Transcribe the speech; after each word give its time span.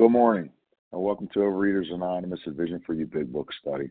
Good 0.00 0.12
morning, 0.12 0.48
and 0.94 1.02
welcome 1.02 1.28
to 1.34 1.40
Overeaters 1.40 1.92
Anonymous, 1.92 2.40
a 2.46 2.52
Vision 2.52 2.80
for 2.86 2.94
You 2.94 3.04
Big 3.04 3.30
Book 3.30 3.50
study. 3.60 3.90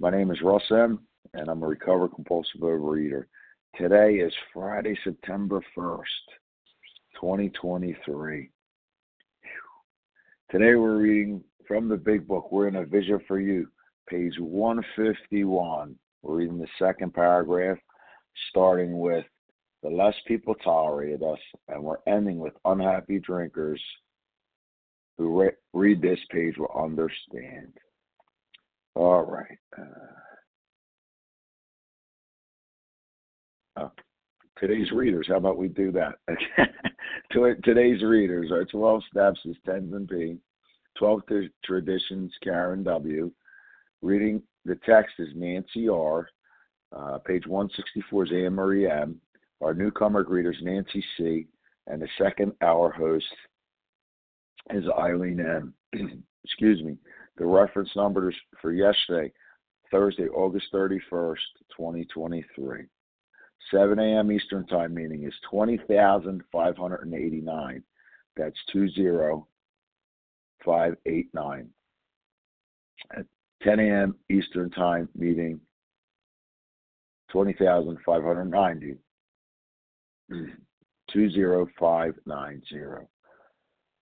My 0.00 0.10
name 0.10 0.32
is 0.32 0.42
Russ 0.42 0.64
M., 0.72 0.98
and 1.34 1.48
I'm 1.48 1.62
a 1.62 1.68
recovered 1.68 2.16
compulsive 2.16 2.62
overeater. 2.62 3.26
Today 3.78 4.14
is 4.14 4.32
Friday, 4.52 4.98
September 5.04 5.60
1st, 5.78 6.02
2023. 7.20 8.50
Today 10.50 10.74
we're 10.74 10.96
reading 10.96 11.44
from 11.68 11.88
the 11.88 11.96
Big 11.96 12.26
Book. 12.26 12.50
We're 12.50 12.66
in 12.66 12.74
a 12.74 12.84
Vision 12.84 13.20
for 13.28 13.38
You, 13.38 13.68
page 14.08 14.34
151. 14.40 15.94
We're 16.22 16.34
reading 16.34 16.58
the 16.58 16.66
second 16.76 17.14
paragraph, 17.14 17.78
starting 18.50 18.98
with 18.98 19.24
the 19.84 19.90
less 19.90 20.16
people 20.26 20.56
tolerated 20.56 21.22
us, 21.22 21.38
and 21.68 21.84
we're 21.84 22.02
ending 22.08 22.40
with 22.40 22.54
unhappy 22.64 23.20
drinkers 23.20 23.80
who 25.18 25.40
re- 25.40 25.50
read 25.72 26.02
this 26.02 26.18
page 26.30 26.56
will 26.58 26.72
understand. 26.76 27.72
All 28.94 29.24
right. 29.24 29.58
Uh, 29.78 29.82
oh, 33.78 33.92
today's 34.58 34.90
readers, 34.92 35.26
how 35.28 35.36
about 35.36 35.58
we 35.58 35.68
do 35.68 35.92
that? 35.92 36.14
today's 37.64 38.02
readers 38.02 38.50
are 38.50 38.64
12 38.64 39.02
Steps 39.10 39.40
is 39.44 39.56
Tenzin 39.66 40.08
P. 40.08 40.38
12 40.98 41.20
Traditions, 41.64 42.32
Karen 42.42 42.82
W. 42.82 43.30
Reading 44.02 44.42
the 44.64 44.76
text 44.86 45.14
is 45.18 45.28
Nancy 45.34 45.88
R. 45.88 46.28
Uh, 46.96 47.18
page 47.18 47.46
164 47.46 48.24
is 48.24 48.30
Anne 48.32 48.54
Marie 48.54 48.90
M. 48.90 49.20
Our 49.60 49.74
newcomer 49.74 50.24
greeters, 50.24 50.62
Nancy 50.62 51.04
C. 51.16 51.46
And 51.86 52.00
the 52.00 52.08
second 52.18 52.52
hour 52.62 52.90
host 52.90 53.26
is 54.70 54.84
Eileen 54.98 55.40
M. 55.40 55.74
Excuse 56.44 56.82
me. 56.82 56.96
The 57.38 57.46
reference 57.46 57.90
numbers 57.96 58.34
for 58.62 58.72
yesterday, 58.72 59.30
Thursday, 59.90 60.28
August 60.28 60.66
31st, 60.72 61.36
2023. 61.76 62.84
7 63.70 63.98
a.m. 63.98 64.30
Eastern 64.30 64.66
Time 64.66 64.92
meeting 64.94 65.24
is 65.24 65.34
20,589. 65.50 67.82
That's 68.36 68.56
20589. 68.72 71.68
At 73.16 73.26
10 73.62 73.80
a.m. 73.80 74.14
Eastern 74.30 74.70
Time 74.70 75.08
meeting, 75.16 75.58
20,590. 77.30 78.94
20590. 81.12 83.06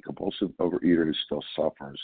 compulsive 0.00 0.50
overeater 0.60 1.04
who 1.04 1.14
still 1.26 1.44
suffers. 1.56 2.00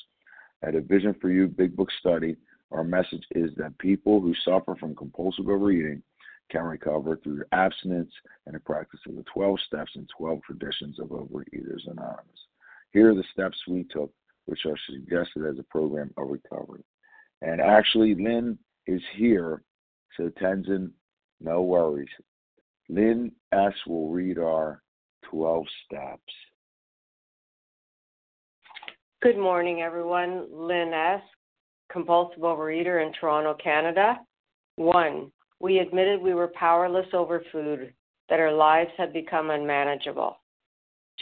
At 0.63 0.75
a 0.75 0.81
Vision 0.81 1.15
for 1.21 1.31
You 1.31 1.49
Big 1.49 1.77
Book 1.77 1.89
study, 2.01 2.37
our 2.73 2.85
message 2.85 3.25
is 3.33 3.51
that 3.57 3.79
people 3.79 4.21
who 4.21 4.35
suffer 4.45 4.75
from 4.77 4.95
compulsive 4.95 5.49
overeating 5.49 6.03
can 6.51 6.63
recover 6.63 7.17
through 7.17 7.45
abstinence 7.53 8.13
and 8.47 8.55
the 8.55 8.61
practice 8.61 9.01
of 9.09 9.17
the 9.17 9.25
12 9.33 9.59
steps 9.67 9.93
and 9.97 10.09
12 10.17 10.41
traditions 10.43 10.99
of 10.99 11.09
Overeaters 11.09 11.91
Anonymous. 11.91 12.47
Here 12.93 13.11
are 13.11 13.15
the 13.15 13.25
steps 13.33 13.57
we 13.69 13.85
took, 13.85 14.13
which 14.47 14.65
are 14.65 14.79
suggested 14.89 15.45
as 15.45 15.59
a 15.59 15.65
program 15.65 16.13
of 16.17 16.29
recovery. 16.29 16.85
And 17.43 17.61
actually, 17.61 18.15
Lynn 18.15 18.59
is 18.87 19.03
here, 19.17 19.63
so 20.17 20.31
Tenzin, 20.41 20.91
no 21.41 21.63
worries. 21.63 22.09
Lynn 22.89 23.33
S. 23.53 23.75
will 23.87 24.09
read 24.11 24.39
our 24.39 24.83
12 25.31 25.67
steps. 25.85 26.33
Good 29.27 29.39
morning, 29.39 29.83
everyone. 29.83 30.47
Lynn 30.53 30.93
S., 30.93 31.21
compulsive 31.91 32.45
overeater 32.45 33.05
in 33.05 33.13
Toronto, 33.13 33.55
Canada. 33.61 34.21
One, 34.77 35.33
we 35.59 35.81
admitted 35.81 36.23
we 36.23 36.33
were 36.33 36.53
powerless 36.55 37.09
over 37.13 37.43
food, 37.51 37.93
that 38.29 38.39
our 38.39 38.53
lives 38.53 38.93
had 38.97 39.13
become 39.13 39.51
unmanageable. 39.51 40.39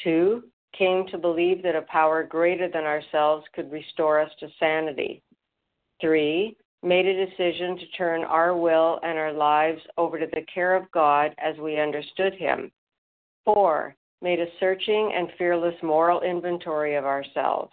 Two, 0.03 0.43
came 0.77 1.07
to 1.13 1.17
believe 1.17 1.63
that 1.63 1.77
a 1.77 1.81
power 1.89 2.23
greater 2.23 2.69
than 2.69 2.85
ourselves 2.85 3.47
could 3.55 3.73
restore 3.73 4.21
us 4.21 4.31
to 4.39 4.49
sanity. 4.61 5.23
Three, 5.99 6.59
made 6.83 7.07
a 7.07 7.25
decision 7.25 7.79
to 7.79 7.87
turn 7.97 8.23
our 8.25 8.55
will 8.55 9.01
and 9.03 9.17
our 9.17 9.33
lives 9.33 9.81
over 9.97 10.19
to 10.19 10.27
the 10.27 10.45
care 10.55 10.77
of 10.77 10.93
God 10.93 11.35
as 11.39 11.57
we 11.57 11.81
understood 11.81 12.35
Him. 12.35 12.71
Four, 13.47 13.97
made 14.21 14.41
a 14.41 14.47
searching 14.61 15.15
and 15.17 15.29
fearless 15.39 15.77
moral 15.83 16.21
inventory 16.21 16.97
of 16.97 17.07
ourselves. 17.07 17.73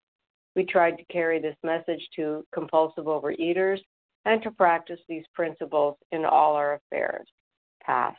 we 0.55 0.65
tried 0.65 0.97
to 0.97 1.05
carry 1.05 1.39
this 1.39 1.55
message 1.63 2.01
to 2.15 2.45
compulsive 2.53 3.05
overeaters 3.05 3.79
and 4.25 4.41
to 4.43 4.51
practice 4.51 4.99
these 5.07 5.23
principles 5.33 5.97
in 6.11 6.25
all 6.25 6.55
our 6.55 6.75
affairs. 6.75 7.27
Pass. 7.83 8.15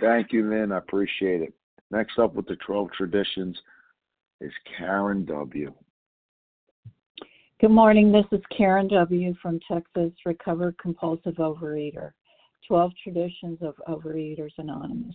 Thank 0.00 0.32
you, 0.32 0.48
Lynn. 0.48 0.72
I 0.72 0.78
appreciate 0.78 1.42
it. 1.42 1.54
Next 1.90 2.18
up 2.18 2.34
with 2.34 2.46
the 2.46 2.56
12 2.56 2.90
traditions 2.92 3.58
is 4.40 4.52
Karen 4.78 5.24
W. 5.26 5.72
Good 7.60 7.70
morning. 7.70 8.10
This 8.10 8.24
is 8.32 8.40
Karen 8.56 8.88
W. 8.88 9.34
from 9.42 9.60
Texas, 9.70 10.12
recovered 10.24 10.78
compulsive 10.78 11.34
overeater. 11.34 12.12
12 12.66 12.92
traditions 13.02 13.58
of 13.60 13.74
Overeaters 13.88 14.52
Anonymous. 14.58 15.14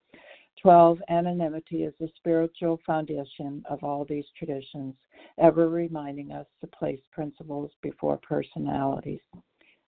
12. 0.61 0.99
Anonymity 1.09 1.83
is 1.83 1.93
the 1.99 2.09
spiritual 2.17 2.79
foundation 2.85 3.63
of 3.69 3.83
all 3.83 4.05
these 4.05 4.25
traditions, 4.37 4.93
ever 5.39 5.69
reminding 5.69 6.31
us 6.31 6.45
to 6.61 6.67
place 6.67 6.99
principles 7.11 7.71
before 7.81 8.17
personalities. 8.17 9.21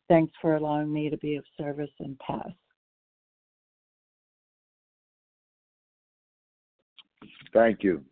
Thanks 0.10 0.34
for 0.42 0.56
allowing 0.56 0.92
me 0.92 1.10
to 1.10 1.18
be 1.18 1.36
of 1.36 1.44
service 1.58 1.92
and 2.00 2.18
pass. 2.20 2.52
Thank 7.54 7.84
you. 7.84 8.04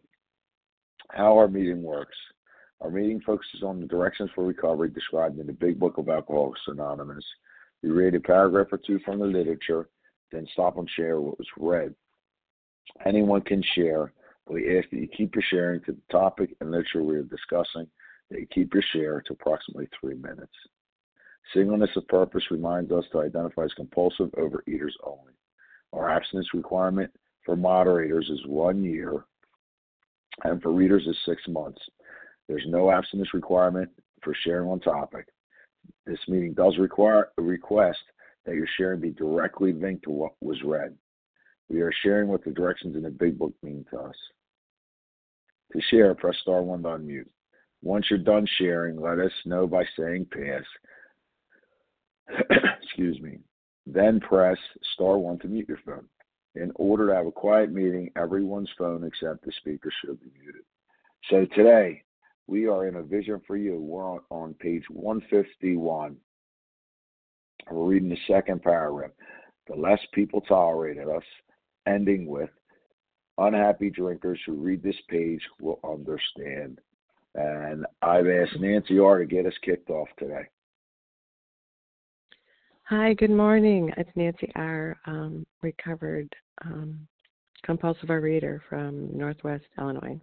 How 1.10 1.38
our 1.38 1.48
meeting 1.48 1.81
works. 1.81 2.16
Our 2.80 2.90
meeting 2.90 3.22
focuses 3.25 3.63
on 3.63 3.80
the 3.80 3.88
directions 3.88 4.30
for 4.34 4.46
recovery 4.46 4.90
described 4.90 5.40
in 5.40 5.48
the 5.48 5.54
Big 5.54 5.80
Book 5.80 5.98
of 5.98 6.10
Alcoholics 6.10 6.62
Anonymous. 6.68 7.25
We 7.84 7.90
read 7.90 8.16
a 8.16 8.19
paragraph 8.19 8.68
or 8.72 8.80
two 8.86 9.00
from 9.04 9.19
the 9.19 9.25
literature, 9.25 9.90
then 10.31 10.48
stop 10.54 10.78
and 10.78 10.90
share 10.96 11.19
what 11.19 11.38
was 11.38 11.48
read. 11.58 11.94
Anyone 13.06 13.42
can 13.42 13.63
share, 13.75 14.13
we 14.48 14.78
ask 14.78 14.89
that 14.89 15.00
you 15.00 15.07
keep 15.07 15.36
your 15.36 15.44
sharing 15.50 15.81
to 15.81 15.94
the 15.94 16.01
topic 16.12 16.56
and 16.60 16.72
literature 16.72 17.04
we 17.04 17.18
are 17.18 17.24
discussing, 17.24 17.88
that 18.30 18.39
you 18.39 18.48
keep 18.48 18.74
your 18.74 18.83
share 18.94 19.22
to 19.22 19.33
approximately 19.33 19.88
three 20.00 20.16
minutes. 20.16 20.54
Singleness 21.54 21.89
of 21.95 22.07
purpose 22.07 22.44
reminds 22.51 22.92
us 22.92 23.06
to 23.12 23.22
identify 23.22 23.63
as 23.63 23.74
compulsive 23.74 24.30
overeaters 24.31 24.94
only. 25.04 25.33
Our 25.94 26.10
abstinence 26.10 26.54
requirement 26.54 27.12
for 27.45 27.56
moderators 27.56 28.30
is 28.30 28.45
one 28.45 28.84
year 28.84 29.25
and 30.44 30.62
for 30.62 30.72
readers 30.72 31.06
is 31.07 31.18
six 31.25 31.42
months. 31.48 31.81
There's 32.48 32.66
no 32.68 32.92
abstinence 32.92 33.34
requirement 33.34 33.89
for 34.24 34.34
sharing 34.44 34.69
on 34.69 34.80
topic. 34.80 35.27
This 36.06 36.19
meeting 36.27 36.54
does 36.54 36.77
require 36.77 37.30
a 37.38 37.42
request 37.42 38.00
that 38.45 38.56
your 38.56 38.68
sharing 38.77 39.01
be 39.01 39.12
directly 39.12 39.74
linked 39.74 40.04
to 40.04 40.12
what 40.12 40.34
was 40.42 40.62
read. 40.63 40.95
We 41.71 41.81
are 41.81 41.94
sharing 42.03 42.27
what 42.27 42.44
the 42.44 42.51
directions 42.51 42.97
in 42.97 43.03
the 43.03 43.09
big 43.09 43.39
book 43.39 43.53
mean 43.63 43.85
to 43.91 44.00
us. 44.00 44.15
To 45.71 45.81
share, 45.89 46.13
press 46.13 46.35
star 46.41 46.62
one 46.62 46.83
to 46.83 46.89
unmute. 46.89 47.29
Once 47.81 48.06
you're 48.09 48.19
done 48.19 48.45
sharing, 48.57 49.00
let 49.00 49.19
us 49.19 49.31
know 49.45 49.68
by 49.68 49.85
saying 49.97 50.27
pass. 50.31 50.63
Excuse 52.83 53.21
me. 53.21 53.38
Then 53.88 54.19
press 54.19 54.57
star 54.94 55.18
one 55.18 55.39
to 55.39 55.47
mute 55.47 55.69
your 55.69 55.79
phone. 55.85 56.06
In 56.56 56.73
order 56.75 57.07
to 57.07 57.15
have 57.15 57.25
a 57.25 57.31
quiet 57.31 57.71
meeting, 57.71 58.12
everyone's 58.17 58.69
phone 58.77 59.06
except 59.06 59.45
the 59.45 59.53
speaker 59.59 59.89
should 60.03 60.19
be 60.19 60.29
muted. 60.38 60.63
So 61.29 61.45
today, 61.56 62.03
we 62.47 62.67
are 62.67 62.88
in 62.88 62.97
a 62.97 63.03
vision 63.03 63.39
for 63.47 63.56
you. 63.56 63.79
We're 63.79 64.03
on, 64.03 64.19
on 64.29 64.53
page 64.56 64.83
151. 64.89 66.17
We're 67.71 67.85
reading 67.85 68.09
the 68.09 68.17
second 68.27 68.62
paragraph. 68.62 69.12
The 69.69 69.75
less 69.75 70.00
people 70.13 70.41
tolerated 70.41 71.07
us, 71.07 71.24
ending 71.88 72.28
with 72.28 72.50
unhappy 73.38 73.89
drinkers 73.89 74.39
who 74.45 74.54
read 74.54 74.83
this 74.83 74.95
page 75.10 75.42
will 75.60 75.80
understand. 75.83 76.80
And 77.36 77.86
I've 78.01 78.28
asked 78.28 78.60
Nancy 78.60 79.00
R 79.00 79.19
to 79.19 79.25
get 79.25 79.45
us 79.45 79.54
kicked 79.63 79.89
off 79.89 80.10
today. 80.18 80.48
Hi, 82.86 83.13
good 83.13 83.31
morning. 83.31 83.89
It's 83.95 84.10
Nancy 84.16 84.51
R, 84.56 84.98
um, 85.06 85.45
recovered 85.62 86.28
um, 86.66 87.07
compulsive 87.63 88.10
reader 88.10 88.62
from 88.68 89.18
Northwest 89.18 89.63
Illinois. 89.77 90.19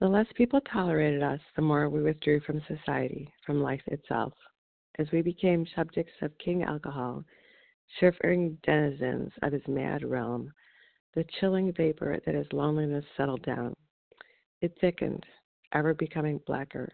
The 0.00 0.08
less 0.08 0.26
people 0.36 0.60
tolerated 0.62 1.22
us, 1.22 1.40
the 1.54 1.62
more 1.62 1.88
we 1.88 2.02
withdrew 2.02 2.40
from 2.40 2.62
society, 2.66 3.30
from 3.44 3.62
life 3.62 3.82
itself. 3.86 4.32
As 4.98 5.06
we 5.12 5.22
became 5.22 5.66
subjects 5.76 6.12
of 6.22 6.36
King 6.38 6.62
Alcohol, 6.62 7.24
shivering 7.98 8.58
denizens 8.62 9.32
of 9.42 9.52
his 9.52 9.66
mad 9.68 10.04
realm, 10.04 10.52
the 11.14 11.24
chilling 11.38 11.72
vapor 11.72 12.18
that 12.24 12.34
is 12.34 12.46
loneliness 12.52 13.04
settled 13.16 13.42
down. 13.42 13.74
It 14.60 14.74
thickened, 14.80 15.24
ever 15.72 15.94
becoming 15.94 16.40
blacker, 16.46 16.88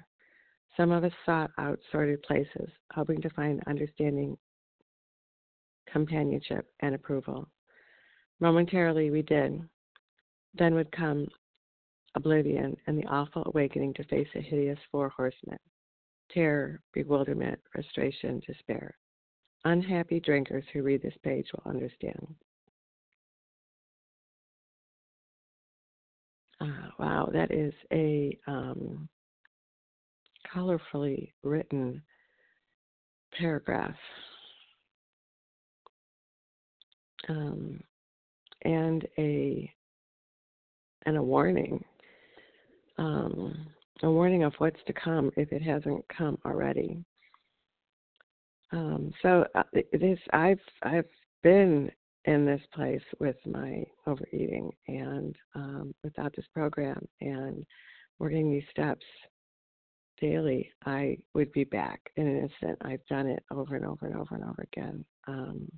some 0.79 0.93
of 0.93 1.03
us 1.03 1.13
sought 1.27 1.51
out 1.59 1.81
sordid 1.91 2.23
places, 2.23 2.71
hoping 2.93 3.21
to 3.23 3.31
find 3.31 3.61
understanding, 3.67 4.39
companionship, 5.93 6.67
and 6.81 6.95
approval. 6.95 7.49
Momentarily 8.39 9.11
we 9.11 9.23
did. 9.23 9.61
Then 10.55 10.75
would 10.75 10.93
come 10.93 11.27
oblivion 12.15 12.77
and 12.87 12.97
the 12.97 13.07
awful 13.07 13.43
awakening 13.47 13.95
to 13.95 14.05
face 14.05 14.29
a 14.35 14.41
hideous 14.41 14.79
four 14.91 15.09
horsemen 15.09 15.59
terror, 16.31 16.81
bewilderment, 16.93 17.59
frustration, 17.73 18.41
despair. 18.47 18.95
Unhappy 19.65 20.21
drinkers 20.21 20.65
who 20.73 20.83
read 20.83 21.03
this 21.03 21.17
page 21.23 21.47
will 21.53 21.71
understand. 21.71 22.35
Uh, 26.61 26.89
wow, 26.99 27.29
that 27.33 27.53
is 27.53 27.73
a 27.93 28.37
um, 28.47 29.09
colorfully 30.53 31.33
written 31.43 32.03
paragraph. 33.39 33.95
Um, 37.29 37.81
and 38.63 39.07
a 39.19 39.71
and 41.05 41.17
a 41.17 41.23
warning, 41.23 41.85
um, 42.97 43.67
a 44.03 44.11
warning 44.11 44.43
of 44.43 44.53
what's 44.59 44.81
to 44.87 44.93
come 44.93 45.31
if 45.37 45.53
it 45.53 45.63
hasn't 45.63 46.05
come 46.09 46.39
already. 46.45 47.05
Um, 48.73 49.13
so 49.23 49.47
uh, 49.55 49.63
this 49.93 50.19
I've 50.33 50.61
I've 50.83 51.09
been 51.43 51.91
in 52.25 52.45
this 52.45 52.61
place 52.75 53.03
with 53.21 53.37
my 53.47 53.85
overeating 54.07 54.71
and 54.89 55.35
um, 55.55 55.95
without 56.05 56.35
this 56.37 56.45
program 56.53 57.07
and 57.21 57.65
working 58.19 58.51
these 58.51 58.65
steps 58.71 59.05
daily, 60.21 60.71
I 60.85 61.17
would 61.35 61.53
be 61.53 61.65
back 61.65 62.01
in 62.17 62.27
an 62.27 62.39
instant. 62.43 62.79
I've 62.83 63.05
done 63.07 63.27
it 63.27 63.43
over 63.51 63.77
and 63.77 63.87
over 63.87 64.07
and 64.07 64.17
over 64.17 64.35
and 64.35 64.45
over 64.45 64.67
again. 64.73 65.05
Um, 65.27 65.69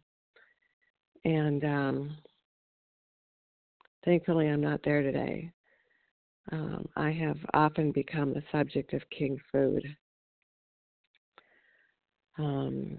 and 1.24 1.64
um, 1.64 2.16
thankfully, 4.04 4.48
I'm 4.48 4.62
not 4.62 4.80
there 4.82 5.02
today. 5.02 5.50
Um, 6.52 6.86
I 6.96 7.12
have 7.12 7.36
often 7.54 7.92
become 7.92 8.32
the 8.32 8.42
subject 8.50 8.92
of 8.94 9.02
king 9.16 9.38
food 9.52 9.84
um, 12.40 12.98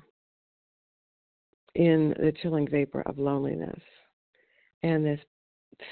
in 1.76 2.14
the 2.20 2.34
chilling 2.42 2.68
vapor 2.68 3.02
of 3.06 3.18
loneliness 3.18 3.82
and 4.84 5.06
this 5.06 5.20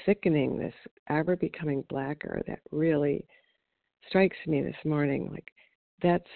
thickening, 0.06 0.58
this 0.58 0.74
ever 1.08 1.36
becoming 1.36 1.84
blacker 1.88 2.42
that 2.46 2.60
really 2.70 3.26
strikes 4.08 4.36
me 4.46 4.62
this 4.62 4.76
morning. 4.84 5.28
Like 5.32 5.50
that's 6.02 6.28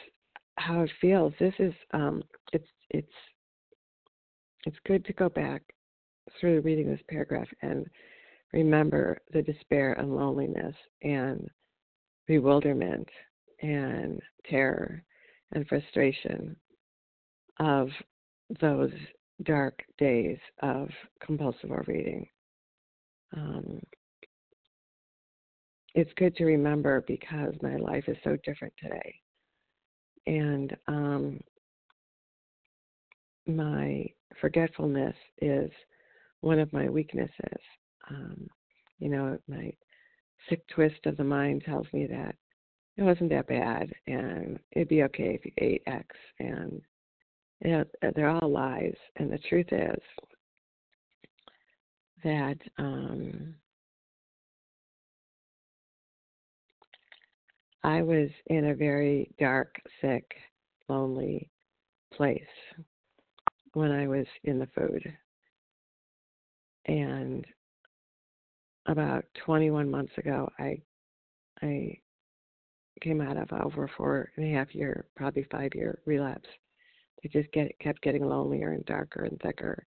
how 0.56 0.82
it 0.82 0.90
feels. 1.00 1.32
This 1.38 1.54
is 1.58 1.74
um, 1.92 2.22
it's 2.52 2.68
it's 2.90 3.12
it's 4.66 4.76
good 4.86 5.04
to 5.04 5.12
go 5.12 5.28
back 5.28 5.62
through 6.40 6.62
reading 6.62 6.88
this 6.88 7.02
paragraph 7.08 7.48
and 7.62 7.86
remember 8.52 9.18
the 9.32 9.42
despair 9.42 9.92
and 9.94 10.16
loneliness 10.16 10.74
and 11.02 11.48
bewilderment 12.26 13.08
and 13.62 14.20
terror 14.48 15.02
and 15.52 15.66
frustration 15.68 16.56
of 17.58 17.88
those 18.60 18.92
dark 19.42 19.82
days 19.98 20.38
of 20.62 20.88
compulsive 21.24 21.70
overeating. 21.70 22.26
Um, 23.36 23.80
it's 25.94 26.12
good 26.16 26.36
to 26.36 26.44
remember 26.44 27.04
because 27.06 27.54
my 27.62 27.76
life 27.76 28.04
is 28.08 28.16
so 28.24 28.36
different 28.44 28.74
today. 28.80 29.14
And 30.26 30.76
um, 30.88 31.40
my 33.46 34.06
forgetfulness 34.40 35.14
is 35.40 35.70
one 36.40 36.58
of 36.58 36.72
my 36.72 36.88
weaknesses. 36.88 37.60
Um, 38.10 38.48
you 38.98 39.08
know, 39.08 39.38
my 39.48 39.72
sick 40.48 40.66
twist 40.68 41.06
of 41.06 41.16
the 41.16 41.24
mind 41.24 41.62
tells 41.64 41.86
me 41.92 42.06
that 42.06 42.34
it 42.96 43.02
wasn't 43.02 43.30
that 43.30 43.48
bad 43.48 43.92
and 44.06 44.58
it'd 44.72 44.88
be 44.88 45.02
okay 45.04 45.34
if 45.34 45.44
you 45.44 45.52
ate 45.58 45.82
X. 45.86 46.06
And 46.38 46.80
they're 47.64 48.28
all 48.28 48.50
lies. 48.50 48.94
And 49.16 49.32
the 49.32 49.38
truth 49.38 49.72
is 49.72 50.00
that 52.22 52.58
um, 52.78 53.54
I 57.82 58.02
was 58.02 58.28
in 58.46 58.66
a 58.66 58.74
very 58.74 59.30
dark, 59.38 59.74
sick, 60.00 60.24
lonely 60.88 61.50
place 62.12 62.40
when 63.72 63.90
I 63.90 64.06
was 64.06 64.26
in 64.44 64.58
the 64.58 64.68
food. 64.74 65.02
And 66.86 67.44
about 68.86 69.24
21 69.44 69.90
months 69.90 70.12
ago, 70.18 70.50
I 70.58 70.80
I 71.62 71.98
came 73.00 73.20
out 73.20 73.36
of 73.36 73.52
over 73.52 73.90
four 73.96 74.30
and 74.36 74.46
a 74.46 74.56
half 74.56 74.74
year, 74.74 75.06
probably 75.16 75.46
five 75.50 75.74
year 75.74 75.98
relapse. 76.06 76.48
It 77.24 77.32
just 77.32 77.50
get 77.52 77.76
kept 77.80 78.02
getting 78.02 78.24
lonelier 78.28 78.72
and 78.72 78.84
darker 78.84 79.24
and 79.24 79.40
thicker. 79.40 79.86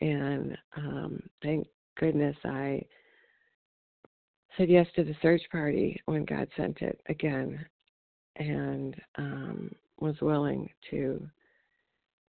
And 0.00 0.56
um, 0.76 1.20
thank 1.42 1.66
goodness 1.98 2.36
I 2.44 2.80
said 4.56 4.70
yes 4.70 4.86
to 4.94 5.04
the 5.04 5.16
search 5.20 5.42
party 5.50 6.00
when 6.06 6.24
God 6.24 6.48
sent 6.56 6.80
it 6.80 7.00
again, 7.08 7.64
and 8.36 8.94
um, 9.18 9.70
was 9.98 10.14
willing 10.20 10.70
to 10.90 11.28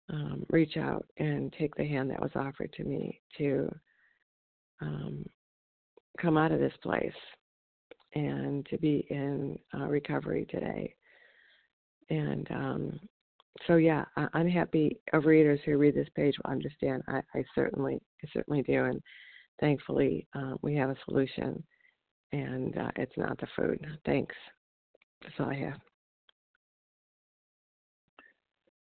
um, 0.09 0.47
reach 0.51 0.77
out 0.77 1.05
and 1.19 1.53
take 1.59 1.75
the 1.75 1.87
hand 1.87 2.11
that 2.11 2.21
was 2.21 2.31
offered 2.35 2.73
to 2.75 2.85
me 2.85 3.21
to 3.37 3.69
um, 4.81 5.27
come 6.19 6.39
out 6.39 6.53
of 6.53 6.61
this 6.61 6.77
place 6.83 7.13
and 8.15 8.65
to 8.67 8.79
be 8.79 9.07
in 9.11 9.59
uh, 9.75 9.87
recovery 9.87 10.47
today. 10.49 10.95
And 12.09 12.47
um, 12.51 13.01
so, 13.67 13.77
yeah, 13.77 14.05
I'm 14.17 14.29
unhappy 14.35 14.99
readers 15.13 15.61
who 15.65 15.79
read 15.79 15.95
this 15.95 16.09
page 16.15 16.35
will 16.39 16.51
understand. 16.51 17.03
I, 17.09 17.21
I 17.35 17.45
certainly, 17.55 18.01
I 18.23 18.29
certainly 18.33 18.63
do, 18.63 18.85
and 18.85 19.01
thankfully, 19.61 20.27
uh, 20.35 20.55
we 20.63 20.75
have 20.77 20.91
a 20.91 20.97
solution, 21.05 21.63
and 22.33 22.77
uh, 22.77 22.91
it's 22.97 23.17
not 23.17 23.39
the 23.39 23.47
food. 23.57 23.85
Thanks. 24.05 24.35
That's 25.23 25.35
all 25.39 25.51
I 25.51 25.55
have. 25.57 25.81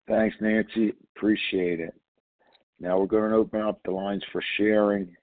Thanks, 0.08 0.36
Nancy. 0.40 0.92
Appreciate 1.16 1.80
it. 1.80 1.94
Now 2.80 2.98
we're 2.98 3.06
going 3.06 3.30
to 3.30 3.36
open 3.36 3.60
up 3.60 3.80
the 3.84 3.90
lines 3.90 4.24
for 4.32 4.42
sharing. 4.56 5.14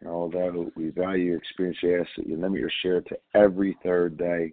And 0.00 0.08
although 0.10 0.70
we 0.76 0.90
value 0.90 1.24
your 1.24 1.38
experience, 1.38 1.78
we 1.82 1.98
ask 1.98 2.08
that 2.16 2.26
you 2.26 2.36
limit 2.36 2.60
your 2.60 2.70
share 2.82 3.00
to 3.00 3.16
every 3.34 3.76
third 3.82 4.18
day. 4.18 4.52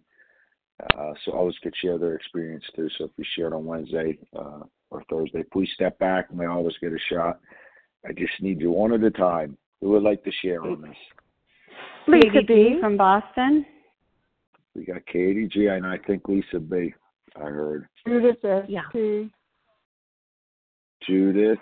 Uh, 0.98 1.14
so 1.24 1.34
others 1.34 1.58
could 1.62 1.74
share 1.82 1.98
their 1.98 2.16
experience 2.16 2.64
too. 2.76 2.90
So 2.98 3.06
if 3.06 3.12
we 3.18 3.26
share 3.36 3.48
it 3.48 3.54
on 3.54 3.66
Wednesday 3.66 4.18
uh, 4.36 4.62
or 4.90 5.04
Thursday, 5.10 5.44
please 5.52 5.70
step 5.76 5.98
back 6.00 6.28
and 6.30 6.40
may 6.40 6.46
others 6.46 6.76
get 6.82 6.92
a 6.92 6.98
shot. 7.10 7.40
I 8.08 8.14
just 8.14 8.34
need 8.42 8.60
you 8.60 8.72
one 8.72 8.94
at 8.94 9.04
a 9.04 9.12
time. 9.12 9.58
Who 9.82 9.90
would 9.90 10.04
like 10.04 10.24
to 10.24 10.32
share 10.42 10.64
on 10.64 10.82
this? 10.82 10.96
Lesa 12.08 12.42
B 12.48 12.78
from 12.80 12.98
Boston. 12.98 13.66
We 14.76 14.86
got 14.86 15.06
Katie 15.06 15.48
G, 15.48 15.68
and 15.68 15.86
I 15.86 15.98
think 15.98 16.24
Lesa 16.28 16.60
B. 16.60 16.94
I 17.36 17.46
heard. 17.46 17.88
Judith 18.08 18.44
S. 18.44 18.66
Yeah. 18.68 18.82
Judith. 21.08 21.60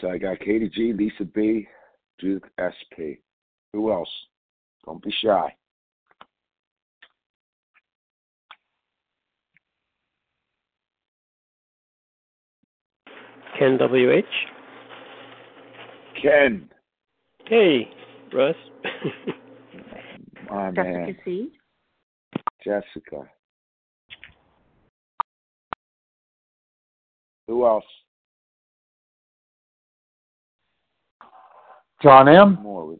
So 0.00 0.08
I 0.08 0.18
got 0.18 0.38
Katie 0.38 0.70
G, 0.72 0.92
Lesa 0.92 1.24
B, 1.24 1.66
Judith 2.20 2.44
SP. 2.56 3.18
Who 3.72 3.92
else? 3.92 4.08
Don't 4.84 5.02
be 5.02 5.12
shy. 5.22 5.54
Ken 13.58 13.76
WH. 13.78 14.24
Ken. 16.22 16.68
Hey, 17.46 17.90
Russ. 18.32 18.54
My 20.50 20.70
Jessica 20.70 20.82
man. 20.82 21.16
C. 21.24 21.50
Jessica. 22.64 23.28
Who 27.48 27.66
else? 27.66 27.84
John 32.02 32.28
M. 32.28 32.58
More. 32.62 32.96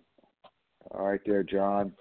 All 0.99 1.07
right, 1.07 1.21
there, 1.25 1.45
John. 1.45 1.93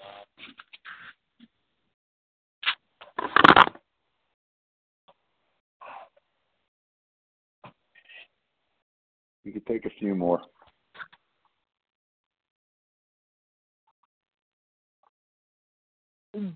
You 9.44 9.52
can 9.52 9.62
take 9.68 9.86
a 9.86 9.92
few 10.00 10.16
more. 10.16 10.42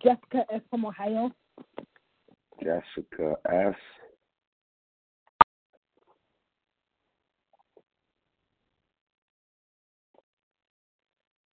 Jessica 0.03 0.45
S. 0.51 0.62
from 0.71 0.86
Ohio. 0.86 1.31
Jessica 2.62 3.36
S. 3.48 3.75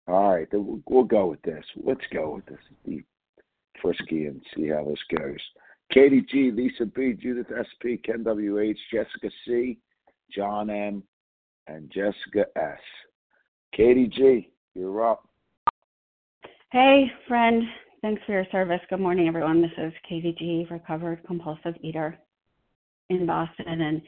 All 0.08 0.34
right, 0.34 0.48
then 0.50 0.66
we'll, 0.66 0.80
we'll 0.88 1.04
go 1.04 1.26
with 1.26 1.42
this. 1.42 1.64
Let's 1.76 2.04
go 2.12 2.34
with 2.36 2.46
this. 2.46 2.58
Be 2.84 3.04
frisky 3.82 4.26
and 4.26 4.40
see 4.54 4.68
how 4.68 4.84
this 4.84 5.18
goes. 5.18 5.40
Katie 5.92 6.24
G, 6.30 6.50
Lesa 6.52 6.86
B, 6.86 7.12
Judith 7.12 7.46
SP, 7.50 8.02
Ken 8.04 8.24
WH, 8.24 8.76
Jessica 8.92 9.30
C, 9.46 9.78
John 10.34 10.70
M, 10.70 11.02
and 11.66 11.90
Jessica 11.90 12.46
S. 12.56 12.78
Katie 13.72 14.08
G, 14.08 14.50
you're 14.74 15.08
up. 15.08 15.28
Hey, 16.70 17.10
friend. 17.28 17.62
Thanks 18.02 18.22
for 18.26 18.32
your 18.32 18.46
service. 18.52 18.80
Good 18.90 19.00
morning, 19.00 19.28
everyone. 19.28 19.62
This 19.62 19.70
is 19.78 19.92
Katie 20.08 20.34
G, 20.38 20.66
recovered 20.70 21.24
compulsive 21.26 21.74
eater 21.80 22.18
in 23.08 23.26
Boston. 23.26 23.80
And, 23.80 24.02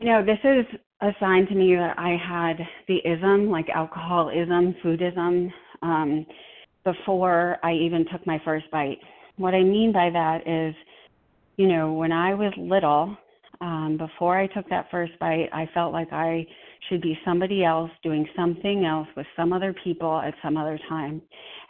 you 0.00 0.06
know, 0.06 0.24
this 0.24 0.38
is 0.44 0.66
a 1.02 1.10
sign 1.20 1.46
to 1.46 1.54
me 1.54 1.74
that 1.76 1.98
I 1.98 2.16
had 2.16 2.56
the 2.88 2.98
ism, 3.04 3.50
like 3.50 3.68
alcoholism, 3.68 4.74
foodism, 4.82 5.50
um, 5.82 6.26
before 6.84 7.58
I 7.62 7.72
even 7.72 8.06
took 8.10 8.26
my 8.26 8.40
first 8.44 8.70
bite. 8.70 8.98
What 9.36 9.54
I 9.54 9.62
mean 9.62 9.92
by 9.92 10.08
that 10.10 10.46
is, 10.46 10.74
you 11.56 11.68
know, 11.68 11.92
when 11.92 12.12
I 12.12 12.32
was 12.34 12.52
little, 12.56 13.16
um, 13.60 13.96
before 13.98 14.38
I 14.38 14.46
took 14.46 14.68
that 14.70 14.90
first 14.90 15.12
bite, 15.18 15.48
I 15.52 15.68
felt 15.74 15.92
like 15.92 16.12
I 16.12 16.46
should 16.88 17.02
be 17.02 17.18
somebody 17.24 17.64
else 17.64 17.90
doing 18.02 18.26
something 18.36 18.84
else 18.84 19.08
with 19.16 19.26
some 19.36 19.52
other 19.52 19.74
people 19.84 20.20
at 20.20 20.34
some 20.42 20.56
other 20.56 20.78
time. 20.88 21.20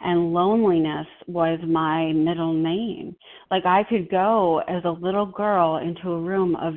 And 0.01 0.33
loneliness 0.33 1.07
was 1.27 1.59
my 1.65 2.11
middle 2.13 2.53
name. 2.53 3.15
Like 3.49 3.65
I 3.65 3.83
could 3.83 4.09
go 4.09 4.59
as 4.67 4.83
a 4.85 4.89
little 4.89 5.25
girl 5.25 5.77
into 5.77 6.11
a 6.11 6.21
room 6.21 6.55
of 6.57 6.75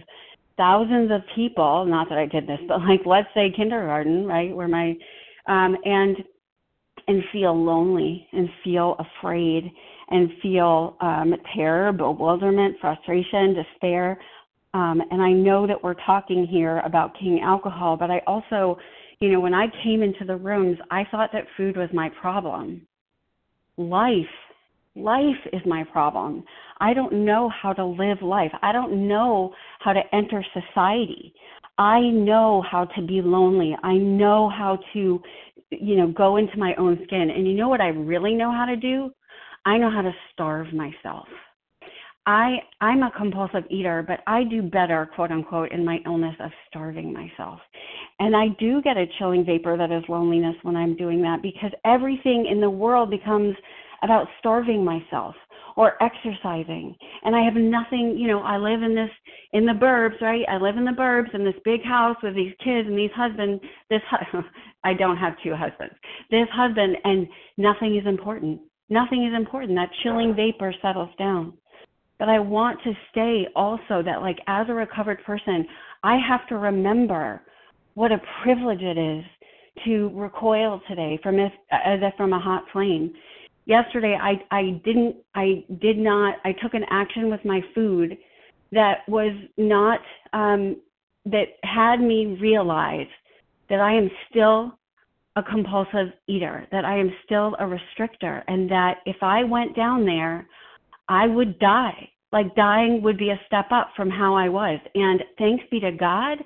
thousands 0.60 1.10
of 1.10 1.22
people, 1.34 1.86
not 1.86 2.10
that 2.10 2.18
I 2.18 2.26
did 2.26 2.46
this, 2.46 2.60
but 2.68 2.80
like 2.80 3.00
let's 3.06 3.28
say 3.32 3.50
kindergarten, 3.56 4.26
right, 4.26 4.54
where 4.54 4.68
my 4.68 4.90
um 5.48 5.74
and 5.84 6.18
and 7.08 7.22
feel 7.32 7.54
lonely 7.56 8.28
and 8.32 8.48
feel 8.62 8.94
afraid 8.98 9.72
and 10.10 10.30
feel 10.42 10.96
um, 11.00 11.34
terror, 11.56 11.92
bewilderment, 11.92 12.76
frustration, 12.80 13.54
despair. 13.54 14.18
Um, 14.74 15.00
and 15.10 15.22
I 15.22 15.32
know 15.32 15.66
that 15.66 15.82
we're 15.82 15.94
talking 16.06 16.46
here 16.46 16.80
about 16.80 17.18
King 17.18 17.40
Alcohol, 17.42 17.96
but 17.96 18.10
I 18.10 18.20
also, 18.26 18.78
you 19.20 19.32
know, 19.32 19.40
when 19.40 19.54
I 19.54 19.66
came 19.82 20.02
into 20.02 20.24
the 20.24 20.36
rooms, 20.36 20.78
I 20.90 21.04
thought 21.10 21.30
that 21.32 21.44
food 21.56 21.76
was 21.76 21.88
my 21.92 22.10
problem. 22.20 22.86
Life, 23.76 24.14
life 24.94 25.42
is 25.52 25.62
my 25.64 25.84
problem. 25.84 26.44
I 26.80 26.94
don't 26.94 27.24
know 27.24 27.50
how 27.50 27.72
to 27.72 27.84
live 27.84 28.22
life. 28.22 28.52
I 28.62 28.72
don't 28.72 29.06
know 29.06 29.54
how 29.80 29.92
to 29.92 30.00
enter 30.12 30.44
society. 30.52 31.34
I 31.78 32.00
know 32.00 32.62
how 32.68 32.84
to 32.84 33.02
be 33.02 33.22
lonely. 33.22 33.76
I 33.82 33.94
know 33.94 34.48
how 34.50 34.78
to, 34.92 35.22
you 35.70 35.96
know, 35.96 36.08
go 36.08 36.36
into 36.36 36.56
my 36.58 36.74
own 36.76 36.98
skin. 37.04 37.30
And 37.30 37.46
you 37.46 37.54
know 37.54 37.68
what 37.68 37.80
I 37.80 37.88
really 37.88 38.34
know 38.34 38.52
how 38.52 38.66
to 38.66 38.76
do? 38.76 39.10
I 39.64 39.78
know 39.78 39.90
how 39.90 40.02
to 40.02 40.12
starve 40.32 40.72
myself. 40.72 41.26
I 42.26 42.58
I'm 42.80 43.02
a 43.02 43.10
compulsive 43.16 43.64
eater, 43.70 44.04
but 44.06 44.20
I 44.26 44.44
do 44.44 44.62
better, 44.62 45.08
quote 45.14 45.30
unquote, 45.30 45.72
in 45.72 45.84
my 45.84 45.98
illness 46.06 46.36
of 46.40 46.50
starving 46.68 47.12
myself. 47.12 47.60
And 48.18 48.36
I 48.36 48.48
do 48.58 48.82
get 48.82 48.96
a 48.96 49.06
chilling 49.18 49.44
vapor 49.44 49.76
that 49.76 49.90
is 49.90 50.04
loneliness 50.08 50.56
when 50.62 50.76
I'm 50.76 50.96
doing 50.96 51.22
that 51.22 51.40
because 51.42 51.72
everything 51.84 52.46
in 52.50 52.60
the 52.60 52.70
world 52.70 53.10
becomes 53.10 53.56
about 54.02 54.26
starving 54.38 54.84
myself 54.84 55.34
or 55.76 56.02
exercising. 56.02 56.94
And 57.22 57.34
I 57.34 57.44
have 57.44 57.54
nothing, 57.54 58.16
you 58.18 58.28
know, 58.28 58.40
I 58.40 58.56
live 58.56 58.82
in 58.82 58.94
this 58.94 59.10
in 59.52 59.66
the 59.66 59.72
burbs, 59.72 60.20
right? 60.20 60.44
I 60.48 60.56
live 60.56 60.76
in 60.76 60.84
the 60.84 60.90
burbs 60.90 61.34
in 61.34 61.44
this 61.44 61.54
big 61.64 61.82
house 61.84 62.16
with 62.22 62.34
these 62.34 62.54
kids 62.62 62.88
and 62.88 62.98
these 62.98 63.10
husbands. 63.14 63.62
This 63.88 64.00
I 64.84 64.94
don't 64.94 65.16
have 65.16 65.34
two 65.42 65.54
husbands. 65.54 65.94
This 66.30 66.48
husband 66.52 66.96
and 67.04 67.26
nothing 67.56 67.96
is 67.96 68.06
important. 68.06 68.60
Nothing 68.88 69.26
is 69.26 69.34
important. 69.36 69.76
That 69.76 69.90
chilling 70.02 70.34
vapor 70.34 70.74
settles 70.82 71.10
down. 71.18 71.54
But 72.18 72.28
I 72.28 72.38
want 72.38 72.78
to 72.84 72.92
stay 73.10 73.46
also 73.56 74.02
that 74.04 74.20
like 74.20 74.38
as 74.46 74.66
a 74.68 74.74
recovered 74.74 75.24
person, 75.24 75.66
I 76.02 76.18
have 76.28 76.46
to 76.48 76.56
remember 76.56 77.42
what 77.94 78.12
a 78.12 78.20
privilege 78.42 78.82
it 78.82 78.98
is 78.98 79.24
to 79.86 80.10
recoil 80.14 80.80
today 80.88 81.18
from 81.22 81.38
if 81.38 81.52
uh, 81.72 81.76
as 81.84 82.00
if 82.02 82.14
from 82.16 82.32
a 82.32 82.38
hot 82.38 82.64
flame 82.72 83.12
yesterday 83.66 84.16
I 84.20 84.34
I 84.50 84.80
didn't 84.84 85.16
I 85.34 85.64
did 85.80 85.98
not 85.98 86.36
I 86.44 86.52
took 86.52 86.74
an 86.74 86.84
action 86.90 87.30
with 87.30 87.44
my 87.44 87.60
food 87.74 88.16
that 88.72 88.98
was 89.08 89.34
not 89.56 90.00
um 90.32 90.76
that 91.26 91.48
had 91.62 92.00
me 92.00 92.38
realize 92.40 93.06
that 93.68 93.80
I 93.80 93.92
am 93.92 94.10
still 94.28 94.78
a 95.36 95.42
compulsive 95.42 96.08
eater, 96.26 96.66
that 96.72 96.84
I 96.84 96.98
am 96.98 97.12
still 97.24 97.54
a 97.60 97.64
restrictor, 97.64 98.42
and 98.48 98.70
that 98.70 98.98
if 99.06 99.16
I 99.22 99.44
went 99.44 99.76
down 99.76 100.04
there, 100.04 100.46
I 101.08 101.26
would 101.26 101.58
die. 101.58 102.08
Like 102.32 102.54
dying 102.54 103.02
would 103.02 103.18
be 103.18 103.30
a 103.30 103.40
step 103.46 103.66
up 103.70 103.90
from 103.96 104.08
how 104.10 104.34
I 104.34 104.48
was. 104.48 104.78
And 104.94 105.22
thanks 105.38 105.64
be 105.70 105.80
to 105.80 105.92
God, 105.92 106.38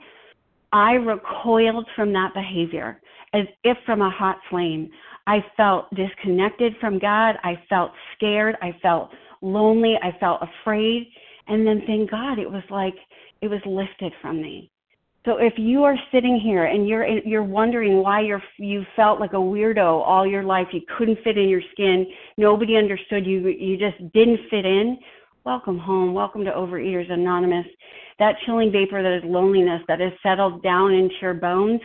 I 0.72 0.92
recoiled 0.92 1.86
from 1.94 2.12
that 2.12 2.32
behavior 2.34 3.00
as 3.34 3.46
if 3.64 3.76
from 3.84 4.00
a 4.00 4.10
hot 4.10 4.38
flame. 4.48 4.90
I 5.26 5.44
felt 5.56 5.86
disconnected 5.94 6.74
from 6.80 6.98
God. 6.98 7.36
I 7.42 7.54
felt 7.68 7.92
scared. 8.16 8.56
I 8.60 8.72
felt 8.82 9.10
lonely. 9.40 9.94
I 10.02 10.16
felt 10.18 10.42
afraid. 10.42 11.08
And 11.48 11.66
then 11.66 11.82
thank 11.86 12.10
God 12.10 12.38
it 12.38 12.50
was 12.50 12.62
like 12.70 12.94
it 13.40 13.48
was 13.48 13.60
lifted 13.66 14.12
from 14.20 14.40
me. 14.40 14.70
So 15.26 15.38
if 15.38 15.54
you 15.56 15.84
are 15.84 15.96
sitting 16.12 16.38
here 16.38 16.66
and 16.66 16.86
you're 16.86 17.06
you're 17.06 17.42
wondering 17.42 18.02
why 18.02 18.20
you're 18.20 18.42
you 18.58 18.84
felt 18.94 19.20
like 19.20 19.32
a 19.32 19.36
weirdo 19.36 20.02
all 20.06 20.26
your 20.26 20.42
life, 20.42 20.68
you 20.72 20.82
couldn't 20.98 21.18
fit 21.24 21.38
in 21.38 21.48
your 21.48 21.62
skin, 21.72 22.06
nobody 22.36 22.76
understood 22.76 23.24
you, 23.24 23.48
you 23.48 23.78
just 23.78 23.96
didn't 24.12 24.40
fit 24.50 24.66
in, 24.66 24.98
welcome 25.44 25.78
home. 25.78 26.12
Welcome 26.12 26.44
to 26.44 26.50
Overeaters 26.50 27.10
Anonymous. 27.10 27.66
That 28.18 28.36
chilling 28.44 28.70
vapor 28.70 29.02
that 29.02 29.16
is 29.16 29.22
loneliness 29.24 29.80
that 29.88 30.00
has 30.00 30.12
settled 30.22 30.62
down 30.62 30.92
into 30.92 31.14
your 31.22 31.34
bones, 31.34 31.80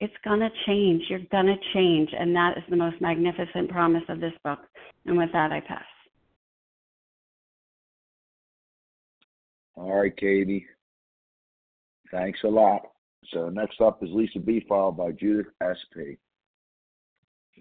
it's 0.00 0.14
going 0.24 0.40
to 0.40 0.50
change. 0.66 1.04
You're 1.08 1.20
going 1.30 1.46
to 1.46 1.56
change. 1.72 2.10
And 2.18 2.34
that 2.34 2.56
is 2.56 2.64
the 2.68 2.76
most 2.76 3.00
magnificent 3.00 3.70
promise 3.70 4.02
of 4.08 4.20
this 4.20 4.32
book. 4.42 4.60
And 5.06 5.16
with 5.16 5.30
that, 5.32 5.52
I 5.52 5.60
pass. 5.60 5.84
All 9.76 10.00
right, 10.00 10.16
Katie. 10.16 10.66
Thanks 12.10 12.38
a 12.44 12.48
lot. 12.48 12.82
So 13.32 13.48
next 13.48 13.80
up 13.80 14.02
is 14.02 14.10
Lesa 14.12 14.38
B, 14.38 14.64
followed 14.68 14.96
by 14.96 15.12
Judith 15.12 15.46
S.P. 15.60 16.16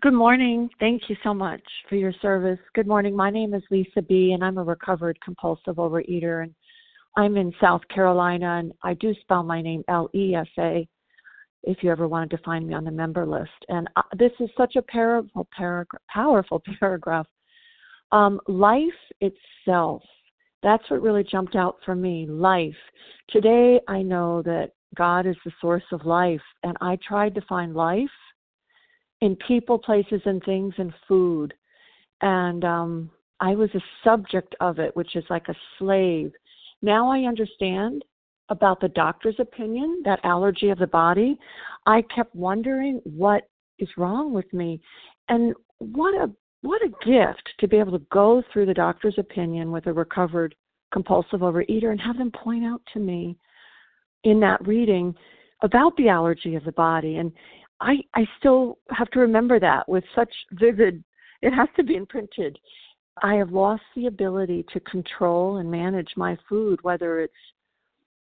Good 0.01 0.13
morning. 0.13 0.69
Thank 0.79 1.03
you 1.07 1.15
so 1.23 1.33
much 1.33 1.61
for 1.87 1.95
your 1.95 2.13
service. 2.21 2.59
Good 2.75 2.87
morning. 2.87 3.15
My 3.15 3.29
name 3.29 3.53
is 3.53 3.63
Lesa 3.71 4.01
B, 4.01 4.33
and 4.33 4.43
I'm 4.43 4.57
a 4.57 4.63
recovered 4.63 5.17
compulsive 5.21 5.75
overeater, 5.75 6.43
and 6.43 6.53
I'm 7.15 7.37
in 7.37 7.53
South 7.61 7.81
Carolina, 7.93 8.57
and 8.59 8.73
I 8.83 8.95
do 8.95 9.13
spell 9.21 9.43
my 9.43 9.61
name 9.61 9.83
L 9.87 10.09
E 10.13 10.35
S 10.35 10.47
A 10.59 10.87
if 11.63 11.81
you 11.81 11.91
ever 11.91 12.07
wanted 12.07 12.29
to 12.31 12.43
find 12.43 12.67
me 12.67 12.73
on 12.73 12.83
the 12.83 12.91
member 12.91 13.25
list. 13.25 13.51
And 13.69 13.87
uh, 13.95 14.01
this 14.17 14.31
is 14.39 14.49
such 14.57 14.75
a 14.75 14.81
powerful 14.81 15.47
paragraph. 15.55 16.01
Powerful 16.13 16.61
paragraph. 16.79 17.27
Um, 18.11 18.39
life 18.47 18.81
itself. 19.21 20.03
That's 20.61 20.83
what 20.89 21.01
really 21.01 21.23
jumped 21.23 21.55
out 21.55 21.77
for 21.85 21.95
me. 21.95 22.25
Life. 22.27 22.75
Today, 23.29 23.79
I 23.87 24.01
know 24.01 24.41
that 24.43 24.71
God 24.95 25.25
is 25.25 25.35
the 25.43 25.51
source 25.59 25.83
of 25.91 26.05
life, 26.05 26.41
and 26.63 26.77
I 26.81 26.97
tried 27.07 27.33
to 27.35 27.41
find 27.41 27.73
life 27.73 28.07
in 29.21 29.35
people, 29.47 29.79
places, 29.79 30.21
and 30.25 30.43
things, 30.43 30.73
and 30.77 30.93
food. 31.07 31.53
And 32.21 32.63
um, 32.63 33.09
I 33.39 33.55
was 33.55 33.69
a 33.73 33.83
subject 34.03 34.55
of 34.59 34.79
it, 34.79 34.95
which 34.95 35.15
is 35.15 35.23
like 35.29 35.47
a 35.49 35.55
slave. 35.79 36.31
Now 36.81 37.11
I 37.11 37.21
understand 37.21 38.03
about 38.49 38.79
the 38.79 38.89
doctor's 38.89 39.35
opinion, 39.39 40.01
that 40.05 40.19
allergy 40.23 40.69
of 40.69 40.79
the 40.79 40.87
body, 40.87 41.37
I 41.85 42.03
kept 42.13 42.35
wondering 42.35 43.01
what 43.03 43.43
is 43.79 43.89
wrong 43.97 44.33
with 44.33 44.51
me. 44.53 44.81
And 45.29 45.53
what 45.79 46.13
a 46.15 46.31
what 46.61 46.81
a 46.81 47.05
gift 47.05 47.49
to 47.59 47.67
be 47.67 47.77
able 47.77 47.91
to 47.91 48.05
go 48.09 48.41
through 48.51 48.65
the 48.67 48.73
doctor's 48.73 49.17
opinion 49.17 49.71
with 49.71 49.85
a 49.87 49.93
recovered 49.93 50.55
compulsive 50.93 51.41
overeater 51.41 51.91
and 51.91 51.99
have 51.99 52.17
them 52.17 52.31
point 52.31 52.63
out 52.63 52.81
to 52.93 52.99
me 52.99 53.37
in 54.23 54.39
that 54.39 54.65
reading 54.65 55.13
about 55.61 55.95
the 55.97 56.07
allergy 56.07 56.55
of 56.55 56.63
the 56.63 56.71
body 56.71 57.17
and 57.17 57.33
I 57.81 57.97
I 58.13 58.25
still 58.39 58.77
have 58.91 59.09
to 59.11 59.19
remember 59.19 59.59
that 59.59 59.87
with 59.89 60.05
such 60.15 60.33
vivid 60.53 61.03
it 61.41 61.53
has 61.53 61.67
to 61.75 61.83
be 61.83 61.95
imprinted. 61.95 62.57
I 63.21 63.35
have 63.35 63.51
lost 63.51 63.83
the 63.95 64.07
ability 64.07 64.65
to 64.71 64.79
control 64.79 65.57
and 65.57 65.69
manage 65.69 66.09
my 66.15 66.37
food, 66.47 66.79
whether 66.83 67.19
it's 67.19 67.33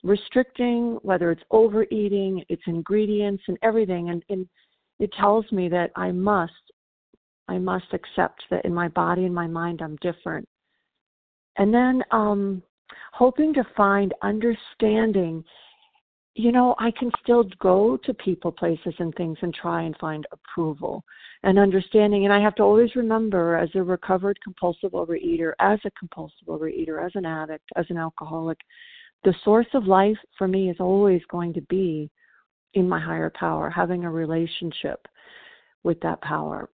restricting, 0.04 0.98
whether 1.04 1.32
it's 1.32 1.44
overeating, 1.52 2.44
its 2.50 2.64
ingredients 2.68 3.44
and 3.48 3.58
everything. 3.62 4.10
And, 4.10 4.24
and 4.30 4.48
it 5.00 5.12
tells 5.20 5.50
me 5.52 5.70
that 5.70 5.92
I 5.96 6.12
must, 6.12 6.54
I 7.48 7.58
must 7.58 7.94
accept 7.94 8.44
that 8.50 8.66
in 8.66 8.74
my 8.74 8.88
body 8.88 9.26
and 9.26 9.36
my 9.36 9.48
mind 9.48 9.82
I'm 9.82 9.98
different. 9.98 10.48
And 11.58 11.74
then 11.74 12.04
um, 12.12 12.64
hoping 13.14 13.54
to 13.54 13.64
find 13.76 14.14
understanding. 14.22 15.44
You 16.34 16.54
know, 16.54 16.76
I 16.80 16.92
can 16.98 17.12
still 17.22 17.44
go 17.60 17.98
to 18.06 18.14
people, 18.14 18.52
places, 18.54 18.94
and 19.00 19.14
things 19.16 19.38
and 19.42 19.54
try 19.54 19.84
and 19.84 19.96
find 19.98 20.26
approval 20.32 21.04
and 21.44 21.60
understanding. 21.60 22.24
And 22.24 22.34
I 22.34 22.40
have 22.40 22.56
to 22.56 22.64
always 22.64 22.96
remember, 22.96 23.58
as 23.58 23.70
a 23.76 23.84
recovered 23.84 24.40
compulsive 24.42 24.92
overeater, 24.92 25.52
as 25.60 25.80
a 25.86 25.92
compulsive 25.92 26.48
overeater, 26.48 27.06
as 27.06 27.12
an 27.16 27.26
addict, 27.26 27.66
as 27.76 27.86
an 27.90 27.98
alcoholic, 27.98 28.58
the 29.24 29.34
source 29.44 29.68
of 29.74 29.86
life 29.86 30.18
for 30.38 30.48
me 30.48 30.70
is 30.70 30.78
always 30.80 31.22
going 31.30 31.54
to 31.54 31.62
be 31.62 32.10
in 32.74 32.88
my 32.88 33.00
higher 33.00 33.32
power, 33.36 33.70
having 33.70 34.04
a 34.04 34.12
relationship 34.12 35.08
with 35.84 36.00
that 36.02 36.22
power. 36.22 36.70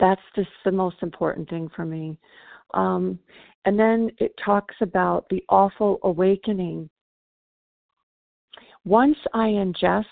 That's 0.00 0.20
just 0.34 0.48
the 0.64 0.72
most 0.72 0.96
important 1.02 1.48
thing 1.48 1.68
for 1.74 1.84
me. 1.84 2.18
Um, 2.74 3.18
and 3.64 3.78
then 3.78 4.10
it 4.18 4.32
talks 4.44 4.74
about 4.80 5.26
the 5.30 5.44
awful 5.48 5.98
awakening. 6.02 6.88
Once 8.84 9.18
I 9.34 9.48
ingest 9.48 10.04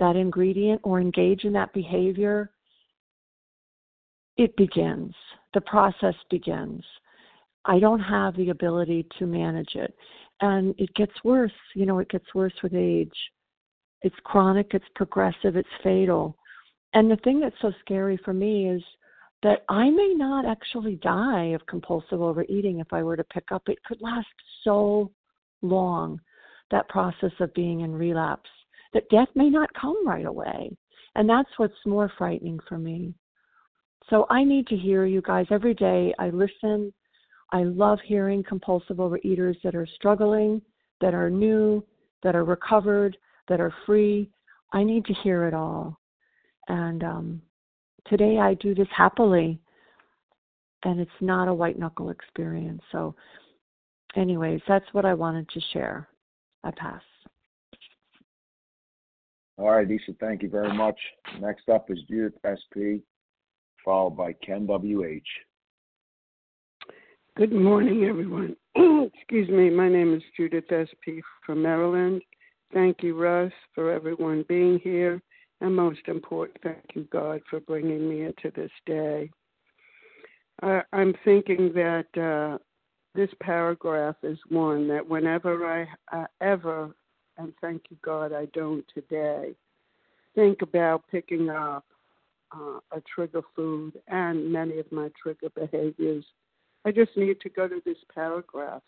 that 0.00 0.16
ingredient 0.16 0.80
or 0.82 1.00
engage 1.00 1.44
in 1.44 1.52
that 1.52 1.72
behavior, 1.72 2.50
it 4.36 4.56
begins. 4.56 5.14
The 5.54 5.60
process 5.60 6.14
begins. 6.30 6.82
I 7.66 7.78
don't 7.78 8.00
have 8.00 8.34
the 8.36 8.48
ability 8.48 9.06
to 9.18 9.26
manage 9.26 9.74
it 9.74 9.94
and 10.40 10.74
it 10.78 10.94
gets 10.94 11.12
worse. 11.24 11.52
You 11.74 11.86
know, 11.86 11.98
it 11.98 12.08
gets 12.08 12.34
worse 12.34 12.54
with 12.62 12.74
age. 12.74 13.12
It's 14.02 14.16
chronic, 14.24 14.68
it's 14.72 14.84
progressive, 14.94 15.56
it's 15.56 15.68
fatal. 15.82 16.36
And 16.94 17.10
the 17.10 17.18
thing 17.18 17.40
that's 17.40 17.60
so 17.60 17.72
scary 17.80 18.18
for 18.24 18.32
me 18.32 18.68
is 18.68 18.82
that 19.42 19.64
I 19.68 19.90
may 19.90 20.14
not 20.16 20.44
actually 20.44 20.96
die 20.96 21.46
of 21.46 21.66
compulsive 21.66 22.20
overeating 22.20 22.80
if 22.80 22.92
I 22.92 23.02
were 23.02 23.16
to 23.16 23.24
pick 23.24 23.52
up. 23.52 23.62
It 23.68 23.82
could 23.84 24.00
last 24.00 24.26
so 24.64 25.10
long, 25.62 26.20
that 26.70 26.88
process 26.88 27.32
of 27.40 27.52
being 27.54 27.80
in 27.80 27.94
relapse, 27.94 28.50
that 28.92 29.08
death 29.10 29.28
may 29.34 29.50
not 29.50 29.72
come 29.74 30.06
right 30.06 30.26
away. 30.26 30.70
And 31.14 31.28
that's 31.28 31.50
what's 31.56 31.74
more 31.86 32.10
frightening 32.16 32.58
for 32.68 32.78
me. 32.78 33.14
So 34.08 34.26
I 34.30 34.44
need 34.44 34.66
to 34.68 34.76
hear 34.76 35.06
you 35.06 35.22
guys 35.22 35.46
every 35.50 35.74
day. 35.74 36.14
I 36.18 36.30
listen 36.30 36.92
I 37.52 37.64
love 37.64 37.98
hearing 38.04 38.44
compulsive 38.44 38.98
overeaters 38.98 39.56
that 39.62 39.74
are 39.74 39.86
struggling, 39.96 40.62
that 41.00 41.14
are 41.14 41.30
new, 41.30 41.84
that 42.22 42.36
are 42.36 42.44
recovered, 42.44 43.16
that 43.48 43.60
are 43.60 43.74
free. 43.86 44.30
I 44.72 44.84
need 44.84 45.04
to 45.06 45.14
hear 45.14 45.46
it 45.46 45.54
all. 45.54 45.98
And 46.68 47.02
um, 47.02 47.42
today 48.06 48.38
I 48.38 48.54
do 48.54 48.74
this 48.74 48.88
happily, 48.96 49.60
and 50.84 51.00
it's 51.00 51.10
not 51.20 51.48
a 51.48 51.54
white 51.54 51.78
knuckle 51.78 52.10
experience. 52.10 52.82
So, 52.92 53.14
anyways, 54.16 54.60
that's 54.68 54.86
what 54.92 55.04
I 55.04 55.14
wanted 55.14 55.48
to 55.50 55.60
share. 55.72 56.08
I 56.62 56.70
pass. 56.70 57.02
All 59.58 59.70
right, 59.72 59.86
Lesa, 59.86 60.12
thank 60.20 60.42
you 60.42 60.48
very 60.48 60.74
much. 60.74 60.98
Next 61.40 61.68
up 61.68 61.90
is 61.90 61.98
Judith 62.08 62.34
SP, 62.40 63.04
followed 63.84 64.16
by 64.16 64.32
Ken 64.34 64.66
WH. 64.66 65.20
Good 67.36 67.52
morning, 67.52 68.04
everyone. 68.04 68.56
Excuse 69.14 69.48
me, 69.48 69.70
my 69.70 69.88
name 69.88 70.12
is 70.14 70.22
Judith 70.36 70.64
SP 70.66 71.22
from 71.46 71.62
Maryland. 71.62 72.22
Thank 72.74 73.04
you, 73.04 73.16
Russ, 73.16 73.52
for 73.72 73.92
everyone 73.92 74.44
being 74.48 74.80
here. 74.82 75.22
And 75.60 75.74
most 75.74 76.00
important, 76.08 76.58
thank 76.62 76.84
you, 76.94 77.06
God, 77.12 77.40
for 77.48 77.60
bringing 77.60 78.08
me 78.08 78.22
into 78.24 78.50
this 78.54 78.72
day. 78.84 79.30
Uh, 80.62 80.80
I'm 80.92 81.14
thinking 81.24 81.72
that 81.72 82.20
uh, 82.20 82.58
this 83.14 83.30
paragraph 83.40 84.16
is 84.24 84.38
one 84.48 84.88
that 84.88 85.08
whenever 85.08 85.86
I 86.12 86.26
ever, 86.40 86.90
and 87.38 87.52
thank 87.60 87.82
you, 87.90 87.96
God, 88.04 88.32
I 88.32 88.46
don't 88.46 88.84
today, 88.92 89.54
think 90.34 90.62
about 90.62 91.04
picking 91.10 91.48
up 91.48 91.84
uh, 92.52 92.80
a 92.90 93.00
trigger 93.14 93.42
food 93.54 93.92
and 94.08 94.52
many 94.52 94.78
of 94.78 94.90
my 94.90 95.10
trigger 95.22 95.48
behaviors 95.54 96.24
I 96.84 96.92
just 96.92 97.16
need 97.16 97.40
to 97.40 97.48
go 97.48 97.68
to 97.68 97.80
this 97.84 97.98
paragraph. 98.14 98.82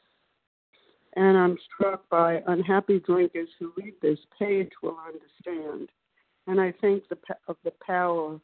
And 1.15 1.37
I'm 1.37 1.59
struck 1.75 2.09
by 2.09 2.43
unhappy 2.47 3.01
drinkers 3.01 3.49
who 3.59 3.73
read 3.77 3.95
this 4.01 4.19
page 4.39 4.71
will 4.83 4.99
understand. 5.07 5.91
And 6.47 6.61
I 6.61 6.73
think 6.81 7.05
the, 7.09 7.19
of 7.49 7.57
the 7.65 7.73
power 7.87 8.41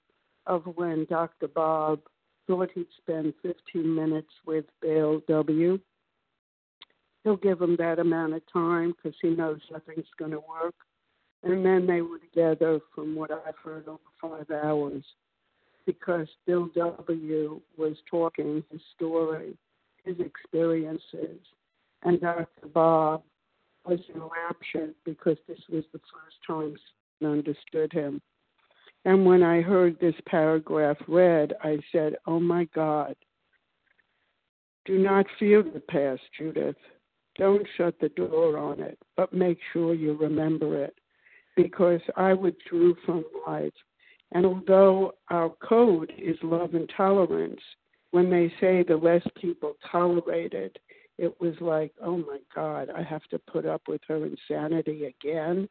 of 0.46 0.64
when 0.76 1.06
Dr. 1.08 1.48
Bob 1.48 2.00
thought 2.46 2.70
he'd 2.74 2.86
spend 2.98 3.34
15 3.42 3.94
minutes 3.94 4.32
with 4.46 4.66
Bill 4.82 5.22
W. 5.28 5.78
He'll 7.24 7.36
give 7.36 7.60
him 7.60 7.76
that 7.78 7.98
amount 7.98 8.34
of 8.34 8.42
time 8.52 8.94
because 8.96 9.18
he 9.20 9.30
knows 9.30 9.60
nothing's 9.70 10.06
going 10.18 10.30
to 10.32 10.38
work. 10.40 10.74
And 11.42 11.64
then 11.64 11.86
they 11.86 12.02
were 12.02 12.18
together, 12.18 12.80
from 12.94 13.14
what 13.14 13.30
I've 13.30 13.56
heard, 13.62 13.88
over 13.88 13.98
five 14.20 14.50
hours 14.50 15.04
because 15.88 16.28
Bill 16.46 16.68
W. 16.74 17.62
was 17.78 17.96
talking 18.10 18.62
his 18.70 18.80
story, 18.94 19.56
his 20.04 20.16
experiences, 20.20 21.40
and 22.02 22.20
Dr. 22.20 22.66
Bob 22.74 23.22
was 23.86 23.98
enraptured 24.14 24.94
because 25.06 25.38
this 25.48 25.58
was 25.72 25.84
the 25.94 26.00
first 26.12 26.36
time 26.46 26.76
I 27.22 27.24
understood 27.24 27.90
him. 27.90 28.20
And 29.06 29.24
when 29.24 29.42
I 29.42 29.62
heard 29.62 29.98
this 29.98 30.14
paragraph 30.26 30.98
read, 31.08 31.54
I 31.64 31.78
said, 31.90 32.16
Oh 32.26 32.38
my 32.38 32.68
God, 32.74 33.16
do 34.84 34.98
not 34.98 35.24
fear 35.38 35.62
the 35.62 35.80
past, 35.80 36.20
Judith. 36.38 36.76
Don't 37.38 37.66
shut 37.78 37.94
the 37.98 38.10
door 38.10 38.58
on 38.58 38.80
it, 38.80 38.98
but 39.16 39.32
make 39.32 39.58
sure 39.72 39.94
you 39.94 40.12
remember 40.18 40.84
it. 40.84 40.94
Because 41.56 42.02
I 42.14 42.34
withdrew 42.34 42.94
from 43.06 43.24
life 43.46 43.72
and 44.32 44.44
although 44.44 45.12
our 45.30 45.50
code 45.66 46.12
is 46.18 46.36
love 46.42 46.74
and 46.74 46.90
tolerance, 46.96 47.60
when 48.10 48.30
they 48.30 48.52
say 48.60 48.82
the 48.82 48.96
less 48.96 49.22
people 49.40 49.74
tolerate 49.90 50.52
it, 50.52 50.78
it 51.18 51.34
was 51.40 51.54
like, 51.60 51.92
oh 52.02 52.16
my 52.18 52.38
God, 52.54 52.90
I 52.96 53.02
have 53.02 53.24
to 53.30 53.38
put 53.38 53.66
up 53.66 53.82
with 53.88 54.00
her 54.08 54.24
insanity 54.24 55.06
again. 55.06 55.68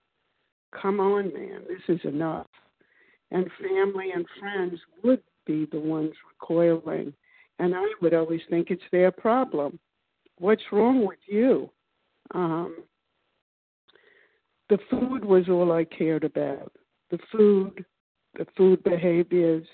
Come 0.80 1.00
on, 1.00 1.34
man, 1.34 1.62
this 1.67 1.98
is 1.98 2.04
enough. 2.04 2.48
And 3.32 3.50
family 3.62 4.12
and 4.13 4.26
friends 4.39 4.80
would 5.04 5.22
be 5.46 5.67
the 5.72 5.80
ones 5.80 6.13
recoiling. 6.32 7.13
And 7.60 7.74
I 7.76 7.86
would 8.02 8.13
always 8.13 8.41
think 8.50 8.70
it's 8.70 8.84
their 8.91 9.12
problem. 9.12 9.80
What's 10.38 10.62
wrong 10.72 11.06
with 11.06 11.20
you? 11.28 11.70
Um, 12.34 12.84
the 14.70 14.78
food 14.89 15.24
was 15.24 15.48
all 15.50 15.72
I 15.72 15.86
cared 15.86 16.24
about. 16.24 16.72
The 17.10 17.20
food, 17.32 17.86
the 18.38 18.45
food 18.56 18.84
behaviors, 18.84 19.65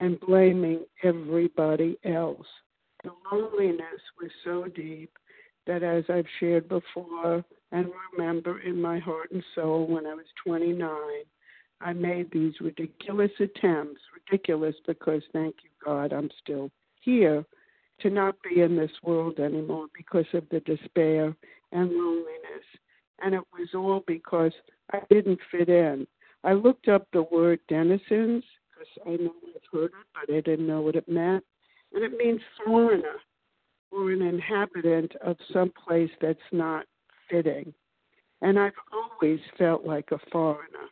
and 0.00 0.20
blaming 0.20 0.84
everybody 1.02 1.98
else. 2.04 2.46
The 3.04 3.10
loneliness 3.30 4.00
was 4.20 4.30
so 4.44 4.66
deep 4.74 5.10
that, 5.66 5.82
as 5.82 6.04
I've 6.08 6.26
shared 6.40 6.68
before 6.68 7.44
and 7.70 7.86
remember 8.12 8.60
in 8.60 8.80
my 8.80 8.98
heart 8.98 9.30
and 9.32 9.42
soul 9.54 9.86
when 9.86 10.06
I 10.06 10.14
was 10.14 10.26
29, 10.44 10.88
I 11.80 11.92
made 11.92 12.30
these 12.30 12.54
ridiculous 12.60 13.30
attempts, 13.40 14.00
ridiculous 14.14 14.74
because, 14.86 15.22
thank 15.32 15.56
you, 15.62 15.70
God, 15.84 16.12
I'm 16.12 16.30
still 16.42 16.70
here, 17.00 17.44
to 18.00 18.10
not 18.10 18.36
be 18.42 18.60
in 18.60 18.76
this 18.76 18.90
world 19.02 19.38
anymore 19.38 19.86
because 19.96 20.26
of 20.32 20.44
the 20.50 20.60
despair 20.60 21.34
and 21.72 21.90
loneliness. 21.90 22.66
And 23.20 23.34
it 23.34 23.42
was 23.52 23.68
all 23.74 24.02
because 24.06 24.52
I 24.92 25.00
didn't 25.10 25.38
fit 25.50 25.68
in. 25.68 26.06
I 26.44 26.52
looked 26.54 26.88
up 26.88 27.06
the 27.12 27.22
word 27.22 27.60
denizens 27.68 28.44
because 28.70 28.88
I 29.06 29.10
know 29.10 29.32
I've 29.54 29.62
heard 29.72 29.90
it, 29.90 30.06
but 30.14 30.34
I 30.34 30.40
didn't 30.40 30.66
know 30.66 30.80
what 30.80 30.96
it 30.96 31.08
meant. 31.08 31.44
And 31.92 32.02
it 32.02 32.16
means 32.16 32.40
foreigner 32.64 33.16
or 33.90 34.10
an 34.10 34.22
inhabitant 34.22 35.12
of 35.24 35.36
some 35.52 35.72
place 35.86 36.10
that's 36.20 36.38
not 36.50 36.86
fitting. 37.30 37.72
And 38.40 38.58
I've 38.58 38.72
always 38.92 39.38
felt 39.56 39.84
like 39.84 40.10
a 40.10 40.18
foreigner 40.30 40.88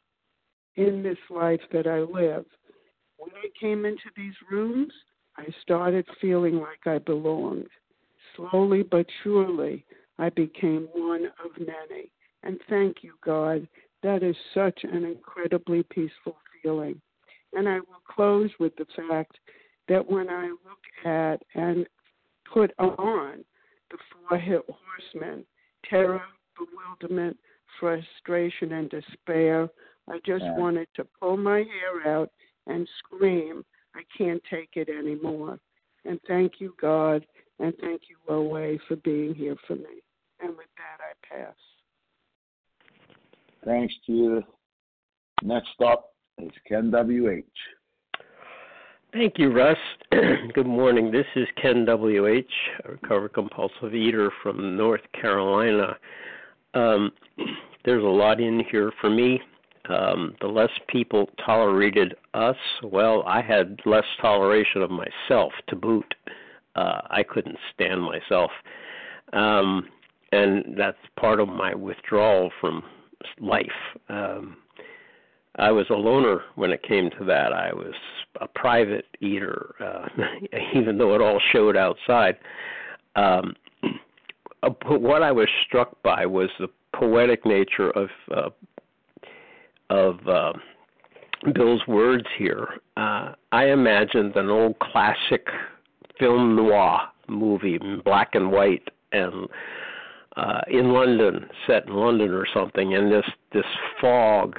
in 0.76 1.02
this 1.02 1.18
life 1.30 1.60
that 1.72 1.86
I 1.86 2.00
live. 2.00 2.44
When 3.16 3.30
I 3.34 3.48
came 3.58 3.84
into 3.84 4.10
these 4.16 4.34
rooms, 4.50 4.92
I 5.36 5.46
started 5.62 6.06
feeling 6.20 6.60
like 6.60 6.86
I 6.86 6.98
belonged. 6.98 7.68
Slowly 8.36 8.82
but 8.82 9.06
surely, 9.22 9.84
I 10.18 10.28
became 10.30 10.88
one 10.92 11.26
of 11.44 11.58
many. 11.58 12.10
And 12.42 12.60
thank 12.68 12.98
you, 13.02 13.14
God, 13.24 13.66
that 14.02 14.22
is 14.22 14.36
such 14.54 14.80
an 14.84 15.04
incredibly 15.04 15.82
peaceful 15.84 16.36
feeling. 16.62 17.00
And 17.52 17.68
I 17.68 17.76
will 17.76 18.02
close 18.08 18.50
with 18.58 18.72
the 18.76 18.86
fact 19.08 19.38
that 19.88 20.08
when 20.08 20.30
I 20.30 20.48
look 20.48 21.06
at 21.06 21.42
and 21.54 21.86
put 22.52 22.72
on 22.78 23.44
the 23.90 23.98
four 24.28 24.38
horsemen 24.38 25.44
terror, 25.88 26.22
bewilderment, 26.56 27.36
frustration, 27.78 28.72
and 28.72 28.90
despair 28.90 29.68
I 30.10 30.18
just 30.26 30.42
yeah. 30.42 30.56
wanted 30.56 30.88
to 30.96 31.06
pull 31.18 31.36
my 31.36 31.58
hair 31.58 32.16
out 32.16 32.30
and 32.66 32.88
scream, 32.98 33.64
I 33.94 34.02
can't 34.16 34.42
take 34.50 34.70
it 34.74 34.88
anymore. 34.88 35.58
And 36.04 36.18
thank 36.26 36.54
you, 36.58 36.74
God, 36.80 37.24
and 37.58 37.74
thank 37.80 38.02
you, 38.08 38.16
OA, 38.32 38.78
for 38.88 38.96
being 38.96 39.34
here 39.34 39.56
for 39.66 39.76
me. 39.76 40.02
And 40.40 40.56
with 40.56 40.66
that, 40.76 41.00
I 41.00 41.42
pass. 41.42 41.54
Thanks, 43.64 43.94
to 44.06 44.12
you. 44.12 44.42
Next 45.42 45.80
up 45.84 46.12
is 46.38 46.50
Ken 46.66 46.90
W.H. 46.90 47.44
Thank 49.12 49.38
you, 49.38 49.52
Russ. 49.52 49.76
Good 50.54 50.66
morning. 50.66 51.10
This 51.10 51.26
is 51.34 51.46
Ken 51.60 51.84
W.H., 51.84 52.46
a 52.84 52.92
recovered 52.92 53.32
compulsive 53.32 53.94
eater 53.94 54.30
from 54.42 54.76
North 54.76 55.00
Carolina. 55.20 55.96
Um, 56.74 57.10
there's 57.84 58.04
a 58.04 58.06
lot 58.06 58.40
in 58.40 58.62
here 58.70 58.92
for 59.00 59.10
me. 59.10 59.40
Um, 59.88 60.36
the 60.40 60.46
less 60.46 60.70
people 60.88 61.28
tolerated 61.44 62.14
us, 62.34 62.56
well, 62.84 63.24
I 63.26 63.42
had 63.42 63.80
less 63.84 64.04
toleration 64.22 64.82
of 64.82 64.90
myself 64.90 65.52
to 65.68 65.76
boot. 65.76 66.14
Uh, 66.76 67.00
I 67.10 67.24
couldn't 67.24 67.58
stand 67.74 68.00
myself. 68.02 68.50
Um, 69.32 69.88
and 70.32 70.76
that's 70.78 70.98
part 71.18 71.40
of 71.40 71.48
my 71.48 71.74
withdrawal 71.74 72.50
from 72.60 72.84
life. 73.40 73.66
Um, 74.08 74.56
I 75.56 75.70
was 75.70 75.86
a 75.90 75.94
loner 75.94 76.42
when 76.54 76.70
it 76.70 76.82
came 76.82 77.10
to 77.18 77.24
that. 77.24 77.52
I 77.52 77.72
was 77.72 77.94
a 78.40 78.46
private 78.46 79.06
eater, 79.20 79.74
uh, 79.80 80.08
even 80.74 80.96
though 80.96 81.14
it 81.14 81.20
all 81.20 81.40
showed 81.52 81.76
outside. 81.76 82.36
Um, 83.16 83.54
uh, 84.62 84.70
what 84.86 85.22
I 85.22 85.32
was 85.32 85.48
struck 85.66 86.00
by 86.02 86.24
was 86.26 86.50
the 86.58 86.68
poetic 86.94 87.44
nature 87.44 87.90
of 87.90 88.08
uh, 88.34 88.50
of 89.90 90.28
uh, 90.28 90.52
Bill's 91.52 91.86
words 91.88 92.26
here. 92.38 92.68
Uh, 92.96 93.32
I 93.50 93.66
imagined 93.66 94.36
an 94.36 94.48
old 94.48 94.78
classic 94.78 95.48
film 96.18 96.54
noir 96.54 97.00
movie, 97.28 97.78
black 98.04 98.34
and 98.34 98.52
white, 98.52 98.88
and 99.12 99.48
uh, 100.36 100.60
in 100.68 100.92
London, 100.92 101.46
set 101.66 101.86
in 101.86 101.94
London 101.94 102.30
or 102.32 102.46
something, 102.54 102.94
and 102.94 103.10
this 103.10 103.26
this 103.52 103.64
fog 104.00 104.58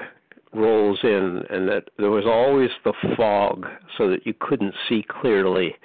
rolls 0.54 1.00
in, 1.04 1.44
and 1.50 1.68
that 1.70 1.86
there 1.98 2.10
was 2.12 2.26
always 2.26 2.70
the 2.84 2.94
fog, 3.16 3.66
so 3.98 4.10
that 4.10 4.26
you 4.26 4.34
couldn't 4.40 4.76
see 4.90 5.04
clearly. 5.08 5.76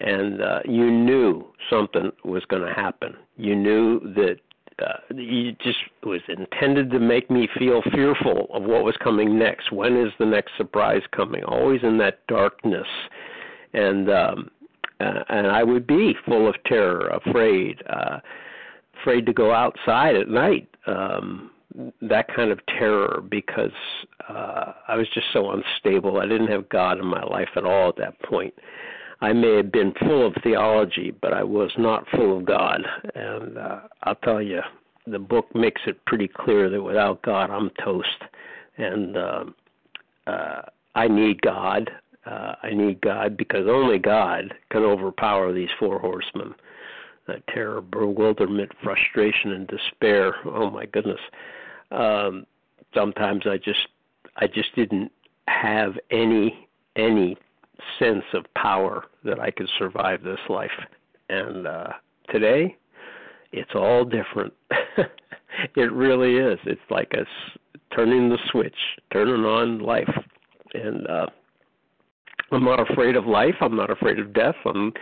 and 0.00 0.42
uh, 0.42 0.60
you 0.64 0.90
knew 0.90 1.44
something 1.70 2.10
was 2.24 2.44
going 2.46 2.62
to 2.66 2.74
happen. 2.74 3.14
You 3.36 3.54
knew 3.54 4.00
that 4.14 4.36
uh, 4.82 5.14
you 5.14 5.52
just 5.62 5.78
was 6.02 6.20
intended 6.28 6.90
to 6.90 6.98
make 6.98 7.30
me 7.30 7.48
feel 7.58 7.80
fearful 7.92 8.48
of 8.52 8.64
what 8.64 8.82
was 8.84 8.96
coming 9.02 9.38
next. 9.38 9.70
When 9.72 9.96
is 9.96 10.12
the 10.18 10.26
next 10.26 10.52
surprise 10.56 11.02
coming? 11.14 11.44
Always 11.44 11.80
in 11.84 11.98
that 11.98 12.26
darkness, 12.26 12.88
and 13.72 14.10
um, 14.10 14.50
uh, 15.00 15.22
and 15.28 15.46
I 15.46 15.62
would 15.62 15.86
be 15.86 16.14
full 16.24 16.48
of 16.48 16.56
terror, 16.66 17.08
afraid, 17.08 17.82
uh, 17.88 18.18
afraid 19.00 19.26
to 19.26 19.32
go 19.32 19.52
outside 19.52 20.16
at 20.16 20.28
night. 20.28 20.68
Um, 20.86 21.50
that 22.02 22.32
kind 22.34 22.50
of 22.50 22.64
terror 22.66 23.22
because 23.28 23.72
uh, 24.28 24.72
I 24.86 24.96
was 24.96 25.08
just 25.12 25.26
so 25.32 25.50
unstable. 25.50 26.20
I 26.20 26.26
didn't 26.26 26.48
have 26.48 26.68
God 26.68 26.98
in 26.98 27.06
my 27.06 27.22
life 27.24 27.48
at 27.56 27.64
all 27.64 27.88
at 27.88 27.96
that 27.96 28.20
point. 28.22 28.54
I 29.20 29.32
may 29.32 29.56
have 29.56 29.72
been 29.72 29.92
full 30.00 30.26
of 30.26 30.34
theology, 30.42 31.12
but 31.20 31.32
I 31.32 31.42
was 31.42 31.72
not 31.78 32.08
full 32.10 32.38
of 32.38 32.44
God. 32.44 32.80
And 33.14 33.58
uh, 33.58 33.80
I'll 34.02 34.16
tell 34.16 34.42
you, 34.42 34.60
the 35.06 35.18
book 35.18 35.46
makes 35.54 35.80
it 35.86 36.04
pretty 36.04 36.28
clear 36.28 36.70
that 36.70 36.82
without 36.82 37.22
God, 37.22 37.50
I'm 37.50 37.70
toast. 37.82 38.08
And 38.76 39.16
uh, 39.16 39.44
uh, 40.26 40.62
I 40.94 41.08
need 41.08 41.42
God. 41.42 41.90
Uh, 42.26 42.54
I 42.62 42.70
need 42.70 43.00
God 43.00 43.36
because 43.36 43.66
only 43.68 43.98
God 43.98 44.54
can 44.70 44.82
overpower 44.82 45.52
these 45.52 45.68
four 45.78 45.98
horsemen. 45.98 46.52
Uh, 46.52 46.73
terror, 47.52 47.80
bewilderment, 47.80 48.70
frustration, 48.82 49.52
and 49.52 49.66
despair. 49.66 50.34
Oh 50.46 50.70
my 50.70 50.86
goodness. 50.86 51.20
Um, 51.90 52.46
sometimes 52.94 53.42
I 53.46 53.56
just, 53.56 53.88
I 54.36 54.46
just 54.46 54.74
didn't 54.74 55.10
have 55.46 55.94
any 56.10 56.68
any 56.96 57.36
sense 57.98 58.24
of 58.34 58.44
power 58.54 59.04
that 59.24 59.40
I 59.40 59.50
could 59.50 59.68
survive 59.78 60.22
this 60.22 60.38
life. 60.48 60.70
And 61.28 61.66
uh, 61.66 61.88
today, 62.30 62.76
it's 63.52 63.70
all 63.74 64.04
different. 64.04 64.52
it 65.76 65.92
really 65.92 66.36
is. 66.36 66.58
It's 66.64 66.80
like 66.90 67.12
a 67.14 67.24
turning 67.94 68.28
the 68.28 68.38
switch, 68.50 68.76
turning 69.12 69.44
on 69.44 69.80
life, 69.80 70.10
and 70.74 71.06
uh, 71.06 71.26
I'm 72.52 72.64
not 72.64 72.90
afraid 72.90 73.16
of 73.16 73.26
life. 73.26 73.54
I'm 73.60 73.76
not 73.76 73.90
afraid 73.90 74.18
of 74.18 74.32
death. 74.32 74.56
I'm 74.64 74.92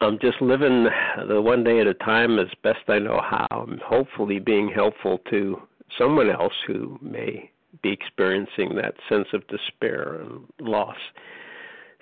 I'm 0.00 0.18
just 0.20 0.40
living 0.40 0.88
the 1.28 1.40
one 1.40 1.62
day 1.62 1.80
at 1.80 1.86
a 1.86 1.94
time 1.94 2.38
as 2.38 2.48
best 2.62 2.80
I 2.88 2.98
know 2.98 3.20
how. 3.22 3.46
I'm 3.50 3.78
hopefully 3.84 4.38
being 4.38 4.68
helpful 4.74 5.18
to 5.30 5.56
someone 5.98 6.30
else 6.30 6.54
who 6.66 6.98
may 7.00 7.50
be 7.82 7.90
experiencing 7.90 8.74
that 8.76 8.94
sense 9.08 9.28
of 9.32 9.46
despair 9.48 10.20
and 10.20 10.44
loss. 10.60 10.96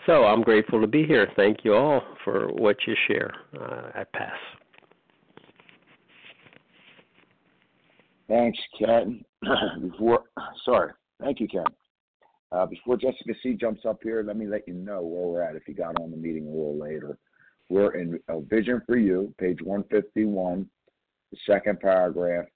So 0.06 0.24
I'm 0.24 0.42
grateful 0.42 0.80
to 0.80 0.86
be 0.86 1.04
here. 1.04 1.28
Thank 1.36 1.58
you 1.64 1.74
all 1.74 2.02
for 2.24 2.48
what 2.48 2.76
you 2.86 2.94
share. 3.06 3.32
Uh, 3.54 3.90
I 3.94 4.04
pass. 4.14 4.38
Thanks, 8.28 8.58
Ken. 8.78 9.24
before, 9.90 10.24
sorry, 10.64 10.92
thank 11.20 11.40
you, 11.40 11.48
Ken. 11.48 11.64
Uh, 12.52 12.66
before 12.66 12.96
Jessica 12.96 13.32
C 13.42 13.54
jumps 13.54 13.82
up 13.84 13.98
here, 14.02 14.22
let 14.26 14.36
me 14.36 14.46
let 14.46 14.66
you 14.66 14.74
know 14.74 15.02
where 15.02 15.26
we're 15.26 15.42
at. 15.42 15.56
If 15.56 15.68
you 15.68 15.74
got 15.74 16.00
on 16.00 16.10
the 16.10 16.16
meeting 16.16 16.46
a 16.46 16.50
little 16.50 16.78
later, 16.78 17.18
we're 17.70 17.94
in 17.94 18.18
a 18.28 18.40
Vision 18.40 18.82
for 18.84 18.98
You, 18.98 19.32
page 19.38 19.62
151, 19.62 20.68
the 21.30 21.38
second 21.46 21.80
paragraph. 21.80 22.46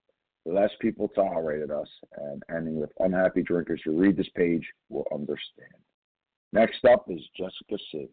Less 0.45 0.71
people 0.81 1.09
tolerated 1.09 1.71
us, 1.71 1.89
and 2.19 2.43
ending 2.55 2.79
with 2.79 2.91
unhappy 2.99 3.43
drinkers 3.43 3.81
who 3.83 3.97
read 3.97 4.17
this 4.17 4.29
page 4.35 4.69
will 4.91 5.07
understand. 5.11 5.71
Next 6.53 6.85
up 6.85 7.07
is 7.09 7.21
Jessica 7.35 7.83
C. 7.91 8.09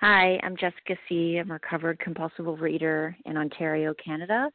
Hi, 0.00 0.38
I'm 0.44 0.56
Jessica 0.56 0.96
C. 1.08 1.38
I'm 1.38 1.50
a 1.50 1.54
recovered 1.54 1.98
compulsive 1.98 2.46
reader 2.60 3.16
in 3.24 3.36
Ontario, 3.36 3.94
Canada. 3.94 4.50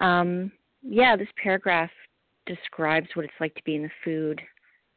Um, 0.00 0.52
yeah, 0.82 1.16
this 1.16 1.28
paragraph 1.42 1.90
describes 2.46 3.08
what 3.14 3.24
it's 3.24 3.34
like 3.40 3.54
to 3.54 3.64
be 3.64 3.76
in 3.76 3.82
the 3.82 3.90
food 4.04 4.40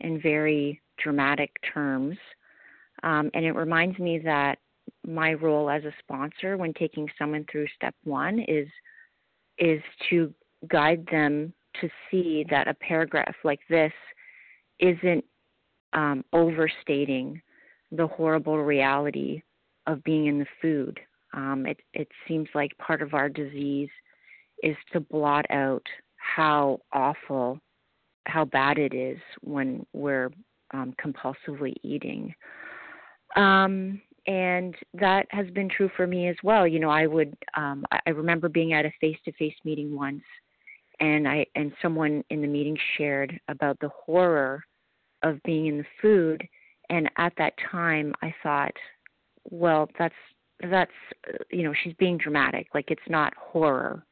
in 0.01 0.21
very 0.21 0.81
dramatic 1.01 1.51
terms. 1.73 2.17
Um, 3.03 3.31
and 3.33 3.45
it 3.45 3.53
reminds 3.53 3.97
me 3.97 4.19
that 4.19 4.57
my 5.05 5.33
role 5.33 5.69
as 5.69 5.83
a 5.83 5.93
sponsor 5.99 6.57
when 6.57 6.73
taking 6.73 7.07
someone 7.17 7.45
through 7.51 7.67
step 7.75 7.95
one 8.03 8.39
is 8.39 8.67
is 9.57 9.81
to 10.09 10.33
guide 10.67 11.05
them 11.11 11.53
to 11.79 11.89
see 12.09 12.45
that 12.49 12.67
a 12.67 12.73
paragraph 12.75 13.35
like 13.43 13.59
this 13.69 13.91
isn't 14.79 15.23
um, 15.93 16.23
overstating 16.33 17.41
the 17.91 18.07
horrible 18.07 18.61
reality 18.63 19.41
of 19.87 20.03
being 20.03 20.25
in 20.27 20.39
the 20.39 20.45
food. 20.61 20.99
Um, 21.33 21.65
it, 21.65 21.79
it 21.93 22.07
seems 22.27 22.49
like 22.53 22.77
part 22.77 23.01
of 23.01 23.13
our 23.13 23.29
disease 23.29 23.89
is 24.63 24.75
to 24.93 24.99
blot 24.99 25.45
out 25.49 25.83
how 26.17 26.79
awful, 26.91 27.59
how 28.25 28.45
bad 28.45 28.77
it 28.77 28.93
is 28.93 29.19
when 29.41 29.85
we're 29.93 30.31
um, 30.73 30.93
compulsively 31.03 31.73
eating. 31.83 32.33
Um, 33.35 34.01
and 34.27 34.75
that 34.93 35.27
has 35.29 35.49
been 35.51 35.69
true 35.69 35.89
for 35.95 36.07
me 36.07 36.27
as 36.27 36.35
well. 36.43 36.67
You 36.67 36.79
know, 36.79 36.89
I 36.89 37.07
would, 37.07 37.35
um, 37.55 37.85
I 38.05 38.09
remember 38.09 38.49
being 38.49 38.73
at 38.73 38.85
a 38.85 38.91
face-to-face 38.99 39.55
meeting 39.63 39.95
once, 39.95 40.23
and 40.99 41.27
I 41.27 41.45
and 41.55 41.71
someone 41.81 42.23
in 42.29 42.41
the 42.41 42.47
meeting 42.47 42.77
shared 42.97 43.39
about 43.47 43.77
the 43.79 43.89
horror 43.89 44.63
of 45.23 45.41
being 45.43 45.67
in 45.67 45.77
the 45.77 45.85
food 46.01 46.47
and 46.89 47.09
at 47.17 47.33
that 47.37 47.53
time 47.71 48.13
i 48.21 48.33
thought 48.43 48.73
well 49.49 49.89
that's 49.97 50.15
that's 50.69 50.91
you 51.51 51.63
know 51.63 51.73
she's 51.83 51.93
being 51.93 52.17
dramatic 52.17 52.67
like 52.73 52.91
it's 52.91 53.01
not 53.09 53.33
horror 53.35 54.05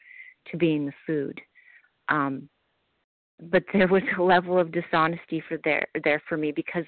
to 0.50 0.58
be 0.58 0.74
in 0.74 0.86
the 0.86 0.94
food 1.06 1.40
um 2.10 2.50
but 3.52 3.64
there 3.74 3.88
was 3.88 4.04
a 4.18 4.22
level 4.22 4.60
of 4.60 4.72
dishonesty 4.72 5.42
for 5.48 5.58
there 5.64 5.86
there 6.04 6.22
for 6.28 6.38
me 6.38 6.52
because 6.52 6.86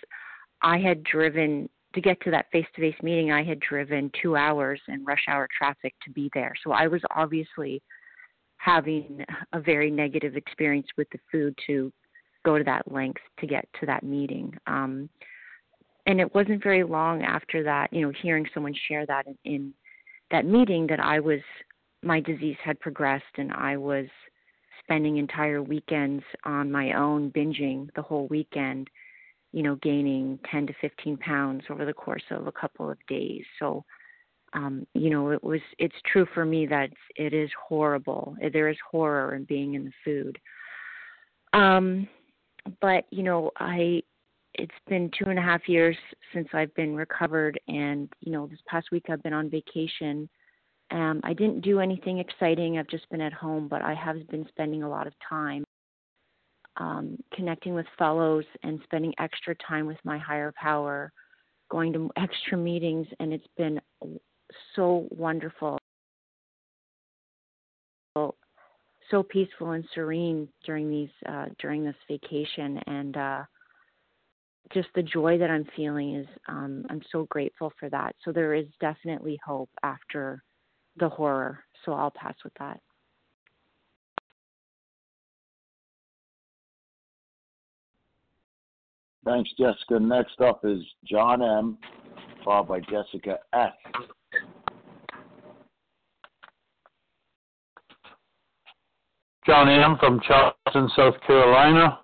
i 0.62 0.78
had 0.78 1.04
driven 1.04 1.70
to 1.96 2.02
get 2.02 2.22
to 2.22 2.30
that 2.32 2.46
face 2.52 2.68
to 2.76 2.82
face 2.82 3.02
meeting 3.02 3.32
i 3.32 3.44
had 3.44 3.60
driven 3.60 4.12
2 4.22 4.36
hours 4.36 4.80
in 4.88 5.04
rush 5.04 5.26
hour 5.28 5.48
traffic 5.58 5.94
to 6.04 6.12
be 6.12 6.30
there 6.34 6.54
so 6.64 6.72
i 6.72 6.88
was 6.88 7.02
obviously 7.16 7.82
having 8.58 9.24
a 9.54 9.60
very 9.60 9.92
negative 9.92 10.36
experience 10.36 10.88
with 10.98 11.08
the 11.12 11.20
food 11.32 11.58
to 11.68 11.92
go 12.44 12.58
to 12.58 12.64
that 12.64 12.90
length 12.92 13.22
to 13.40 13.48
get 13.48 13.68
to 13.80 13.86
that 13.86 14.04
meeting. 14.04 14.54
Um, 14.68 15.10
and 16.06 16.22
it 16.22 16.34
wasn't 16.34 16.64
very 16.64 16.84
long 16.84 17.24
after 17.24 17.64
that, 17.64 17.92
you 17.92 18.02
know, 18.02 18.14
hearing 18.22 18.46
someone 18.54 18.74
share 18.88 19.06
that 19.08 19.26
in, 19.28 19.38
in 19.44 19.74
that 20.32 20.46
meeting 20.46 20.88
that 20.88 21.00
I 21.00 21.20
was, 21.20 21.40
my 22.04 22.20
disease 22.20 22.58
had 22.64 22.80
progressed 22.80 23.24
and 23.38 23.52
I 23.52 23.78
was 23.78 24.06
spending 24.84 25.18
entire 25.18 25.64
weekends 25.64 26.24
on 26.44 26.72
my 26.72 26.94
own, 26.94 27.32
binging 27.32 27.90
the 27.96 28.04
whole 28.04 28.28
weekend, 28.28 28.88
you 29.56 29.64
know, 29.64 29.76
gaining 29.78 30.38
10 30.52 30.68
to 30.68 30.74
15 30.82 31.16
pounds 31.16 31.64
over 31.70 31.86
the 31.86 31.94
course 31.94 32.24
of 32.30 32.46
a 32.46 32.52
couple 32.52 32.92
of 32.92 32.98
days. 33.08 33.44
So, 33.58 33.86
um, 34.52 34.86
you 34.94 35.10
know, 35.10 35.30
it 35.30 35.42
was, 35.42 35.62
it's 35.80 35.96
true 36.12 36.28
for 36.34 36.44
me 36.44 36.66
that 36.66 36.90
it 37.16 37.34
is 37.34 37.50
horrible. 37.68 38.36
There 38.52 38.68
is 38.68 38.76
horror 38.92 39.34
in 39.34 39.46
being 39.46 39.76
in 39.76 39.86
the 39.86 39.92
food. 40.04 40.38
Um, 41.54 42.10
but 42.82 43.06
you 43.12 43.24
know, 43.24 43.52
I 43.58 44.02
it's 44.56 44.74
been 44.88 45.10
two 45.18 45.30
and 45.30 45.38
a 45.38 45.42
half 45.42 45.70
years 45.70 45.96
since 46.34 46.48
I've 46.54 46.74
been 46.76 46.96
recovered, 46.96 47.60
and 47.68 48.10
you 48.22 48.32
know, 48.32 48.48
this 48.48 48.60
past 48.68 48.88
week 48.92 49.06
I've 49.10 49.24
been 49.24 49.34
on 49.34 49.50
vacation. 49.50 50.28
Um, 50.92 51.22
I 51.24 51.34
didn't 51.34 51.62
do 51.62 51.80
anything 51.80 52.20
exciting. 52.20 52.78
I've 52.78 52.90
just 52.90 53.10
been 53.10 53.22
at 53.22 53.34
home, 53.34 53.68
but 53.68 53.82
I 53.82 53.94
have 53.94 54.28
been 54.28 54.46
spending 54.50 54.84
a 54.84 54.90
lot 54.90 55.08
of 55.08 55.14
time 55.28 55.64
um, 56.78 57.18
connecting 57.34 57.74
with 57.74 57.86
fellows 57.98 58.46
and 58.64 58.80
spending 58.84 59.14
extra 59.20 59.56
time 59.56 59.86
with 59.86 59.98
my 60.04 60.18
higher 60.18 60.54
power, 60.62 61.12
going 61.70 61.94
to 61.94 62.10
extra 62.18 62.58
meetings, 62.58 63.08
and 63.20 63.34
it's 63.34 63.48
been 63.58 63.80
so 64.76 65.08
wonderful 65.12 65.80
so 69.12 69.24
peaceful 69.24 69.72
and 69.72 69.86
serene 69.94 70.48
during 70.66 70.90
these 70.90 71.10
uh, 71.28 71.46
during 71.60 71.84
this 71.84 71.96
vacation, 72.10 72.80
and 72.88 73.18
uh, 73.18 73.44
just 74.74 74.88
the 74.96 75.04
joy 75.04 75.38
that 75.38 75.52
I'm 75.52 75.68
feeling 75.76 76.16
is 76.16 76.28
um, 76.48 76.86
I'm 76.90 77.02
so 77.12 77.28
grateful 77.30 77.72
for 77.80 77.90
that. 77.90 78.16
So 78.24 78.32
there 78.32 78.54
is 78.54 78.66
definitely 78.82 79.40
hope 79.46 79.70
after 79.84 80.44
the 80.98 81.10
horror. 81.10 81.60
So 81.84 81.94
I'll 81.94 82.12
pass 82.12 82.36
with 82.44 82.54
that. 82.60 82.80
Thanks, 89.26 89.50
Jessica. 89.60 90.00
Next 90.00 90.40
up 90.40 90.62
is 90.64 90.80
John 91.04 91.42
M., 91.42 91.78
followed 92.44 92.68
by 92.68 92.80
Jessica 92.82 93.40
S. 93.54 93.72
John 99.46 99.70
M. 99.70 99.98
from 100.00 100.20
Charleston, 100.28 100.90
South 100.96 101.16
Carolina. 101.26 102.00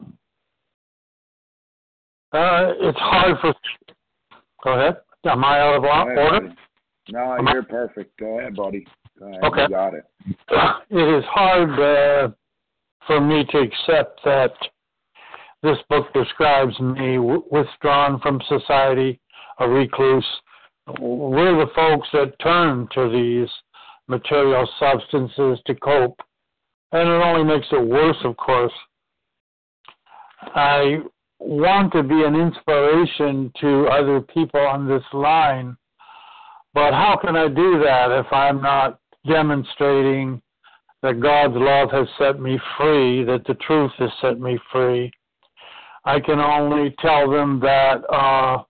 Uh, 2.33 2.71
it's 2.79 2.97
hard 2.99 3.37
for. 3.41 3.53
Go 4.63 4.73
ahead. 4.73 4.97
Am 5.25 5.43
I 5.43 5.59
out 5.59 5.75
of 5.75 5.83
order? 5.83 6.53
No, 7.09 7.33
Am 7.37 7.47
I- 7.47 7.53
you're 7.53 7.63
perfect. 7.63 8.17
Go 8.19 8.39
ahead, 8.39 8.55
buddy. 8.55 8.85
Go 9.19 9.27
ahead. 9.27 9.43
Okay. 9.43 9.61
You 9.63 9.69
got 9.69 9.93
it. 9.93 10.03
It 10.89 11.17
is 11.17 11.25
hard 11.25 11.71
uh, 11.79 12.33
for 13.07 13.19
me 13.19 13.43
to 13.51 13.57
accept 13.59 14.21
that 14.23 14.53
this 15.63 15.77
book 15.89 16.11
describes 16.13 16.79
me 16.79 17.19
withdrawn 17.19 18.19
from 18.21 18.41
society, 18.47 19.19
a 19.59 19.69
recluse. 19.69 20.25
We're 20.99 21.65
the 21.65 21.71
folks 21.75 22.07
that 22.13 22.39
turn 22.39 22.87
to 22.93 23.09
these 23.09 23.49
material 24.07 24.67
substances 24.79 25.59
to 25.67 25.75
cope, 25.75 26.19
and 26.91 27.07
it 27.07 27.23
only 27.23 27.43
makes 27.43 27.67
it 27.71 27.87
worse, 27.87 28.17
of 28.23 28.35
course. 28.37 28.73
I 30.55 30.97
want 31.39 31.93
to 31.93 32.03
be 32.03 32.23
an 32.23 32.35
inspiration 32.35 33.51
to 33.61 33.87
other 33.87 34.21
people 34.21 34.59
on 34.59 34.87
this 34.87 35.03
line, 35.13 35.77
but 36.73 36.93
how 36.93 37.19
can 37.21 37.35
I 37.35 37.47
do 37.47 37.79
that 37.83 38.11
if 38.11 38.25
I'm 38.31 38.61
not 38.61 38.99
demonstrating 39.27 40.41
that 41.03 41.19
God's 41.19 41.53
love 41.55 41.91
has 41.91 42.07
set 42.17 42.39
me 42.39 42.59
free, 42.77 43.23
that 43.25 43.43
the 43.45 43.55
truth 43.55 43.91
has 43.99 44.09
set 44.21 44.39
me 44.39 44.59
free? 44.71 45.11
I 46.05 46.19
can 46.19 46.39
only 46.39 46.95
tell 46.99 47.29
them 47.29 47.59
that 47.59 48.03
uh, 48.11 48.63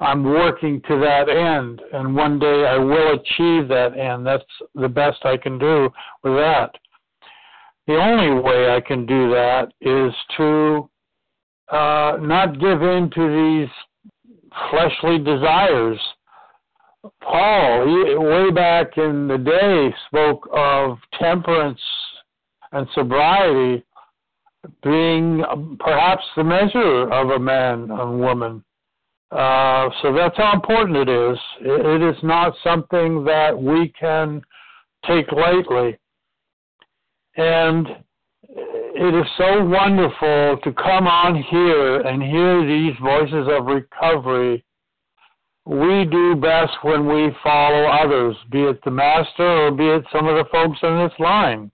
I'm 0.00 0.24
working 0.24 0.82
to 0.88 0.98
that 1.00 1.28
end, 1.28 1.80
and 1.92 2.16
one 2.16 2.38
day 2.38 2.66
I 2.66 2.76
will 2.76 3.14
achieve 3.14 3.68
that 3.68 3.96
end. 3.96 4.26
That's 4.26 4.44
the 4.74 4.88
best 4.88 5.24
I 5.24 5.36
can 5.36 5.58
do 5.58 5.88
with 6.24 6.34
that. 6.34 6.70
The 7.86 7.96
only 7.96 8.40
way 8.40 8.74
I 8.74 8.80
can 8.80 9.06
do 9.06 9.30
that 9.30 9.72
is 9.80 10.12
to 10.36 10.88
uh, 11.70 12.16
not 12.20 12.58
give 12.58 12.82
in 12.82 13.10
to 13.14 13.60
these 13.60 13.70
fleshly 14.70 15.18
desires. 15.18 16.00
Paul, 17.20 18.18
way 18.18 18.50
back 18.50 18.96
in 18.96 19.28
the 19.28 19.38
day, 19.38 19.94
spoke 20.08 20.48
of 20.52 20.98
temperance 21.20 21.80
and 22.72 22.88
sobriety 22.94 23.84
being 24.82 25.44
um, 25.50 25.76
perhaps 25.80 26.24
the 26.36 26.44
measure 26.44 27.10
of 27.12 27.30
a 27.30 27.38
man 27.38 27.90
and 27.90 28.20
woman. 28.20 28.64
Uh, 29.30 29.88
so 30.02 30.12
that's 30.12 30.36
how 30.36 30.52
important 30.54 30.96
it 30.96 31.08
is. 31.08 31.38
It, 31.60 32.02
it 32.02 32.08
is 32.08 32.22
not 32.22 32.54
something 32.62 33.24
that 33.24 33.56
we 33.56 33.92
can 33.98 34.42
take 35.06 35.30
lightly. 35.32 35.98
And 37.36 37.88
it 38.96 39.14
is 39.14 39.26
so 39.36 39.64
wonderful 39.64 40.58
to 40.62 40.72
come 40.72 41.08
on 41.08 41.42
here 41.50 42.00
and 42.02 42.22
hear 42.22 42.64
these 42.64 42.94
voices 43.02 43.48
of 43.50 43.66
recovery. 43.66 44.64
We 45.66 46.04
do 46.04 46.36
best 46.36 46.72
when 46.82 47.06
we 47.08 47.34
follow 47.42 47.86
others, 47.86 48.36
be 48.52 48.62
it 48.62 48.78
the 48.84 48.90
master 48.90 49.66
or 49.66 49.70
be 49.72 49.88
it 49.88 50.04
some 50.12 50.28
of 50.28 50.36
the 50.36 50.48
folks 50.52 50.78
on 50.82 51.02
this 51.02 51.18
line. 51.18 51.72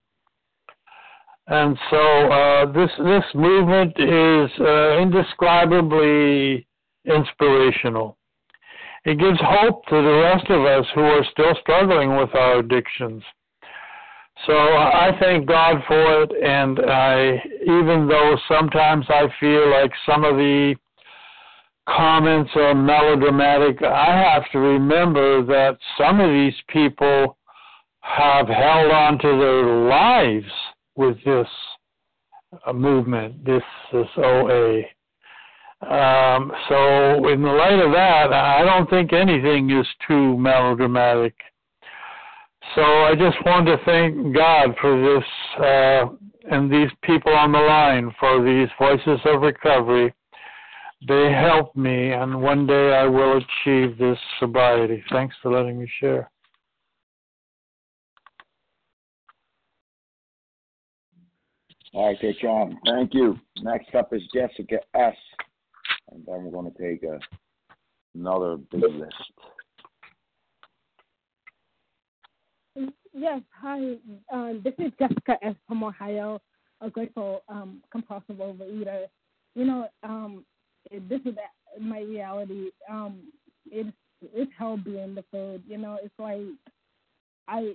And 1.51 1.77
so 1.91 1.97
uh, 1.97 2.73
this 2.73 2.91
this 2.99 3.25
movement 3.35 3.99
is 3.99 4.51
uh, 4.61 4.99
indescribably 4.99 6.65
inspirational. 7.05 8.17
It 9.05 9.19
gives 9.19 9.41
hope 9.43 9.85
to 9.87 9.97
the 9.97 10.31
rest 10.31 10.49
of 10.49 10.65
us 10.65 10.87
who 10.95 11.01
are 11.01 11.25
still 11.33 11.53
struggling 11.61 12.17
with 12.17 12.33
our 12.37 12.59
addictions. 12.59 13.25
So 14.47 14.53
I 14.53 15.11
thank 15.19 15.47
God 15.47 15.83
for 15.89 16.23
it, 16.23 16.31
and 16.41 16.79
I, 16.89 17.43
even 17.63 18.07
though 18.07 18.37
sometimes 18.47 19.07
I 19.09 19.27
feel 19.41 19.69
like 19.71 19.91
some 20.07 20.25
of 20.25 20.37
the 20.37 20.77
comments 21.89 22.53
are 22.55 22.77
melodramatic, 22.77 23.83
I 23.83 24.33
have 24.33 24.49
to 24.53 24.59
remember 24.61 25.45
that 25.47 25.79
some 25.99 26.21
of 26.21 26.31
these 26.31 26.55
people 26.69 27.37
have 28.03 28.47
held 28.47 28.93
on 28.93 29.19
to 29.19 29.29
their 29.29 29.89
lives 29.89 30.53
with 31.01 31.17
this 31.25 31.49
uh, 32.67 32.73
movement, 32.73 33.45
this 33.45 33.63
this 33.91 34.09
OA. 34.19 34.83
Um, 35.83 36.53
so 36.69 37.29
in 37.29 37.41
the 37.41 37.49
light 37.49 37.81
of 37.81 37.91
that, 37.93 38.35
I 38.35 38.63
don't 38.65 38.89
think 38.91 39.15
anything 39.15 39.71
is 39.71 39.87
too 40.07 40.37
melodramatic. 40.37 41.35
So 42.75 42.83
I 42.83 43.15
just 43.15 43.39
want 43.47 43.67
to 43.67 43.79
thank 43.87 44.37
God 44.37 44.77
for 44.79 44.93
this 45.01 45.25
uh, 45.59 46.55
and 46.55 46.71
these 46.71 46.91
people 47.03 47.33
on 47.33 47.53
the 47.53 47.59
line 47.59 48.15
for 48.21 48.45
these 48.45 48.69
voices 48.79 49.21
of 49.25 49.41
recovery. 49.41 50.13
They 51.09 51.33
help 51.33 51.75
me, 51.75 52.13
and 52.13 52.43
one 52.43 52.67
day 52.67 52.95
I 52.95 53.07
will 53.07 53.39
achieve 53.39 53.97
this 53.97 54.19
sobriety. 54.39 55.03
Thanks 55.11 55.35
for 55.41 55.51
letting 55.51 55.79
me 55.79 55.91
share. 55.99 56.31
All 61.93 62.07
right, 62.07 62.17
okay, 62.17 62.37
John. 62.41 62.79
Thank 62.87 63.15
you. 63.15 63.39
Next 63.63 63.95
up 63.95 64.13
is 64.13 64.23
Jessica 64.33 64.79
S. 64.95 65.17
And 66.13 66.25
then 66.27 66.45
we're 66.45 66.51
going 66.51 66.71
to 66.71 66.79
take 66.79 67.03
a, 67.03 67.19
another 68.15 68.57
big 68.57 68.83
list. 68.83 69.15
Yes, 73.13 73.41
hi. 73.51 73.97
Uh, 74.33 74.53
this 74.63 74.75
is 74.79 74.93
Jessica 74.99 75.37
S. 75.43 75.55
from 75.67 75.83
Ohio, 75.83 76.41
a 76.81 76.89
grateful 76.89 77.43
um, 77.49 77.83
compulsive 77.91 78.37
overeater. 78.37 79.07
You 79.57 79.65
know, 79.65 79.89
um, 80.05 80.45
this 80.91 81.21
is 81.25 81.35
my 81.81 82.01
reality. 82.01 82.71
Um, 82.89 83.33
it's 83.67 83.91
it's 84.23 84.53
hell 84.57 84.77
being 84.77 85.15
the 85.15 85.25
food. 85.31 85.63
You 85.67 85.79
know, 85.79 85.99
it's 86.03 86.15
like 86.19 86.43
I, 87.49 87.73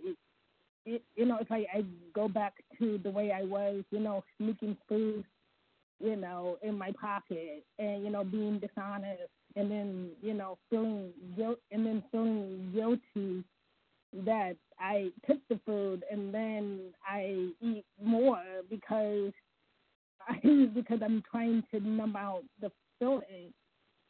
it, 0.85 1.03
you 1.15 1.25
know, 1.25 1.37
if 1.41 1.49
like 1.49 1.67
I 1.73 1.83
go 2.13 2.27
back 2.27 2.53
to 2.79 2.99
the 3.03 3.09
way 3.11 3.31
I 3.31 3.43
was. 3.43 3.83
You 3.91 3.99
know, 3.99 4.23
sneaking 4.37 4.77
food, 4.87 5.23
you 5.99 6.15
know, 6.15 6.57
in 6.61 6.77
my 6.77 6.91
pocket, 6.99 7.65
and 7.79 8.03
you 8.03 8.09
know, 8.11 8.23
being 8.23 8.59
dishonest, 8.59 9.31
and 9.55 9.71
then 9.71 10.09
you 10.21 10.33
know, 10.33 10.57
feeling 10.69 11.11
guilt, 11.37 11.59
and 11.71 11.85
then 11.85 12.03
feeling 12.11 12.71
guilty 12.73 13.43
that 14.25 14.55
I 14.79 15.11
took 15.27 15.39
the 15.49 15.59
food 15.65 16.03
and 16.11 16.33
then 16.33 16.79
I 17.07 17.49
eat 17.61 17.85
more 18.01 18.41
because 18.69 19.33
I 20.27 20.39
because 20.73 20.99
I'm 21.03 21.23
trying 21.29 21.63
to 21.71 21.79
numb 21.79 22.15
out 22.15 22.43
the 22.61 22.71
feeling. 22.99 23.53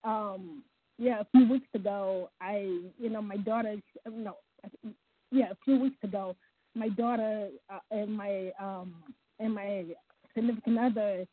Um, 0.04 0.64
yeah, 0.98 1.22
a 1.22 1.26
few 1.32 1.50
weeks 1.50 1.68
ago, 1.74 2.30
I 2.42 2.60
you 2.98 3.10
know 3.10 3.22
my 3.22 3.38
daughter 3.38 3.76
no 4.12 4.38
yeah 5.32 5.52
a 5.52 5.56
few 5.66 5.80
weeks 5.80 5.98
ago 6.04 6.36
my 6.76 6.90
daughter 6.90 7.50
uh, 7.70 7.80
and 7.92 8.12
my 8.16 8.52
um 8.60 8.96
and 9.40 9.54
my 9.54 9.86
significant 10.34 10.78
other 10.78 11.26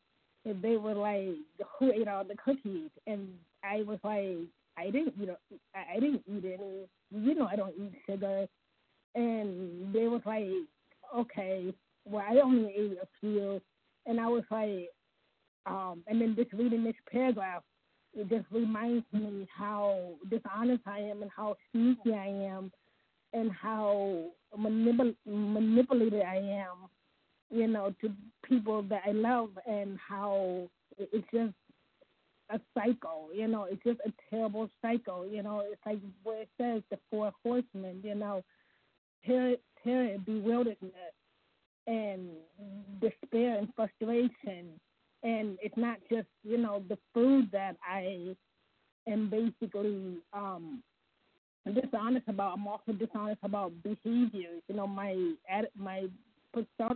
they 0.44 0.76
were 0.76 0.94
like 0.94 1.36
who 1.78 1.92
ate 1.92 2.08
all 2.08 2.24
the 2.24 2.36
cookies. 2.36 2.90
And 3.06 3.28
I 3.64 3.82
was 3.82 3.98
like 4.04 4.38
I 4.76 4.90
didn't 4.90 5.14
you 5.18 5.26
know 5.26 5.36
I 5.74 6.00
didn't 6.00 6.22
eat 6.26 6.44
any. 6.44 6.86
You 7.10 7.34
know 7.34 7.46
I 7.46 7.56
don't 7.56 7.74
eat 7.78 7.92
sugar. 8.08 8.46
And 9.14 9.94
they 9.94 10.08
was 10.08 10.22
like, 10.24 10.46
okay, 11.14 11.74
well, 12.06 12.24
I 12.28 12.36
only 12.40 12.72
ate 12.74 12.96
a 13.02 13.06
few, 13.20 13.60
and 14.06 14.18
I 14.18 14.26
was 14.26 14.44
like, 14.50 14.88
um, 15.66 16.02
and 16.06 16.20
then 16.20 16.34
just 16.34 16.52
reading 16.52 16.82
this 16.82 16.94
paragraph, 17.10 17.62
it 18.14 18.28
just 18.28 18.46
reminds 18.50 19.04
me 19.12 19.46
how 19.54 20.14
dishonest 20.30 20.82
I 20.86 21.00
am 21.00 21.22
and 21.22 21.30
how 21.34 21.56
sneaky 21.72 22.14
I 22.14 22.26
am, 22.26 22.72
and 23.32 23.50
how 23.52 24.30
manipul- 24.58 25.16
manipulated 25.26 26.22
I 26.22 26.36
am, 26.36 26.88
you 27.50 27.68
know, 27.68 27.94
to 28.00 28.10
people 28.44 28.82
that 28.84 29.02
I 29.06 29.12
love, 29.12 29.50
and 29.66 29.98
how 29.98 30.68
it's 30.98 31.26
just 31.32 31.54
a 32.50 32.60
cycle, 32.74 33.30
you 33.34 33.48
know, 33.48 33.64
it's 33.64 33.82
just 33.82 34.00
a 34.06 34.12
terrible 34.30 34.68
cycle, 34.82 35.26
you 35.26 35.42
know, 35.42 35.60
it's 35.60 35.80
like 35.86 36.00
where 36.22 36.42
it 36.42 36.48
says 36.60 36.82
the 36.90 36.98
four 37.10 37.32
horsemen, 37.42 38.00
you 38.04 38.14
know, 38.14 38.42
terror, 39.24 39.54
terror, 39.82 40.16
bewilderedness, 40.18 41.14
and 41.86 42.28
despair 43.00 43.58
and 43.58 43.68
frustration. 43.74 44.68
And 45.22 45.56
it's 45.62 45.76
not 45.76 45.98
just, 46.10 46.28
you 46.42 46.58
know, 46.58 46.82
the 46.88 46.98
food 47.14 47.48
that 47.52 47.76
I 47.88 48.34
am 49.08 49.30
basically 49.30 50.18
um, 50.32 50.82
dishonest 51.70 52.28
about. 52.28 52.54
I'm 52.54 52.66
also 52.66 52.92
dishonest 52.92 53.40
about 53.42 53.72
behaviors. 53.82 54.62
You 54.68 54.76
know, 54.76 54.86
my 54.86 55.34
my 55.76 56.06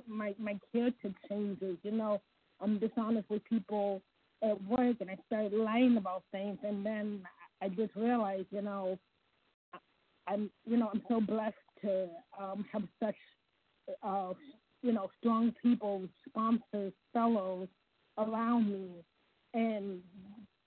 my 0.06 0.34
my 0.38 0.58
character 0.72 1.12
changes. 1.28 1.78
You 1.82 1.92
know, 1.92 2.20
I'm 2.60 2.78
dishonest 2.78 3.30
with 3.30 3.44
people 3.44 4.02
at 4.42 4.62
work, 4.64 4.96
and 5.00 5.10
I 5.10 5.16
start 5.26 5.52
lying 5.52 5.96
about 5.96 6.22
things, 6.32 6.58
and 6.62 6.84
then 6.84 7.22
I 7.62 7.68
just 7.68 7.94
realized, 7.94 8.46
you 8.50 8.62
know, 8.62 8.98
I'm 10.26 10.50
you 10.64 10.76
know 10.76 10.90
I'm 10.92 11.02
so 11.08 11.20
blessed 11.20 11.54
to 11.82 12.08
um, 12.40 12.64
have 12.72 12.82
such, 13.02 13.16
uh, 14.02 14.32
you 14.82 14.92
know, 14.92 15.08
strong 15.20 15.52
people, 15.62 16.02
sponsors, 16.28 16.92
fellows 17.12 17.68
around 18.18 18.70
me. 18.72 19.04
And 19.54 20.00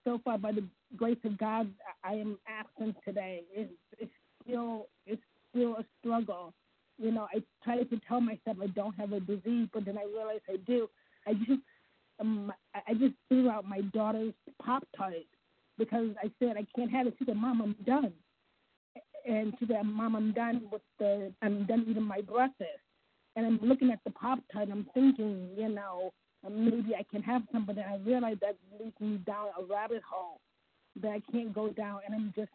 so 0.03 0.19
far, 0.23 0.37
by 0.37 0.51
the 0.51 0.63
grace 0.95 1.17
of 1.25 1.37
God, 1.37 1.71
I 2.03 2.13
am 2.13 2.37
absent 2.47 2.95
today. 3.05 3.43
It's, 3.53 3.71
it's 3.99 4.11
still 4.43 4.87
it's 5.05 5.21
still 5.51 5.75
a 5.75 5.85
struggle. 5.99 6.53
You 6.97 7.11
know, 7.11 7.27
I 7.33 7.41
try 7.63 7.83
to 7.83 8.01
tell 8.07 8.21
myself 8.21 8.57
I 8.61 8.67
don't 8.67 8.95
have 8.95 9.13
a 9.13 9.19
disease, 9.19 9.69
but 9.73 9.85
then 9.85 9.97
I 9.97 10.03
realize 10.05 10.41
I 10.49 10.57
do. 10.67 10.89
I 11.27 11.33
just 11.33 11.61
um, 12.19 12.51
I 12.75 12.93
just 12.93 13.15
threw 13.29 13.49
out 13.49 13.65
my 13.65 13.81
daughter's 13.93 14.33
pop 14.63 14.85
tart 14.97 15.13
because 15.77 16.09
I 16.23 16.31
said 16.39 16.57
I 16.57 16.65
can't 16.75 16.91
have 16.91 17.07
it. 17.07 17.15
She 17.19 17.25
said, 17.25 17.37
"Mom, 17.37 17.61
I'm 17.61 17.75
done." 17.85 18.13
And 19.27 19.53
she 19.59 19.67
said, 19.67 19.83
"Mom, 19.85 20.15
I'm 20.15 20.33
done 20.33 20.63
with 20.71 20.81
the 20.99 21.33
I'm 21.41 21.65
done 21.65 21.85
eating 21.89 22.03
my 22.03 22.21
breakfast." 22.21 22.69
And 23.35 23.45
I'm 23.45 23.59
looking 23.61 23.91
at 23.91 23.99
the 24.05 24.11
pop 24.11 24.39
tart. 24.51 24.69
I'm 24.71 24.87
thinking, 24.93 25.49
you 25.57 25.69
know, 25.69 26.11
maybe 26.47 26.95
I 26.95 27.03
can 27.09 27.21
have 27.23 27.43
some, 27.51 27.65
but 27.65 27.75
then 27.75 27.85
I 27.85 27.97
realize 27.97 28.37
that 28.41 28.57
leads 28.79 28.99
me 28.99 29.17
down 29.25 29.47
a 29.59 29.63
rabbit 29.63 30.01
hole 30.09 30.39
that 31.01 31.09
I 31.11 31.21
can't 31.31 31.53
go 31.53 31.69
down. 31.69 32.01
And 32.05 32.15
I'm 32.15 32.33
just 32.35 32.51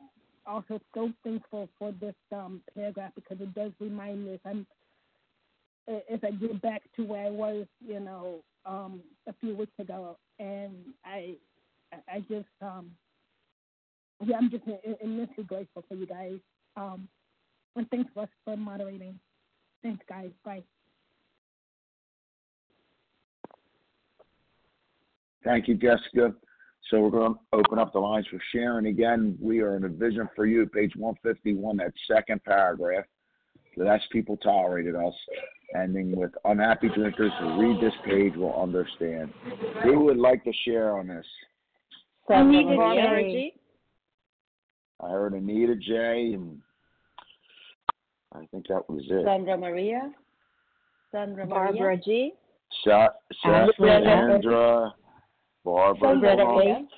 also 0.46 0.80
so 0.94 1.10
thankful 1.22 1.68
for 1.78 1.92
this 1.92 2.14
um, 2.32 2.62
paragraph 2.74 3.12
because 3.14 3.40
it 3.40 3.54
does 3.54 3.72
remind 3.80 4.24
me 4.24 4.34
if 4.34 4.40
I'm 4.44 4.66
if 5.86 6.24
I 6.24 6.30
get 6.30 6.62
back 6.62 6.82
to 6.96 7.04
where 7.04 7.26
I 7.26 7.30
was, 7.30 7.66
you 7.80 8.00
know, 8.00 8.42
um, 8.64 9.02
a 9.26 9.34
few 9.40 9.54
weeks 9.56 9.72
ago, 9.78 10.16
and 10.38 10.94
I 11.04 11.36
I 12.08 12.20
just 12.20 12.46
um, 12.62 12.96
yeah, 14.24 14.36
I'm 14.38 14.50
just 14.50 14.64
immensely 15.02 15.44
grateful 15.44 15.84
for 15.88 15.94
you 15.94 16.06
guys. 16.06 16.38
Um, 16.76 17.08
and 17.76 17.88
thanks 17.90 18.10
for 18.14 18.28
for 18.44 18.56
moderating. 18.56 19.18
Thanks, 19.82 20.04
guys. 20.08 20.30
Bye. 20.44 20.64
Thank 25.44 25.68
you, 25.68 25.74
Jessica. 25.74 26.34
So 26.90 27.00
we're 27.00 27.10
going 27.10 27.34
to 27.34 27.40
open 27.52 27.78
up 27.78 27.92
the 27.92 27.98
lines 27.98 28.26
for 28.30 28.38
Sharon 28.52 28.86
again. 28.86 29.36
We 29.40 29.60
are 29.60 29.76
in 29.76 29.84
a 29.84 29.88
vision 29.88 30.28
for 30.34 30.46
you, 30.46 30.66
page 30.66 30.92
151, 30.96 31.78
that 31.78 31.92
second 32.10 32.42
paragraph. 32.44 33.04
The 33.76 33.84
less 33.84 34.02
people 34.12 34.36
tolerated 34.36 34.94
us, 34.94 35.14
ending 35.74 36.14
with 36.16 36.30
unhappy 36.44 36.88
drinkers 36.94 37.32
who 37.40 37.60
read 37.60 37.80
this 37.82 37.94
page 38.04 38.36
will 38.36 38.54
understand. 38.60 39.32
Who 39.82 40.00
would 40.04 40.18
like 40.18 40.44
to 40.44 40.52
share 40.64 40.96
on 40.96 41.08
this? 41.08 41.26
Anita 42.28 42.76
J. 42.94 43.52
I 45.00 45.08
heard 45.10 45.32
Anita 45.34 45.74
J. 45.74 46.34
and 46.34 46.60
I 48.32 48.46
think 48.50 48.66
that 48.68 48.88
was 48.88 49.02
it. 49.10 49.24
Sandra 49.24 49.58
Maria. 49.58 50.12
Sandra 51.10 51.46
Barbara 51.46 51.80
Maria. 51.82 52.00
G. 52.04 52.32
Sa- 52.84 53.08
Sa- 53.42 53.66
Sandra- 53.78 54.04
Sandra, 54.04 54.94
Barbara, 55.64 56.10
Sandra 56.20 56.44
hold 56.44 56.62
on, 56.66 56.88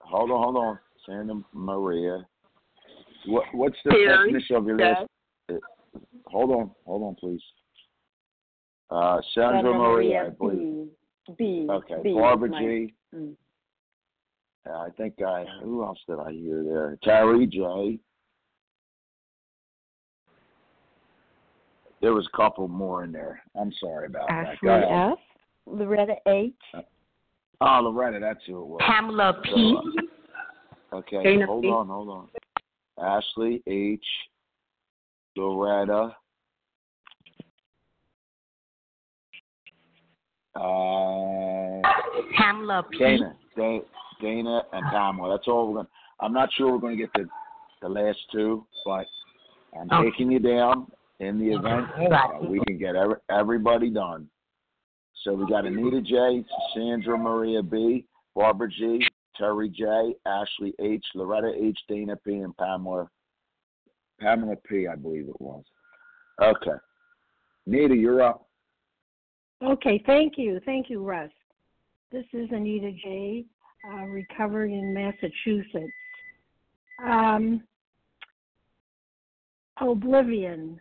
hold 0.00 0.30
on, 0.30 0.42
hold 0.42 0.56
on. 0.56 0.78
Sandra 1.06 1.42
Maria. 1.52 2.26
What, 3.26 3.44
what's 3.52 3.76
the 3.84 3.90
Terry, 3.90 4.06
first 4.16 4.30
initial 4.30 4.56
of 4.56 4.66
your 4.66 4.78
Jeff. 4.78 4.98
last? 4.98 5.08
uh, 5.52 5.98
Hold 6.26 6.50
on, 6.50 6.70
hold 6.86 7.02
on, 7.02 7.14
please. 7.16 7.42
Uh, 8.90 9.20
Sandra, 9.34 9.56
Sandra 9.62 9.74
Maria, 9.74 10.26
I 10.26 10.28
believe. 10.30 10.58
B. 10.58 11.34
B. 11.38 11.66
Okay, 11.70 11.96
B 12.02 12.08
is 12.10 12.14
Barbara 12.16 12.48
my- 12.48 12.58
G. 12.60 12.94
Mm. 13.14 13.34
Uh, 14.68 14.72
I 14.72 14.88
think 14.96 15.14
I. 15.22 15.44
Who 15.62 15.82
else 15.84 15.98
did 16.08 16.18
I 16.18 16.32
hear 16.32 16.62
there? 16.64 16.98
Terry 17.02 17.46
J. 17.46 17.98
There 22.00 22.14
was 22.14 22.26
a 22.32 22.36
couple 22.36 22.66
more 22.68 23.04
in 23.04 23.12
there. 23.12 23.42
I'm 23.58 23.72
sorry 23.80 24.06
about 24.06 24.28
that. 24.28 24.54
Ashley. 24.54 24.68
F. 24.70 25.18
Loretta 25.66 26.14
H. 26.26 26.52
Oh, 27.62 27.80
Loretta, 27.82 28.18
that's 28.20 28.40
who 28.46 28.62
it 28.62 28.66
was. 28.66 28.80
Pamela 28.86 29.40
P. 29.44 29.76
So, 30.90 30.98
okay, 30.98 31.22
Dana 31.22 31.46
hold 31.46 31.62
P. 31.62 31.68
on, 31.68 31.88
hold 31.88 32.08
on. 32.08 32.28
Ashley 33.02 33.62
H. 33.66 34.04
Loretta. 35.36 36.16
Uh, 40.54 41.82
Pamela 42.36 42.84
P. 42.90 42.98
Dana, 42.98 43.36
Da- 43.56 43.84
Dana, 44.20 44.62
and 44.72 44.86
Pamela. 44.86 45.36
That's 45.36 45.48
all 45.48 45.68
we're 45.68 45.74
going. 45.74 45.86
to 45.86 45.92
I'm 46.20 46.32
not 46.32 46.50
sure 46.52 46.72
we're 46.72 46.78
going 46.78 46.96
to 46.96 47.02
get 47.02 47.12
the 47.14 47.28
the 47.82 47.88
last 47.88 48.18
two, 48.30 48.66
but 48.84 49.06
I'm 49.78 49.90
Okay. 49.90 50.10
taking 50.10 50.30
you 50.32 50.38
down 50.38 50.90
in 51.20 51.38
the 51.38 51.54
event 51.54 51.86
uh, 52.12 52.40
we 52.42 52.60
can 52.66 52.78
get 52.78 52.94
every, 52.96 53.16
everybody 53.30 53.90
done. 53.90 54.28
So 55.24 55.34
we 55.34 55.46
got 55.46 55.66
Anita 55.66 56.00
J, 56.00 56.44
Sandra 56.74 57.18
Maria 57.18 57.62
B, 57.62 58.06
Barbara 58.34 58.68
G, 58.68 59.04
Terry 59.36 59.68
J, 59.68 60.14
Ashley 60.26 60.74
H, 60.80 61.04
Loretta 61.14 61.52
H, 61.54 61.78
Dana 61.88 62.16
P, 62.16 62.36
and 62.36 62.56
Pamela 62.56 63.08
Pamela 64.18 64.56
P. 64.68 64.86
I 64.86 64.96
believe 64.96 65.28
it 65.28 65.40
was. 65.40 65.64
Okay, 66.42 66.78
Anita, 67.66 67.94
you're 67.94 68.22
up. 68.22 68.46
Okay, 69.62 70.02
thank 70.06 70.38
you. 70.38 70.60
Thank 70.64 70.88
you, 70.88 71.04
Russ. 71.04 71.30
This 72.10 72.24
is 72.32 72.48
Anita 72.50 72.92
J., 72.92 73.44
uh, 73.92 74.04
recovered 74.06 74.70
in 74.70 74.94
Massachusetts. 74.94 75.92
Um, 77.04 77.62
oblivion. 79.80 80.80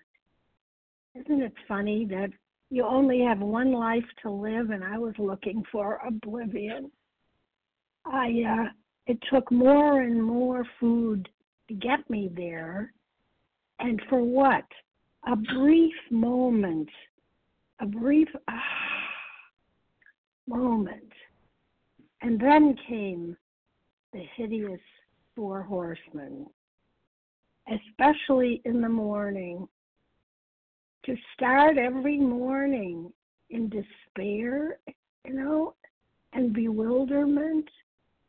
Isn't 1.16 1.42
it 1.42 1.54
funny 1.68 2.06
that 2.06 2.30
you 2.70 2.86
only 2.86 3.22
have 3.22 3.40
one 3.40 3.72
life 3.72 4.06
to 4.22 4.30
live, 4.30 4.70
and 4.70 4.84
I 4.84 4.98
was 4.98 5.14
looking 5.18 5.64
for 5.72 6.00
oblivion. 6.06 6.92
I 8.06 8.44
uh, 8.48 8.66
it 9.08 9.18
took 9.32 9.52
more 9.52 10.02
and 10.02 10.24
more 10.24 10.64
food 10.80 11.28
to 11.68 11.74
get 11.74 12.08
me 12.10 12.30
there, 12.36 12.94
and 13.80 14.00
for 14.10 14.22
what? 14.22 14.66
A 15.28 15.36
brief 15.36 15.94
moment, 16.12 16.90
a 17.82 17.86
brief 17.86 18.30
ah, 18.48 18.54
moment, 20.48 21.12
and 22.22 22.40
then 22.40 22.76
came 22.88 23.36
the 24.14 24.24
hideous 24.36 24.80
four 25.36 25.64
horsemen, 25.64 26.46
especially 27.68 28.62
in 28.66 28.82
the 28.82 28.90
morning 28.90 29.68
to 31.10 31.16
start 31.34 31.80
every 31.80 32.20
morning 32.20 33.12
in 33.50 33.68
despair, 33.68 34.78
you 35.26 35.34
know, 35.34 35.74
and 36.34 36.54
bewilderment. 36.54 37.68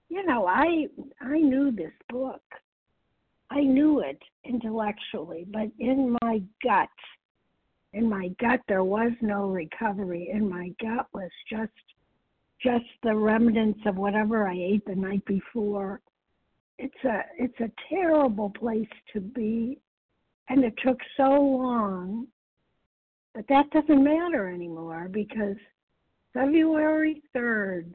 You 0.08 0.24
know, 0.24 0.46
I 0.46 0.86
I 1.20 1.40
knew 1.40 1.70
this 1.72 1.92
book. 2.08 2.40
I 3.50 3.60
knew 3.60 4.00
it 4.00 4.18
intellectually, 4.44 5.44
but 5.52 5.68
in 5.78 6.16
my 6.22 6.40
gut, 6.64 6.88
in 7.92 8.08
my 8.08 8.28
gut 8.40 8.60
there 8.66 8.84
was 8.84 9.12
no 9.20 9.50
recovery. 9.50 10.30
In 10.32 10.48
my 10.48 10.72
gut 10.80 11.06
was 11.12 11.30
just 11.50 11.72
just 12.62 12.86
the 13.02 13.14
remnants 13.14 13.80
of 13.84 13.96
whatever 13.96 14.48
I 14.48 14.54
ate 14.54 14.86
the 14.86 14.94
night 14.94 15.24
before. 15.26 16.00
It's 16.78 17.04
a 17.04 17.20
it's 17.36 17.60
a 17.60 17.70
terrible 17.90 18.48
place 18.48 18.88
to 19.12 19.20
be 19.20 19.78
and 20.48 20.64
it 20.64 20.72
took 20.82 20.98
so 21.18 21.28
long 21.28 22.26
but 23.34 23.46
that 23.48 23.70
doesn't 23.70 24.02
matter 24.02 24.48
anymore 24.48 25.08
because 25.10 25.56
February 26.32 27.22
3rd, 27.34 27.94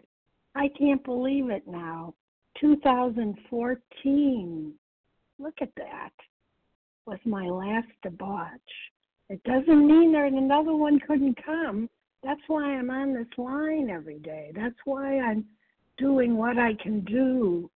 I 0.55 0.67
can't 0.77 1.03
believe 1.03 1.49
it 1.49 1.67
now, 1.67 2.13
2014. 2.59 4.73
Look 5.39 5.55
at 5.61 5.73
that. 5.75 6.11
Was 7.05 7.19
my 7.25 7.47
last 7.47 7.87
debauch. 8.01 8.49
It 9.29 9.43
doesn't 9.43 9.87
mean 9.87 10.11
that 10.13 10.31
another 10.33 10.75
one 10.75 10.99
couldn't 10.99 11.37
come. 11.43 11.89
That's 12.23 12.41
why 12.47 12.75
I'm 12.75 12.89
on 12.89 13.13
this 13.13 13.27
line 13.37 13.91
every 13.91 14.19
day. 14.19 14.51
That's 14.55 14.79
why 14.85 15.19
I'm 15.19 15.45
doing 15.97 16.37
what 16.37 16.57
I 16.57 16.73
can 16.81 17.01
do 17.01 17.69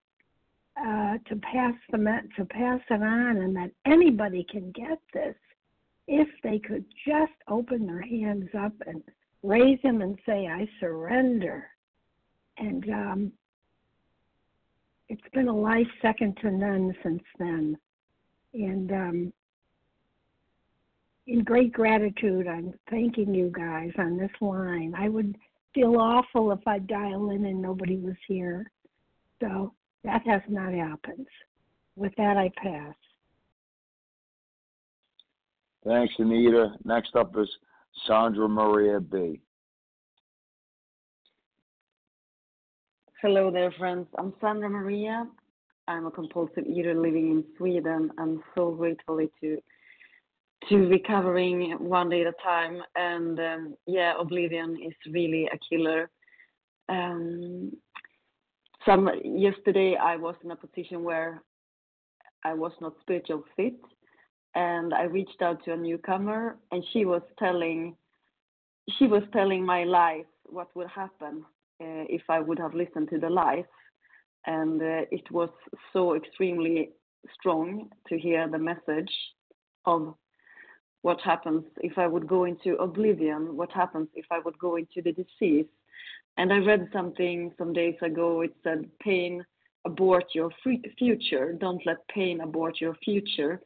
uh, 0.80 1.18
to 1.28 1.36
pass 1.41 1.74
the 1.91 1.97
to 2.38 2.45
pass 2.45 2.80
it 2.89 3.03
on, 3.03 3.38
and 3.38 3.55
that 3.55 3.72
anybody 3.86 4.43
can 4.49 4.72
get 4.72 4.99
this 5.14 5.36
if 6.12 6.28
they 6.41 6.57
could 6.57 6.84
just 7.07 7.32
open 7.47 7.86
their 7.86 8.01
hands 8.01 8.49
up 8.57 8.74
and 8.88 9.03
raise 9.43 9.80
them 9.84 10.01
and 10.01 10.18
say, 10.26 10.47
I 10.47 10.68
surrender. 10.80 11.68
And 12.57 12.89
um, 12.89 13.32
it's 15.07 15.22
been 15.34 15.47
a 15.47 15.55
life 15.55 15.88
second 16.01 16.36
to 16.41 16.49
none 16.49 16.95
since 17.03 17.22
then. 17.38 17.78
And 18.55 18.91
um, 18.91 19.34
in 21.28 21.43
great 21.43 21.72
gratitude, 21.72 22.47
I'm 22.47 22.74
thanking 22.89 23.36
you 23.36 23.51
guys 23.55 23.91
on 23.99 24.18
this 24.18 24.32
line. 24.41 24.95
I 24.97 25.10
would 25.10 25.38
feel 25.76 25.97
awful 25.97 26.51
if 26.51 26.68
I 26.68 26.80
dial 26.80 27.30
in 27.30 27.45
and 27.45 27.62
nobody 27.62 27.97
was 27.97 28.18
here. 28.28 28.72
So 29.41 29.74
that 30.03 30.26
has 30.26 30.41
not 30.49 30.74
happened. 30.74 31.28
With 31.95 32.14
that, 32.18 32.36
I 32.36 32.49
pass. 32.57 32.95
Thanks, 35.86 36.13
Anita. 36.19 36.73
Next 36.84 37.15
up 37.15 37.38
is 37.38 37.49
Sandra 38.05 38.47
Maria 38.49 38.99
B. 38.99 39.39
Hello 43.21 43.49
there, 43.51 43.71
friends. 43.77 44.07
I'm 44.17 44.34
Sandra 44.41 44.69
Maria. 44.69 45.27
I'm 45.88 46.05
a 46.05 46.11
compulsive 46.11 46.65
eater 46.65 46.93
living 46.93 47.32
in 47.32 47.43
Sweden. 47.57 48.11
I'm 48.17 48.43
so 48.55 48.71
grateful 48.71 49.25
to 49.41 49.57
to 50.67 50.75
recovering 50.88 51.71
one 51.80 52.09
day 52.09 52.21
at 52.21 52.27
a 52.27 52.34
time. 52.43 52.82
And 52.95 53.39
um, 53.39 53.75
yeah, 53.88 54.13
oblivion 54.19 54.77
is 54.86 54.93
really 55.11 55.47
a 55.47 55.57
killer. 55.69 56.09
Um, 56.89 57.71
some 58.86 59.09
yesterday 59.23 59.95
I 59.95 60.17
was 60.17 60.36
in 60.43 60.51
a 60.51 60.55
position 60.55 61.03
where 61.03 61.41
I 62.43 62.53
was 62.53 62.71
not 62.82 62.93
spiritual 63.01 63.43
fit, 63.55 63.80
and 64.56 64.93
I 64.93 65.04
reached 65.04 65.41
out 65.41 65.64
to 65.66 65.74
a 65.74 65.78
newcomer, 65.78 66.58
and 66.72 66.84
she 66.91 67.06
was 67.06 67.22
telling 67.38 67.95
she 68.97 69.06
was 69.06 69.24
telling 69.34 69.64
my 69.64 69.84
life 69.84 70.26
what 70.45 70.76
would 70.76 70.89
happen 70.89 71.45
uh, 71.82 72.06
if 72.10 72.24
I 72.28 72.39
would 72.39 72.58
have 72.58 72.74
listened 72.74 73.10
to 73.12 73.20
the 73.20 73.30
life, 73.30 73.66
and 74.47 74.82
uh, 74.82 75.06
it 75.12 75.30
was 75.32 75.50
so 75.93 76.16
extremely 76.16 76.89
strong 77.34 77.89
to 78.08 78.18
hear 78.18 78.47
the 78.47 78.58
message 78.58 79.12
of 79.86 80.16
what 81.02 81.20
happens 81.22 81.64
if 81.78 81.97
I 81.97 82.08
would 82.08 82.28
go 82.28 82.45
into 82.45 82.76
oblivion, 82.76 83.56
what 83.56 83.72
happens 83.72 84.08
if 84.16 84.26
I 84.32 84.39
would 84.39 84.58
go 84.60 84.76
into 84.76 85.02
the 85.02 85.14
disease. 85.14 85.66
And 86.38 86.52
I 86.52 86.58
read 86.58 86.89
something 86.91 87.52
some 87.58 87.74
days 87.74 87.95
ago, 88.02 88.41
it 88.41 88.54
said, 88.64 88.89
pain 89.02 89.43
abort 89.86 90.26
your 90.34 90.52
future, 90.97 91.54
don't 91.54 91.86
let 91.86 92.08
pain 92.10 92.41
abort 92.41 92.82
your 92.82 92.95
future. 92.95 93.62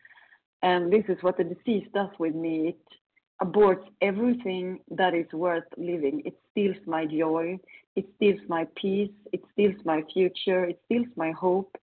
And 0.64 0.91
this 0.91 1.03
is 1.09 1.18
what 1.22 1.38
the 1.38 1.43
disease 1.43 1.88
does 1.93 2.09
with 2.18 2.34
me. 2.34 2.70
It 2.70 3.45
aborts 3.45 3.86
everything 4.01 4.80
that 4.91 5.14
is 5.14 5.32
worth 5.34 5.66
living. 5.78 6.24
It 6.26 6.36
steals 6.51 6.78
my 6.88 7.05
joy, 7.05 7.59
it 7.95 8.05
steals 8.16 8.39
my 8.47 8.66
peace, 8.76 9.11
it 9.32 9.41
steals 9.51 9.76
my 9.84 10.01
future, 10.14 10.64
it 10.66 10.80
steals 10.86 11.07
my 11.16 11.32
hope, 11.32 11.76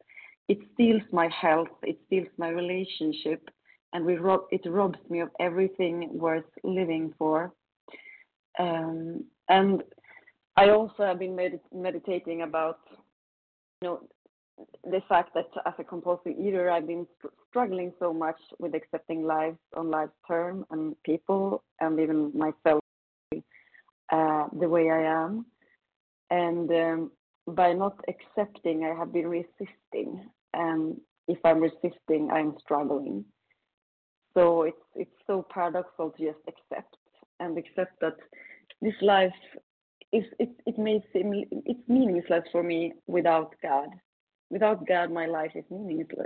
it 0.49 0.59
steals 0.75 1.03
my 1.13 1.29
health, 1.29 1.69
it 1.83 1.99
steals 2.07 2.29
my 2.39 2.49
relationship 2.49 3.49
and 3.93 4.07
rob, 4.23 4.43
it 4.51 4.63
robs 4.67 4.99
me 5.09 5.21
of 5.21 5.31
everything 5.41 6.09
worth 6.13 6.45
living 6.65 7.13
for. 7.19 7.53
Um, 8.59 9.25
and 9.49 9.83
I 10.57 10.71
also 10.71 11.05
have 11.05 11.19
been 11.19 11.35
med- 11.37 11.61
meditating 11.73 12.43
about, 12.43 12.81
you 13.83 13.89
know, 13.89 14.01
the 14.85 15.03
fact 15.09 15.35
that 15.35 15.49
as 15.67 15.75
a 15.79 15.85
compulsive 15.85 16.35
eater, 16.39 16.71
I've 16.71 16.87
been 16.87 17.07
struggling 17.49 17.93
so 17.99 18.13
much 18.13 18.41
with 18.59 18.75
accepting 18.75 19.25
life 19.25 19.55
on 19.77 19.91
life's 19.91 20.13
term 20.27 20.65
and 20.71 20.95
people 21.05 21.63
and 21.81 21.99
even 21.99 22.33
myself 22.37 22.83
uh, 24.13 24.47
the 24.59 24.69
way 24.69 24.91
I 24.91 25.03
am. 25.03 25.47
And 26.31 26.71
um, 26.71 27.11
by 27.47 27.73
not 27.73 27.97
accepting, 28.09 28.85
I 28.85 28.97
have 28.99 29.13
been 29.13 29.29
resisting. 29.29 30.29
And 30.55 31.01
if 31.29 31.39
I'm 31.45 31.61
resisting, 31.61 32.31
I'm 32.33 32.57
struggling. 32.61 33.25
So 34.35 34.63
it's 34.63 34.77
it's 34.95 35.11
so 35.27 35.45
paradoxical 35.51 36.11
to 36.11 36.25
just 36.25 36.39
accept 36.47 36.97
and 37.41 37.59
accept 37.59 38.01
that 38.01 38.17
this 38.81 38.95
life 39.03 39.33
is 40.13 40.25
it 40.39 40.51
it 40.67 40.79
makes 40.79 41.07
it, 41.15 41.49
it's 41.67 41.89
meaningless 41.89 42.45
for 42.53 42.63
me 42.63 42.93
without 43.07 43.55
God. 43.63 43.89
Without 44.51 44.87
God, 44.87 45.13
my 45.13 45.27
life 45.27 45.53
is 45.55 45.65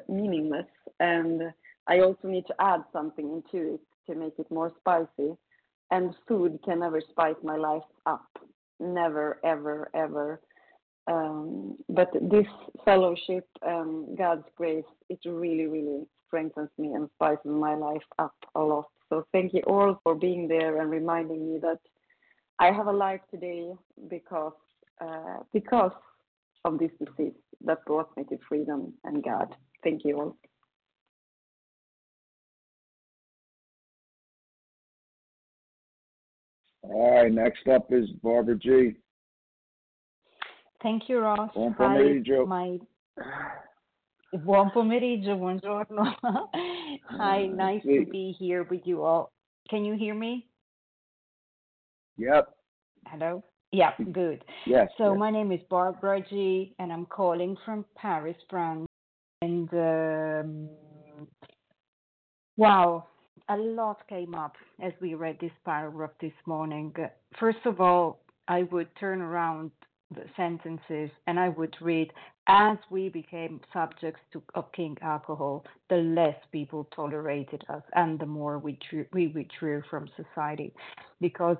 meaningless, 0.08 0.66
and 0.98 1.42
I 1.86 2.00
also 2.00 2.28
need 2.28 2.46
to 2.46 2.54
add 2.58 2.82
something 2.92 3.30
into 3.30 3.74
it 3.74 3.80
to 4.06 4.14
make 4.18 4.34
it 4.38 4.50
more 4.50 4.72
spicy. 4.80 5.36
And 5.90 6.14
food 6.26 6.58
can 6.64 6.80
never 6.80 7.00
spice 7.10 7.36
my 7.42 7.56
life 7.56 7.82
up, 8.06 8.26
never, 8.80 9.38
ever, 9.44 9.90
ever. 9.94 10.40
Um, 11.06 11.76
but 11.90 12.08
this 12.14 12.46
fellowship, 12.84 13.46
um, 13.66 14.14
God's 14.16 14.46
grace, 14.56 14.84
it 15.10 15.18
really, 15.26 15.66
really 15.66 16.06
strengthens 16.26 16.70
me 16.78 16.94
and 16.94 17.08
spices 17.14 17.44
my 17.44 17.74
life 17.74 18.02
up 18.18 18.34
a 18.54 18.60
lot. 18.60 18.88
So 19.10 19.26
thank 19.32 19.52
you 19.52 19.60
all 19.66 20.00
for 20.02 20.14
being 20.14 20.48
there 20.48 20.80
and 20.80 20.90
reminding 20.90 21.52
me 21.52 21.58
that 21.60 21.78
I 22.58 22.72
have 22.72 22.86
a 22.86 22.92
life 22.92 23.20
today 23.30 23.72
because 24.08 24.54
uh, 25.00 25.38
because 25.52 25.92
of 26.64 26.78
this 26.78 26.90
disease 26.98 27.34
that 27.64 27.84
brought 27.86 28.16
me 28.16 28.24
to 28.24 28.38
freedom 28.48 28.94
and 29.04 29.22
God. 29.22 29.54
Thank 29.82 30.04
you 30.04 30.20
all. 30.20 30.36
All 36.82 37.22
right, 37.22 37.32
next 37.32 37.66
up 37.68 37.92
is 37.92 38.08
Barbara 38.22 38.56
G. 38.56 38.92
Thank 40.82 41.08
you, 41.08 41.18
Ross. 41.20 41.50
Buon 41.54 41.74
Hi, 41.78 42.44
my 42.46 42.78
Buon 44.42 44.70
pomeriggio, 44.72 45.36
buongiorno. 45.36 46.16
Hi, 47.08 47.46
nice 47.46 47.82
to 47.84 48.04
be 48.04 48.34
here 48.36 48.64
with 48.64 48.80
you 48.84 49.04
all. 49.04 49.30
Can 49.70 49.84
you 49.84 49.94
hear 49.94 50.14
me? 50.14 50.48
Yep. 52.18 52.48
Hello? 53.06 53.44
Yeah, 53.74 53.90
good. 54.12 54.44
Yes. 54.66 54.88
So 54.98 55.10
yes. 55.10 55.18
my 55.18 55.32
name 55.32 55.50
is 55.50 55.58
Barbara 55.68 56.24
G, 56.30 56.74
and 56.78 56.92
I'm 56.92 57.06
calling 57.06 57.56
from 57.64 57.84
Paris, 57.96 58.36
France. 58.48 58.86
And 59.42 59.68
um, 59.74 60.68
wow, 62.56 63.08
a 63.48 63.56
lot 63.56 64.06
came 64.08 64.36
up 64.36 64.54
as 64.80 64.92
we 65.00 65.14
read 65.14 65.38
this 65.40 65.50
paragraph 65.64 66.12
this 66.20 66.32
morning. 66.46 66.94
First 67.40 67.58
of 67.64 67.80
all, 67.80 68.20
I 68.46 68.62
would 68.62 68.88
turn 68.94 69.20
around 69.20 69.72
the 70.14 70.22
sentences 70.36 71.10
and 71.26 71.40
I 71.40 71.48
would 71.48 71.74
read, 71.80 72.12
as 72.46 72.78
we 72.90 73.08
became 73.08 73.60
subjects 73.72 74.20
to, 74.34 74.42
of 74.54 74.70
king 74.70 74.96
alcohol, 75.02 75.64
the 75.90 75.96
less 75.96 76.36
people 76.52 76.86
tolerated 76.94 77.64
us 77.68 77.82
and 77.94 78.20
the 78.20 78.26
more 78.26 78.60
we, 78.60 78.78
drew, 78.88 79.04
we 79.12 79.28
withdrew 79.28 79.82
from 79.90 80.08
society 80.16 80.72
because 81.20 81.56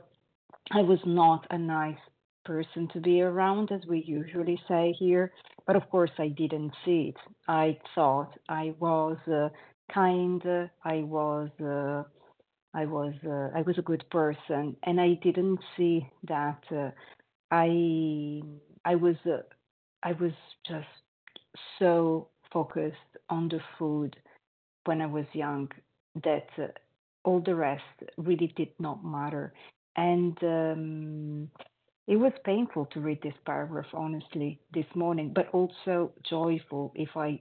I 0.72 0.82
was 0.82 1.00
not 1.04 1.46
a 1.50 1.58
nice 1.58 1.98
person 2.44 2.88
to 2.92 3.00
be 3.00 3.22
around, 3.22 3.72
as 3.72 3.80
we 3.86 4.02
usually 4.06 4.60
say 4.68 4.94
here. 4.98 5.32
But 5.66 5.76
of 5.76 5.88
course, 5.90 6.10
I 6.18 6.28
didn't 6.28 6.72
see 6.84 7.14
it. 7.14 7.16
I 7.48 7.78
thought 7.94 8.32
I 8.48 8.74
was 8.78 9.16
uh, 9.26 9.48
kind, 9.92 10.42
I 10.84 11.02
was. 11.02 11.50
Uh, 11.60 12.04
I 12.74 12.86
was 12.86 13.14
uh, 13.24 13.56
I 13.56 13.62
was 13.62 13.78
a 13.78 13.82
good 13.82 14.04
person, 14.10 14.76
and 14.82 15.00
I 15.00 15.14
didn't 15.22 15.60
see 15.76 16.06
that 16.26 16.60
uh, 16.72 16.90
I 17.52 18.42
I 18.84 18.96
was 18.96 19.14
uh, 19.24 19.42
I 20.02 20.12
was 20.12 20.32
just 20.66 20.88
so 21.78 22.28
focused 22.52 22.96
on 23.30 23.48
the 23.48 23.60
food 23.78 24.16
when 24.86 25.00
I 25.00 25.06
was 25.06 25.24
young 25.32 25.70
that 26.24 26.48
uh, 26.58 26.66
all 27.24 27.40
the 27.40 27.54
rest 27.54 27.82
really 28.18 28.52
did 28.56 28.70
not 28.80 29.04
matter, 29.04 29.54
and 29.96 30.36
um, 30.42 31.50
it 32.06 32.16
was 32.16 32.32
painful 32.44 32.86
to 32.86 33.00
read 33.00 33.22
this 33.22 33.34
paragraph, 33.46 33.86
honestly, 33.94 34.60
this 34.74 34.86
morning, 34.94 35.32
but 35.34 35.48
also 35.52 36.12
joyful 36.28 36.92
if 36.94 37.16
I 37.16 37.40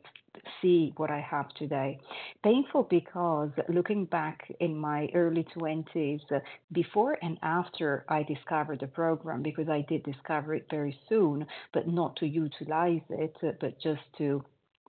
see 0.62 0.94
what 0.98 1.12
I 1.12 1.20
have 1.20 1.50
today. 1.56 2.00
Painful 2.44 2.84
because 2.84 3.50
looking 3.70 4.06
back 4.06 4.50
in 4.60 4.78
my 4.78 5.10
early 5.14 5.46
20s, 5.56 6.22
uh, 6.32 6.40
before 6.72 7.18
and 7.22 7.38
after 7.44 8.06
I 8.10 8.24
discovered 8.24 8.80
the 8.80 8.88
program, 8.88 9.44
because 9.44 9.70
I 9.70 9.86
did 9.88 10.04
discover 10.04 10.56
it 10.56 10.68
very 10.70 10.98
soon, 11.10 11.46
but 11.74 11.88
not 11.88 12.16
to 12.18 12.26
utilize 12.26 13.02
it, 13.10 13.36
uh, 13.44 13.52
but 13.60 13.80
just 13.82 14.02
to 14.18 14.44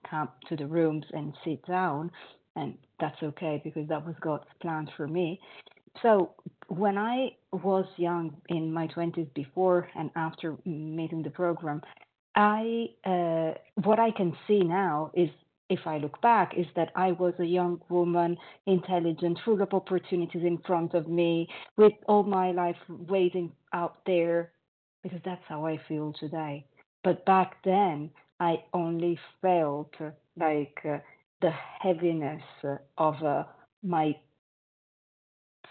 come 0.09 0.29
to 0.47 0.55
the 0.55 0.67
rooms 0.67 1.05
and 1.11 1.33
sit 1.43 1.65
down. 1.67 2.11
And 2.55 2.77
that's 2.99 3.21
okay 3.21 3.61
because 3.63 3.87
that 3.89 4.05
was 4.05 4.15
God's 4.21 4.47
plan 4.61 4.89
for 4.95 5.07
me. 5.07 5.39
So 6.01 6.31
when 6.67 6.97
I 6.97 7.29
was 7.55 7.85
young 7.97 8.35
in 8.49 8.73
my 8.73 8.87
20s 8.87 9.33
before 9.33 9.89
and 9.95 10.09
after 10.15 10.57
meeting 10.65 11.23
the 11.23 11.29
program, 11.29 11.81
I 12.35 12.87
uh, 13.05 13.53
what 13.83 13.99
I 13.99 14.11
can 14.11 14.35
see 14.47 14.59
now 14.59 15.11
is 15.13 15.29
if 15.69 15.79
I 15.85 15.97
look 15.97 16.21
back 16.21 16.53
is 16.55 16.67
that 16.75 16.91
I 16.95 17.13
was 17.13 17.33
a 17.39 17.45
young 17.45 17.81
woman, 17.89 18.37
intelligent, 18.67 19.39
full 19.43 19.61
of 19.61 19.73
opportunities 19.73 20.43
in 20.43 20.59
front 20.59 20.93
of 20.93 21.07
me, 21.07 21.47
with 21.77 21.93
all 22.07 22.23
my 22.23 22.51
life 22.51 22.77
waiting 22.87 23.51
out 23.73 23.97
there, 24.05 24.51
because 25.01 25.19
that's 25.25 25.41
how 25.47 25.65
I 25.65 25.79
feel 25.87 26.13
today. 26.13 26.65
But 27.03 27.25
back 27.25 27.57
then, 27.63 28.11
I 28.39 28.63
only 28.73 29.17
felt 29.41 29.93
like 30.37 30.77
uh, 30.87 30.97
the 31.41 31.51
heaviness 31.79 32.43
of 32.97 33.15
uh, 33.23 33.43
my 33.81 34.15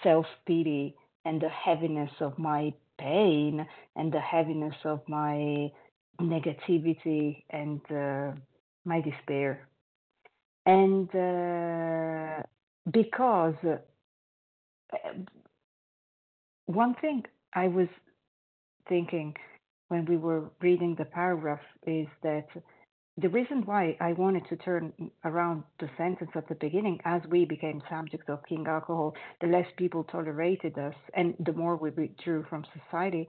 self 0.02 0.26
pity 0.46 0.96
and 1.24 1.40
the 1.40 1.48
heaviness 1.48 2.10
of 2.20 2.38
my 2.38 2.72
pain 2.98 3.66
and 3.96 4.12
the 4.12 4.20
heaviness 4.20 4.74
of 4.84 5.00
my 5.08 5.70
negativity 6.20 7.42
and 7.50 7.80
uh, 7.90 8.32
my 8.84 9.00
despair. 9.00 9.66
And 10.66 11.08
uh, 11.14 12.42
because 12.90 13.54
uh, 13.64 13.76
one 16.66 16.94
thing 17.00 17.24
I 17.52 17.68
was 17.68 17.88
thinking 18.88 19.34
when 19.88 20.04
we 20.06 20.16
were 20.16 20.50
reading 20.60 20.94
the 20.96 21.04
paragraph 21.04 21.60
is 21.86 22.06
that 22.22 22.46
the 23.16 23.28
reason 23.28 23.62
why 23.64 23.96
I 24.00 24.12
wanted 24.12 24.48
to 24.48 24.56
turn 24.56 24.92
around 25.24 25.62
the 25.78 25.88
sentence 25.96 26.30
at 26.34 26.48
the 26.48 26.56
beginning, 26.56 26.98
as 27.04 27.22
we 27.30 27.44
became 27.44 27.80
subjects 27.88 28.28
of 28.28 28.44
king 28.48 28.66
alcohol, 28.66 29.14
the 29.40 29.46
less 29.46 29.66
people 29.76 30.02
tolerated 30.04 30.76
us, 30.78 30.94
and 31.14 31.34
the 31.38 31.52
more 31.52 31.76
we 31.76 31.90
withdrew 31.90 32.44
from 32.50 32.64
society 32.82 33.28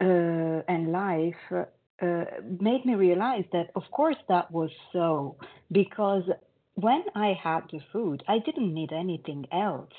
uh, 0.00 0.62
and 0.68 0.90
life, 0.90 1.34
uh, 1.52 2.24
made 2.60 2.84
me 2.86 2.94
realize 2.94 3.44
that, 3.52 3.70
of 3.74 3.82
course, 3.90 4.16
that 4.28 4.50
was 4.50 4.70
so, 4.92 5.36
because 5.70 6.24
when 6.74 7.04
I 7.14 7.34
had 7.42 7.64
the 7.70 7.80
food, 7.92 8.22
I 8.26 8.38
didn't 8.38 8.72
need 8.72 8.92
anything 8.92 9.46
else 9.52 9.92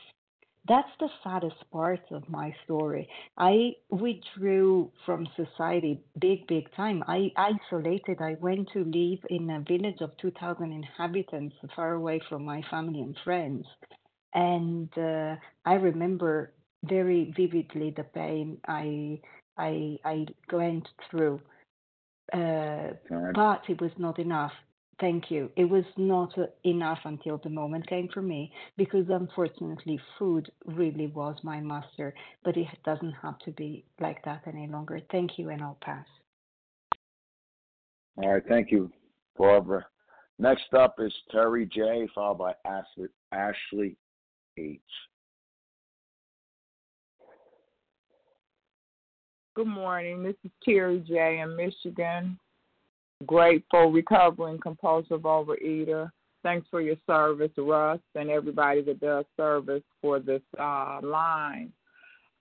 that's 0.67 0.89
the 0.99 1.09
saddest 1.23 1.57
part 1.71 2.01
of 2.11 2.27
my 2.29 2.53
story. 2.65 3.09
I 3.37 3.73
withdrew 3.89 4.91
from 5.05 5.27
society 5.35 6.01
big, 6.19 6.47
big 6.47 6.71
time. 6.75 7.03
I 7.07 7.31
isolated. 7.37 8.21
I 8.21 8.35
went 8.39 8.69
to 8.73 8.83
live 8.83 9.19
in 9.29 9.49
a 9.49 9.61
village 9.61 10.01
of 10.01 10.17
2,000 10.17 10.71
inhabitants, 10.71 11.55
far 11.75 11.93
away 11.93 12.21
from 12.29 12.45
my 12.45 12.61
family 12.69 13.01
and 13.01 13.15
friends. 13.23 13.65
And 14.33 14.89
uh, 14.97 15.35
I 15.65 15.73
remember 15.75 16.53
very 16.83 17.33
vividly 17.35 17.93
the 17.95 18.03
pain 18.03 18.57
I 18.67 19.19
I 19.57 19.97
I 20.05 20.25
went 20.51 20.87
through. 21.09 21.41
Uh, 22.33 22.89
but 23.33 23.61
it 23.69 23.81
was 23.81 23.91
not 23.97 24.19
enough. 24.19 24.51
Thank 24.99 25.29
you. 25.29 25.51
It 25.55 25.65
was 25.65 25.83
not 25.95 26.35
uh, 26.39 26.45
enough 26.63 26.97
until 27.05 27.39
the 27.43 27.49
moment 27.49 27.87
came 27.87 28.09
for 28.11 28.21
me 28.21 28.51
because 28.77 29.05
unfortunately 29.09 29.99
food 30.17 30.51
really 30.65 31.07
was 31.07 31.37
my 31.43 31.59
master, 31.59 32.15
but 32.43 32.57
it 32.57 32.67
doesn't 32.83 33.13
have 33.21 33.37
to 33.39 33.51
be 33.51 33.85
like 33.99 34.23
that 34.25 34.41
any 34.47 34.67
longer. 34.67 34.99
Thank 35.11 35.37
you, 35.37 35.49
and 35.49 35.61
I'll 35.61 35.77
pass. 35.81 36.05
All 38.17 38.33
right, 38.33 38.43
thank 38.47 38.71
you, 38.71 38.91
Barbara. 39.37 39.85
Next 40.39 40.73
up 40.73 40.95
is 40.99 41.13
Terry 41.31 41.67
J, 41.67 42.07
followed 42.15 42.39
by 42.39 42.53
Ashley, 42.65 43.09
Ashley 43.31 43.97
H. 44.57 44.79
Good 49.55 49.67
morning. 49.67 50.23
This 50.23 50.35
is 50.43 50.51
Terry 50.63 51.03
J 51.07 51.41
in 51.41 51.55
Michigan 51.55 52.39
grateful, 53.25 53.91
recovering 53.91 54.59
compulsive 54.59 55.21
overeater. 55.21 56.11
Thanks 56.43 56.67
for 56.69 56.81
your 56.81 56.95
service, 57.07 57.51
Russ, 57.57 57.99
and 58.15 58.29
everybody 58.29 58.81
that 58.83 58.99
does 58.99 59.25
service 59.35 59.83
for 60.01 60.19
this 60.19 60.41
uh, 60.59 60.99
line. 61.01 61.73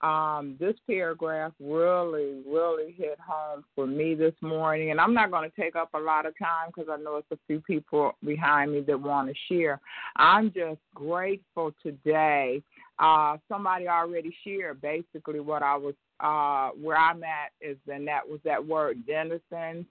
Um, 0.02 0.56
this 0.60 0.74
paragraph 0.86 1.52
really, 1.58 2.42
really 2.46 2.92
hit 2.92 3.18
home 3.18 3.64
for 3.74 3.86
me 3.86 4.14
this 4.14 4.34
morning, 4.42 4.90
and 4.90 5.00
I'm 5.00 5.14
not 5.14 5.30
going 5.30 5.50
to 5.50 5.56
take 5.60 5.74
up 5.74 5.88
a 5.94 5.98
lot 5.98 6.26
of 6.26 6.38
time 6.38 6.68
because 6.68 6.90
I 6.92 7.02
know 7.02 7.16
it's 7.16 7.26
a 7.32 7.38
few 7.46 7.60
people 7.62 8.12
behind 8.22 8.72
me 8.72 8.82
that 8.82 9.00
want 9.00 9.28
to 9.28 9.34
share. 9.48 9.80
I'm 10.16 10.52
just 10.52 10.80
grateful 10.94 11.72
today. 11.82 12.62
Uh, 12.98 13.38
somebody 13.48 13.88
already 13.88 14.36
shared 14.44 14.82
basically 14.82 15.40
what 15.40 15.62
I 15.62 15.76
was, 15.76 15.94
uh, 16.20 16.78
where 16.78 16.98
I'm 16.98 17.24
at 17.24 17.52
is, 17.62 17.78
and 17.88 18.06
that 18.06 18.28
was 18.28 18.40
that 18.44 18.64
word 18.64 19.06
denizens 19.06 19.86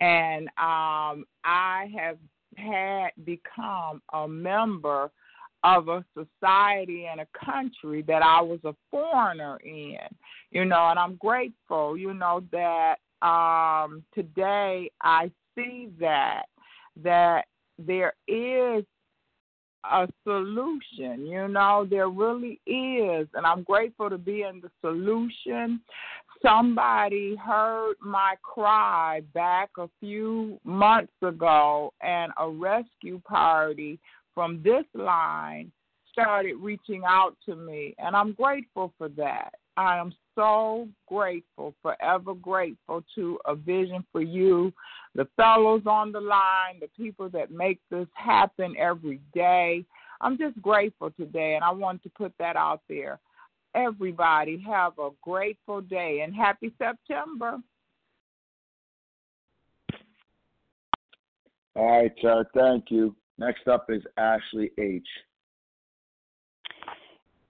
and 0.00 0.48
um, 0.58 1.24
I 1.44 1.90
have 1.96 2.18
had 2.56 3.10
become 3.24 4.02
a 4.12 4.28
member 4.28 5.10
of 5.62 5.88
a 5.88 6.04
society 6.14 7.06
and 7.10 7.20
a 7.20 7.44
country 7.44 8.02
that 8.02 8.22
I 8.22 8.40
was 8.40 8.60
a 8.64 8.74
foreigner 8.90 9.58
in, 9.64 9.96
you 10.50 10.64
know, 10.64 10.88
and 10.88 10.98
I'm 10.98 11.16
grateful, 11.16 11.96
you 11.96 12.12
know, 12.12 12.44
that 12.52 12.96
um, 13.22 14.04
today 14.14 14.90
I 15.00 15.30
see 15.54 15.88
that 15.98 16.44
that 17.02 17.46
there 17.78 18.12
is 18.28 18.84
a 19.90 20.08
solution. 20.24 21.26
You 21.26 21.48
know, 21.48 21.86
there 21.88 22.08
really 22.08 22.60
is. 22.66 23.28
And 23.34 23.46
I'm 23.46 23.62
grateful 23.62 24.10
to 24.10 24.18
be 24.18 24.42
in 24.42 24.60
the 24.60 24.70
solution. 24.80 25.80
Somebody 26.44 27.36
heard 27.36 27.94
my 28.02 28.34
cry 28.42 29.22
back 29.32 29.70
a 29.78 29.88
few 29.98 30.60
months 30.62 31.14
ago, 31.22 31.94
and 32.02 32.32
a 32.38 32.50
rescue 32.50 33.18
party 33.26 33.98
from 34.34 34.62
this 34.62 34.84
line 34.92 35.72
started 36.12 36.56
reaching 36.56 37.02
out 37.08 37.34
to 37.46 37.56
me. 37.56 37.94
And 37.98 38.14
I'm 38.14 38.34
grateful 38.34 38.92
for 38.98 39.08
that. 39.10 39.54
I 39.78 39.96
am 39.96 40.12
so 40.34 40.86
grateful, 41.08 41.74
forever 41.80 42.34
grateful 42.34 43.02
to 43.14 43.38
a 43.46 43.54
vision 43.54 44.04
for 44.12 44.20
you, 44.20 44.70
the 45.14 45.26
fellows 45.36 45.82
on 45.86 46.12
the 46.12 46.20
line, 46.20 46.78
the 46.78 46.88
people 46.94 47.30
that 47.30 47.52
make 47.52 47.80
this 47.90 48.06
happen 48.12 48.74
every 48.78 49.18
day. 49.32 49.82
I'm 50.20 50.36
just 50.36 50.60
grateful 50.60 51.10
today, 51.12 51.54
and 51.54 51.64
I 51.64 51.70
want 51.70 52.02
to 52.02 52.10
put 52.10 52.34
that 52.38 52.56
out 52.56 52.82
there. 52.86 53.18
Everybody, 53.74 54.62
have 54.66 54.98
a 54.98 55.10
grateful 55.20 55.80
day 55.80 56.20
and 56.24 56.34
happy 56.34 56.72
September. 56.78 57.58
All 61.76 62.02
right, 62.02 62.12
sir. 62.22 62.44
Thank 62.54 62.90
you. 62.90 63.16
Next 63.36 63.66
up 63.66 63.86
is 63.90 64.02
Ashley 64.16 64.70
H. 64.78 65.06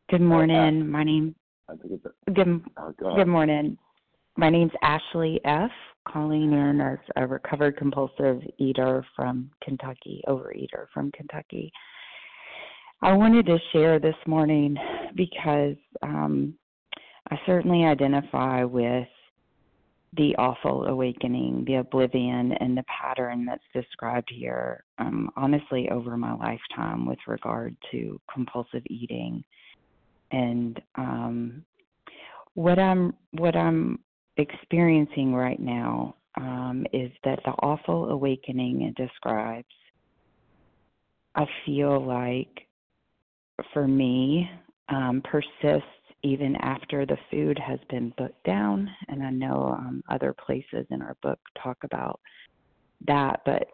Good 0.08 0.22
morning. 0.22 0.88
My 0.88 1.04
name 1.04 1.34
Good, 2.34 2.62
oh, 2.76 2.94
good 3.14 3.26
morning. 3.26 3.78
My 4.36 4.50
name's 4.50 4.72
Ashley 4.82 5.40
F., 5.44 5.70
calling 6.06 6.52
in 6.52 6.80
as 6.80 6.98
a 7.16 7.26
recovered 7.26 7.78
compulsive 7.78 8.42
eater 8.58 9.04
from 9.16 9.50
Kentucky, 9.62 10.22
overeater 10.28 10.86
from 10.92 11.10
Kentucky. 11.12 11.72
I 13.04 13.12
wanted 13.12 13.46
to 13.46 13.58
share 13.72 14.00
this 14.00 14.16
morning 14.26 14.76
because 15.14 15.76
um, 16.02 16.54
I 17.30 17.38
certainly 17.46 17.84
identify 17.84 18.64
with 18.64 19.06
the 20.16 20.34
awful 20.36 20.86
awakening, 20.86 21.64
the 21.66 21.76
oblivion, 21.76 22.52
and 22.52 22.76
the 22.76 22.84
pattern 22.84 23.44
that's 23.44 23.62
described 23.72 24.28
here, 24.32 24.84
um, 24.98 25.30
honestly, 25.36 25.88
over 25.90 26.16
my 26.16 26.34
lifetime 26.34 27.06
with 27.06 27.18
regard 27.26 27.76
to 27.92 28.20
compulsive 28.32 28.82
eating 28.88 29.44
and 30.34 30.80
um, 30.96 31.64
what 32.54 32.78
I'm 32.78 33.14
what 33.32 33.56
I'm 33.56 34.00
experiencing 34.36 35.34
right 35.34 35.60
now 35.60 36.16
um, 36.36 36.86
is 36.92 37.10
that 37.24 37.40
the 37.44 37.52
awful 37.52 38.10
awakening 38.10 38.82
it 38.82 38.94
describes. 38.96 39.66
I 41.36 41.46
feel 41.66 42.04
like, 42.04 42.66
for 43.72 43.86
me, 43.86 44.48
um, 44.88 45.22
persists 45.24 45.88
even 46.22 46.56
after 46.56 47.04
the 47.04 47.18
food 47.30 47.58
has 47.58 47.78
been 47.90 48.12
put 48.16 48.34
down, 48.44 48.90
and 49.08 49.22
I 49.22 49.30
know 49.30 49.76
um, 49.78 50.02
other 50.08 50.34
places 50.34 50.86
in 50.90 51.02
our 51.02 51.16
book 51.22 51.38
talk 51.62 51.76
about 51.84 52.18
that, 53.06 53.40
but 53.44 53.66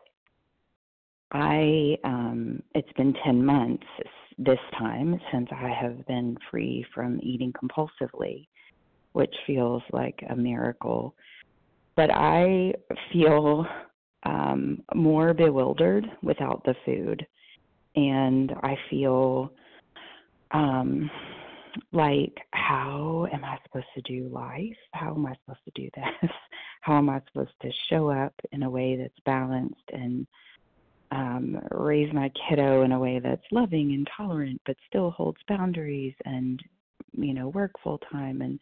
I 1.33 1.97
um, 2.03 2.61
it's 2.75 2.93
been 2.97 3.15
ten 3.25 3.45
months 3.45 3.87
this 4.37 4.59
time 4.79 5.21
since 5.33 5.49
I 5.53 5.69
have 5.69 6.05
been 6.07 6.37
free 6.51 6.85
from 6.93 7.21
eating 7.23 7.53
compulsively, 7.53 8.49
which 9.13 9.35
feels 9.47 9.83
like 9.93 10.19
a 10.29 10.35
miracle. 10.35 11.15
But 11.95 12.11
I 12.13 12.73
feel 13.13 13.65
um, 14.25 14.83
more 14.95 15.35
bewildered 15.35 16.07
without 16.23 16.65
the 16.65 16.75
food, 16.85 17.25
and 17.95 18.53
I 18.63 18.77
feel 18.89 19.53
um, 20.53 21.11
like, 21.93 22.37
how 22.53 23.27
am 23.33 23.45
I 23.45 23.59
supposed 23.65 23.87
to 23.95 24.03
do 24.03 24.29
life? 24.29 24.77
How 24.93 25.15
am 25.15 25.27
I 25.27 25.35
supposed 25.45 25.65
to 25.65 25.83
do 25.83 25.89
this? 25.95 26.31
How 26.83 26.97
am 26.97 27.11
I 27.11 27.21
supposed 27.27 27.53
to 27.61 27.71
show 27.91 28.11
up 28.11 28.33
in 28.53 28.63
a 28.63 28.71
way 28.71 28.97
that's 28.97 29.19
balanced 29.27 29.91
and 29.93 30.27
um, 31.11 31.61
raise 31.73 32.13
my 32.15 32.31
kiddo 32.49 32.83
in 32.83 32.93
a 32.93 32.99
way 32.99 33.19
that's 33.19 33.45
loving 33.51 33.93
and 33.93 34.09
tolerant, 34.17 34.61
but 34.65 34.77
still 34.89 35.11
holds 35.11 35.41
boundaries 35.47 36.15
and, 36.25 36.63
you 37.13 37.35
know, 37.35 37.49
work 37.49 37.73
full 37.83 37.99
time 38.11 38.41
and 38.41 38.59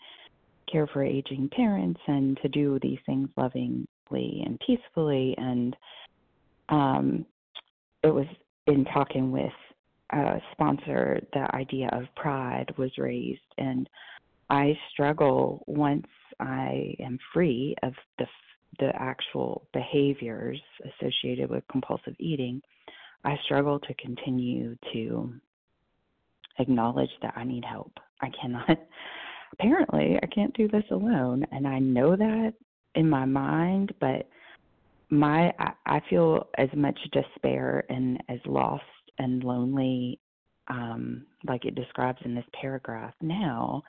care 0.70 0.86
for 0.86 1.02
aging 1.04 1.48
parents 1.54 2.00
and 2.06 2.38
to 2.42 2.48
do 2.48 2.78
these 2.82 2.98
things 3.06 3.28
lovingly 3.36 3.86
and 4.44 4.60
peacefully. 4.66 5.34
And 5.38 5.76
um, 6.70 7.26
it 8.02 8.12
was 8.12 8.26
in 8.66 8.84
talking 8.86 9.30
with 9.30 9.52
a 10.10 10.40
sponsor, 10.52 11.20
the 11.32 11.54
idea 11.54 11.88
of 11.92 12.04
pride 12.16 12.72
was 12.76 12.90
raised. 12.98 13.40
And 13.58 13.88
I 14.50 14.78
struggle 14.92 15.64
once 15.66 16.06
I 16.40 16.94
am 17.00 17.18
free 17.32 17.74
of 17.82 17.92
the 18.18 18.26
the 18.78 18.90
actual 18.94 19.66
behaviors 19.72 20.60
associated 20.84 21.50
with 21.50 21.64
compulsive 21.70 22.14
eating, 22.18 22.62
I 23.24 23.36
struggle 23.44 23.80
to 23.80 23.94
continue 23.94 24.76
to 24.92 25.32
acknowledge 26.58 27.10
that 27.22 27.34
I 27.36 27.44
need 27.44 27.64
help. 27.64 27.92
I 28.20 28.30
cannot, 28.40 28.78
apparently, 29.52 30.18
I 30.22 30.26
can't 30.26 30.56
do 30.56 30.68
this 30.68 30.84
alone. 30.90 31.44
And 31.50 31.66
I 31.66 31.78
know 31.78 32.14
that 32.16 32.52
in 32.94 33.08
my 33.08 33.24
mind, 33.24 33.92
but 34.00 34.28
my 35.10 35.52
I, 35.58 35.72
I 35.86 36.00
feel 36.10 36.48
as 36.58 36.68
much 36.76 36.98
despair 37.12 37.84
and 37.88 38.22
as 38.28 38.38
lost 38.46 38.84
and 39.18 39.44
lonely 39.44 40.20
um 40.68 41.24
like 41.46 41.64
it 41.64 41.74
describes 41.74 42.18
in 42.24 42.34
this 42.34 42.44
paragraph. 42.60 43.14
Now 43.20 43.82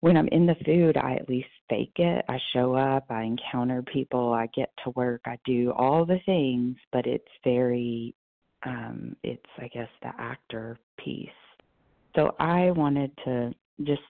when 0.00 0.16
i'm 0.16 0.28
in 0.28 0.46
the 0.46 0.56
food 0.66 0.96
i 0.96 1.14
at 1.14 1.28
least 1.28 1.48
fake 1.68 1.92
it. 1.96 2.24
I 2.28 2.38
show 2.52 2.74
up 2.74 3.06
i 3.10 3.22
encounter 3.22 3.82
people 3.82 4.32
i 4.32 4.46
get 4.54 4.70
to 4.84 4.90
work 4.90 5.22
i 5.26 5.38
do 5.44 5.72
all 5.72 6.04
the 6.04 6.20
things 6.26 6.76
but 6.92 7.06
it's 7.06 7.24
very 7.42 8.14
um 8.66 9.16
it's 9.22 9.42
i 9.58 9.68
guess 9.68 9.88
the 10.02 10.10
actor 10.18 10.78
piece. 10.98 11.28
So 12.16 12.34
i 12.38 12.70
wanted 12.70 13.10
to 13.24 13.52
just 13.82 14.02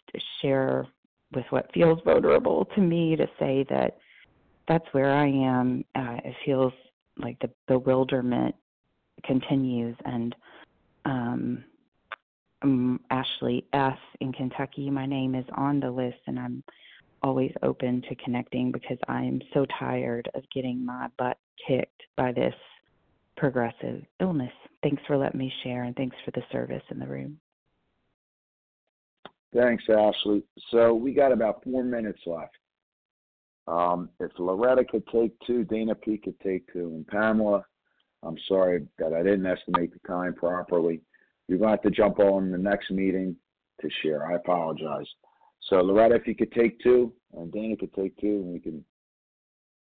share 0.42 0.86
with 1.34 1.46
what 1.50 1.72
feels 1.72 1.98
vulnerable 2.04 2.66
to 2.74 2.80
me 2.80 3.16
to 3.16 3.26
say 3.38 3.64
that 3.70 3.98
that's 4.68 4.84
where 4.92 5.12
I 5.12 5.26
am. 5.26 5.84
Uh, 5.94 6.16
it 6.24 6.34
feels 6.44 6.72
like 7.18 7.38
the 7.40 7.50
bewilderment 7.68 8.54
continues, 9.22 9.96
and 10.04 10.34
um, 11.04 11.64
um, 12.62 13.00
Ashley 13.10 13.64
F. 13.72 13.98
in 14.20 14.32
Kentucky, 14.32 14.90
my 14.90 15.06
name 15.06 15.34
is 15.34 15.44
on 15.56 15.80
the 15.80 15.90
list, 15.90 16.18
and 16.26 16.38
I'm 16.38 16.64
always 17.22 17.52
open 17.62 18.02
to 18.08 18.14
connecting 18.16 18.72
because 18.72 18.98
I 19.08 19.22
am 19.22 19.40
so 19.52 19.66
tired 19.78 20.28
of 20.34 20.42
getting 20.54 20.84
my 20.84 21.08
butt 21.18 21.38
kicked 21.66 22.02
by 22.16 22.32
this 22.32 22.54
progressive 23.36 24.02
illness. 24.20 24.52
Thanks 24.82 25.02
for 25.06 25.16
letting 25.16 25.38
me 25.38 25.52
share, 25.62 25.84
and 25.84 25.96
thanks 25.96 26.16
for 26.24 26.30
the 26.32 26.42
service 26.52 26.82
in 26.90 26.98
the 26.98 27.06
room. 27.06 27.38
Thanks, 29.54 29.84
Ashley. 29.88 30.42
So 30.70 30.94
we 30.94 31.14
got 31.14 31.32
about 31.32 31.62
four 31.64 31.84
minutes 31.84 32.20
left. 32.26 32.56
Um, 33.66 34.10
if 34.20 34.30
Loretta 34.38 34.84
could 34.84 35.06
take 35.08 35.32
two, 35.46 35.64
Dana 35.64 35.94
P 35.94 36.18
could 36.18 36.38
take 36.40 36.70
two, 36.72 36.88
and 36.88 37.06
Pamela, 37.06 37.64
I'm 38.24 38.38
sorry 38.48 38.86
that 38.98 39.12
I 39.12 39.22
didn't 39.22 39.46
estimate 39.46 39.92
the 39.92 40.08
time 40.08 40.34
properly. 40.34 41.00
You're 41.48 41.58
going 41.58 41.68
to 41.68 41.76
have 41.76 41.82
to 41.82 41.90
jump 41.90 42.18
on 42.18 42.50
the 42.50 42.58
next 42.58 42.90
meeting 42.90 43.36
to 43.80 43.88
share. 44.02 44.30
I 44.30 44.36
apologize. 44.36 45.06
So 45.68 45.76
Loretta, 45.76 46.14
if 46.14 46.26
you 46.26 46.34
could 46.34 46.52
take 46.52 46.80
two, 46.80 47.12
and 47.36 47.52
Dana 47.52 47.76
could 47.76 47.92
take 47.94 48.16
two, 48.18 48.26
and 48.26 48.52
we 48.52 48.60
can 48.60 48.84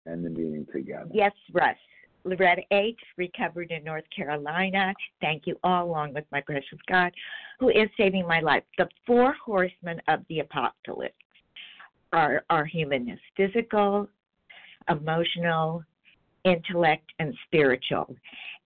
end 0.08 0.26
the 0.26 0.30
meeting 0.30 0.66
together. 0.74 1.10
Yes, 1.14 1.34
Russ. 1.54 1.76
Loretta 2.24 2.62
H., 2.72 3.00
recovered 3.18 3.72
in 3.72 3.84
North 3.84 4.04
Carolina. 4.16 4.94
Thank 5.22 5.48
you 5.48 5.56
all, 5.64 5.86
along 5.86 6.14
with 6.14 6.26
my 6.32 6.42
precious 6.42 6.78
God, 6.88 7.12
who 7.60 7.70
is 7.70 7.90
saving 7.98 8.28
my 8.28 8.40
life. 8.42 8.64
The 8.78 8.88
four 9.08 9.34
horsemen 9.44 10.00
of 10.08 10.20
the 10.30 10.40
apocalypse 10.40 11.16
are, 12.14 12.44
are 12.50 12.66
humanness 12.66 13.20
physical, 13.36 14.08
emotional, 14.88 15.84
intellect, 16.46 17.12
and 17.20 17.34
spiritual. 17.46 18.16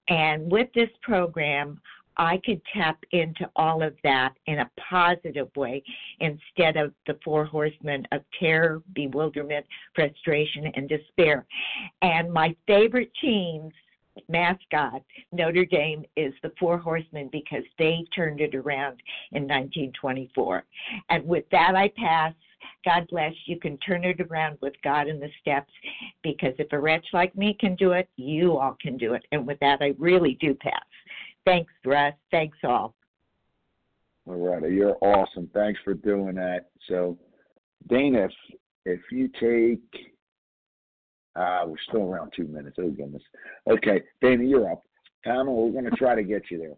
And 0.08 0.52
with 0.52 0.70
this 0.74 0.90
program, 1.02 1.80
I 2.18 2.40
could 2.46 2.62
tap 2.74 2.98
into 3.12 3.50
all 3.56 3.84
of 3.84 3.94
that 4.04 4.34
in 4.46 4.60
a 4.60 4.72
positive 4.90 5.50
way 5.56 5.84
instead 6.20 6.78
of 6.78 6.94
the 7.08 7.18
four 7.24 7.44
horsemen 7.46 8.08
of 8.12 8.22
terror, 8.40 8.82
bewilderment, 8.94 9.66
frustration, 9.94 10.72
and 10.76 10.88
despair. 10.88 11.46
And 12.02 12.32
my 12.32 12.56
favorite 12.68 13.12
teams 13.20 13.74
mascot, 14.30 15.02
Notre 15.32 15.66
Dame, 15.66 16.06
is 16.16 16.34
the 16.42 16.52
Four 16.60 16.78
Horsemen 16.78 17.30
because 17.32 17.64
they 17.78 18.06
turned 18.16 18.40
it 18.40 18.56
around 18.56 19.02
in 19.34 19.44
1924. 19.44 20.64
And 21.10 21.28
with 21.28 21.46
that, 21.52 21.76
I 21.76 21.90
pass. 21.98 22.34
God 22.84 23.08
bless. 23.10 23.34
You 23.46 23.60
can 23.60 23.78
turn 23.80 24.04
it 24.04 24.20
around 24.20 24.58
with 24.62 24.74
God 24.84 25.08
in 25.08 25.20
the 25.20 25.30
steps 25.42 25.72
because 26.24 26.54
if 26.60 26.72
a 26.72 26.80
wretch 26.80 27.06
like 27.14 27.36
me 27.36 27.56
can 27.60 27.76
do 27.76 27.92
it, 27.92 28.10
you 28.16 28.58
all 28.58 28.78
can 28.82 28.98
do 28.98 29.14
it. 29.14 29.26
And 29.32 29.46
with 29.46 29.60
that, 29.60 29.80
I 29.82 29.94
really 29.98 30.38
do 30.40 30.54
pass. 30.54 30.74
Thanks, 31.46 31.72
Russ. 31.86 32.14
Thanks 32.32 32.58
all. 32.64 32.96
Loretta, 34.26 34.70
you're 34.70 34.98
awesome. 35.02 35.50
Thanks 35.54 35.80
for 35.84 35.94
doing 35.94 36.36
that. 36.36 36.70
So, 36.88 37.18
Dana, 37.88 38.26
if, 38.26 38.32
if 38.86 39.02
you 39.12 39.30
take, 39.40 40.02
uh, 41.36 41.64
we're 41.68 41.76
still 41.88 42.04
around 42.04 42.34
two 42.36 42.48
minutes. 42.48 42.78
Oh, 42.80 42.90
goodness. 42.90 43.22
Okay, 43.70 44.02
Dana, 44.22 44.44
you're 44.44 44.72
up. 44.72 44.84
Pamela, 45.24 45.66
we're 45.66 45.72
going 45.72 45.86
to 45.92 45.98
try 45.98 46.16
to 46.16 46.24
get 46.24 46.50
you 46.50 46.58
there. 46.58 46.76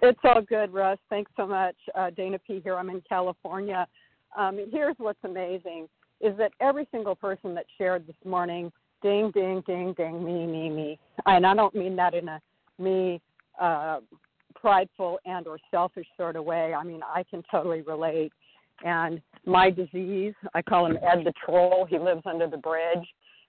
It's 0.00 0.20
all 0.22 0.42
good, 0.42 0.72
Russ. 0.72 0.98
Thanks 1.10 1.30
so 1.36 1.46
much. 1.46 1.76
Uh, 1.94 2.10
Dana 2.10 2.38
P. 2.38 2.60
here. 2.62 2.76
I'm 2.76 2.90
in 2.90 3.02
California. 3.08 3.86
Um, 4.36 4.58
here's 4.70 4.96
what's 4.98 5.18
amazing 5.24 5.88
is 6.20 6.36
that 6.38 6.52
every 6.60 6.86
single 6.90 7.14
person 7.14 7.54
that 7.54 7.66
shared 7.76 8.06
this 8.06 8.16
morning, 8.24 8.72
ding, 9.02 9.30
ding, 9.32 9.62
ding, 9.66 9.94
ding, 9.96 10.24
me, 10.24 10.46
me, 10.46 10.68
me. 10.68 10.98
And 11.26 11.46
I 11.46 11.54
don't 11.54 11.74
mean 11.74 11.94
that 11.96 12.14
in 12.14 12.28
a 12.28 12.40
me 12.78 13.20
uh, 13.60 14.00
prideful 14.54 15.18
and 15.24 15.46
or 15.46 15.58
selfish 15.70 16.06
sort 16.16 16.36
of 16.36 16.44
way. 16.44 16.74
I 16.74 16.82
mean, 16.82 17.00
I 17.02 17.24
can 17.30 17.42
totally 17.50 17.82
relate. 17.82 18.32
And 18.84 19.20
my 19.44 19.70
disease, 19.70 20.34
I 20.54 20.62
call 20.62 20.86
him 20.86 20.98
Ed 21.02 21.24
the 21.24 21.32
Troll. 21.44 21.86
He 21.88 21.98
lives 21.98 22.22
under 22.24 22.46
the 22.46 22.56
bridge, 22.56 23.06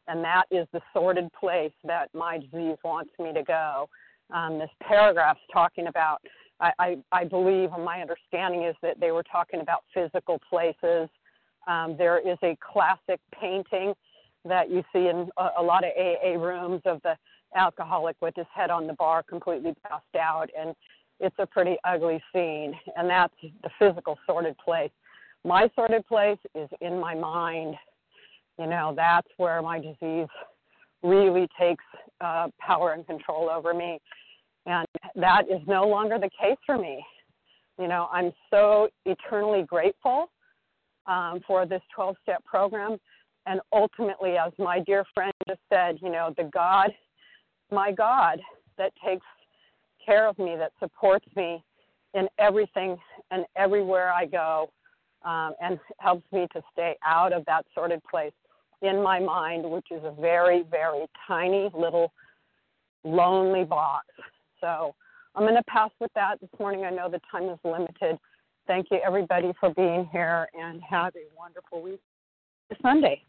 and 0.08 0.24
that 0.24 0.46
is 0.50 0.68
the 0.74 0.82
sordid 0.94 1.30
place 1.40 1.72
that 1.84 2.10
my 2.14 2.38
disease 2.38 2.78
wants 2.84 3.12
me 3.20 3.34
to 3.34 3.44
go. 3.44 3.90
Um, 4.32 4.60
this 4.60 4.70
paragraph's 4.82 5.40
talking 5.52 5.88
about. 5.88 6.22
I, 6.62 6.98
I, 7.12 7.24
believe, 7.24 7.72
and 7.74 7.86
my 7.86 8.02
understanding 8.02 8.64
is 8.64 8.76
that 8.82 9.00
they 9.00 9.12
were 9.12 9.24
talking 9.24 9.62
about 9.62 9.84
physical 9.94 10.40
places. 10.50 11.08
Um, 11.68 11.96
there 11.98 12.20
is 12.20 12.38
a 12.44 12.58
classic 12.62 13.20
painting 13.40 13.94
that 14.46 14.70
you 14.70 14.84
see 14.94 15.08
in 15.08 15.30
a, 15.38 15.50
a 15.60 15.64
lot 15.64 15.84
of 15.84 15.92
AA 15.98 16.38
rooms 16.38 16.82
of 16.86 17.02
the 17.04 17.16
alcoholic 17.56 18.16
with 18.22 18.36
his 18.36 18.46
head 18.54 18.70
on 18.70 18.88
the 18.88 18.94
bar, 18.94 19.24
completely 19.24 19.74
passed 19.88 20.16
out, 20.20 20.50
and 20.58 20.76
it's 21.20 21.36
a 21.40 21.46
pretty 21.46 21.78
ugly 21.84 22.22
scene. 22.34 22.74
And 22.96 23.10
that's 23.10 23.34
the 23.42 23.70
physical 23.80 24.18
sorted 24.26 24.58
place. 24.58 24.92
My 25.46 25.70
sorted 25.76 26.06
place 26.08 26.40
is 26.56 26.70
in 26.82 27.00
my 27.00 27.16
mind. 27.16 27.76
You 28.58 28.68
know, 28.68 28.94
that's 28.96 29.28
where 29.38 29.62
my 29.62 29.80
disease 29.80 30.28
really 31.02 31.48
takes 31.60 31.84
uh, 32.20 32.50
power 32.60 32.92
and 32.92 33.06
control 33.08 33.50
over 33.50 33.74
me. 33.74 34.00
And 34.70 34.88
that 35.16 35.46
is 35.50 35.62
no 35.68 35.88
longer 35.88 36.20
the 36.20 36.30
case 36.40 36.58
for 36.64 36.78
me. 36.78 37.04
You 37.80 37.88
know, 37.88 38.08
I'm 38.14 38.32
so 38.52 38.90
eternally 39.06 39.64
grateful 39.64 40.30
um, 41.08 41.40
for 41.48 41.66
this 41.66 41.82
12 41.96 42.16
step 42.22 42.46
program. 42.46 42.98
And 43.48 43.62
ultimately, 43.74 44.38
as 44.38 44.54
my 44.60 44.80
dear 44.86 45.06
friend 45.16 45.34
just 45.48 45.62
said, 45.70 45.98
you 46.04 46.12
know, 46.12 46.34
the 46.38 46.44
God 46.54 46.92
my 47.72 47.92
God 47.92 48.40
that 48.78 48.92
takes 49.06 49.26
care 50.06 50.28
of 50.28 50.38
me, 50.38 50.56
that 50.58 50.72
supports 50.80 51.26
me 51.36 51.64
in 52.14 52.28
everything 52.38 52.98
and 53.32 53.46
everywhere 53.56 54.12
I 54.12 54.26
go, 54.26 54.72
um, 55.26 55.54
and 55.62 55.80
helps 56.00 56.26
me 56.32 56.48
to 56.54 56.62
stay 56.72 56.96
out 57.06 57.34
of 57.34 57.44
that 57.46 57.66
sorted 57.76 58.02
place 58.10 58.32
in 58.82 59.04
my 59.04 59.20
mind, 59.20 59.70
which 59.70 59.88
is 59.92 60.02
a 60.04 60.12
very, 60.20 60.64
very 60.70 61.06
tiny 61.28 61.70
little 61.74 62.12
lonely 63.04 63.66
box. 63.66 64.06
So 64.62 64.96
I'm 65.36 65.44
going 65.44 65.56
to 65.56 65.64
pass 65.64 65.92
with 66.00 66.12
that 66.16 66.40
this 66.42 66.50
morning. 66.60 66.86
I 66.86 66.90
know 66.90 67.10
the 67.10 67.22
time 67.32 67.50
is 67.50 67.60
limited. 67.64 68.18
Thank 68.68 68.88
you, 68.92 69.00
everybody, 69.06 69.52
for 69.60 69.74
being 69.74 70.08
here, 70.12 70.48
and 70.54 70.82
have 70.88 71.16
a 71.16 71.26
wonderful 71.38 71.82
week. 71.82 72.02
Sunday. 72.84 73.24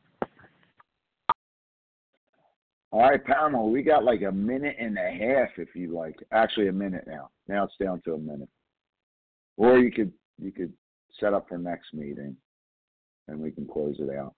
All 2.92 3.08
right, 3.08 3.24
Pamela, 3.24 3.64
we 3.64 3.82
got 3.82 4.04
like 4.04 4.22
a 4.22 4.32
minute 4.32 4.76
and 4.78 4.98
a 4.98 5.10
half 5.10 5.48
if 5.58 5.74
you 5.74 5.94
like. 5.94 6.16
Actually, 6.32 6.68
a 6.68 6.72
minute 6.72 7.04
now. 7.06 7.30
Now 7.48 7.64
it's 7.64 7.74
down 7.80 8.02
to 8.04 8.14
a 8.14 8.18
minute. 8.18 8.48
Or 9.56 9.78
you 9.78 9.92
could 9.92 10.12
you 10.38 10.50
could 10.50 10.72
set 11.20 11.32
up 11.32 11.48
for 11.48 11.56
next 11.56 11.94
meeting, 11.94 12.36
and 13.28 13.38
we 13.38 13.52
can 13.52 13.66
close 13.66 13.96
it 14.00 14.10
out. 14.14 14.34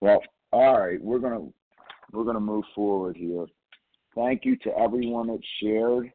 Well, 0.00 0.20
all 0.50 0.80
right, 0.80 1.00
we're 1.00 1.20
gonna 1.20 1.46
we're 2.12 2.24
gonna 2.24 2.40
move 2.40 2.64
forward 2.74 3.16
here. 3.16 3.46
Thank 4.14 4.44
you 4.44 4.56
to 4.58 4.78
everyone 4.78 5.28
that 5.28 5.40
shared. 5.60 6.12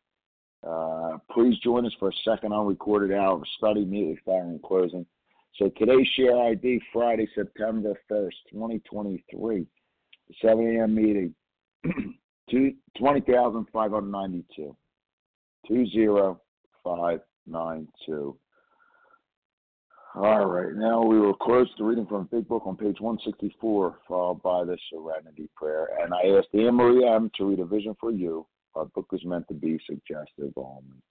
Uh, 0.65 1.17
please 1.31 1.57
join 1.59 1.85
us 1.85 1.93
for 1.99 2.09
a 2.09 2.13
second 2.23 2.53
unrecorded 2.53 3.17
hour 3.17 3.37
of 3.37 3.43
study 3.57 3.83
immediately 3.83 4.19
following 4.25 4.59
closing. 4.63 5.05
So 5.55 5.69
today's 5.69 6.07
share 6.15 6.37
ID, 6.37 6.81
Friday, 6.93 7.27
September 7.33 7.93
1st, 8.11 8.33
2023, 8.51 9.65
7 10.41 10.77
a.m. 10.77 10.93
meeting, 10.93 11.33
20,592. 12.49 14.75
20592. 15.67 18.37
All 20.20 20.47
right, 20.47 20.74
now 20.74 21.03
we 21.03 21.20
will 21.20 21.36
close 21.36 21.70
the 21.78 21.84
reading 21.84 22.07
from 22.07 22.28
Big 22.32 22.47
Book 22.47 22.63
on 22.65 22.76
page 22.76 22.99
164, 22.99 23.99
followed 24.07 24.41
by 24.41 24.63
the 24.63 24.76
Serenity 24.91 25.47
Prayer. 25.55 25.89
And 26.01 26.11
I 26.11 26.36
asked 26.36 26.47
Anne 26.55 26.74
Marie 26.74 27.07
M. 27.07 27.30
to 27.36 27.45
read 27.45 27.59
a 27.59 27.65
vision 27.65 27.95
for 27.99 28.09
you. 28.09 28.47
Our 28.74 28.86
book 28.86 29.05
is 29.13 29.24
meant 29.24 29.47
to 29.49 29.53
be 29.53 29.80
suggestive 29.86 30.53
only. 30.55 31.03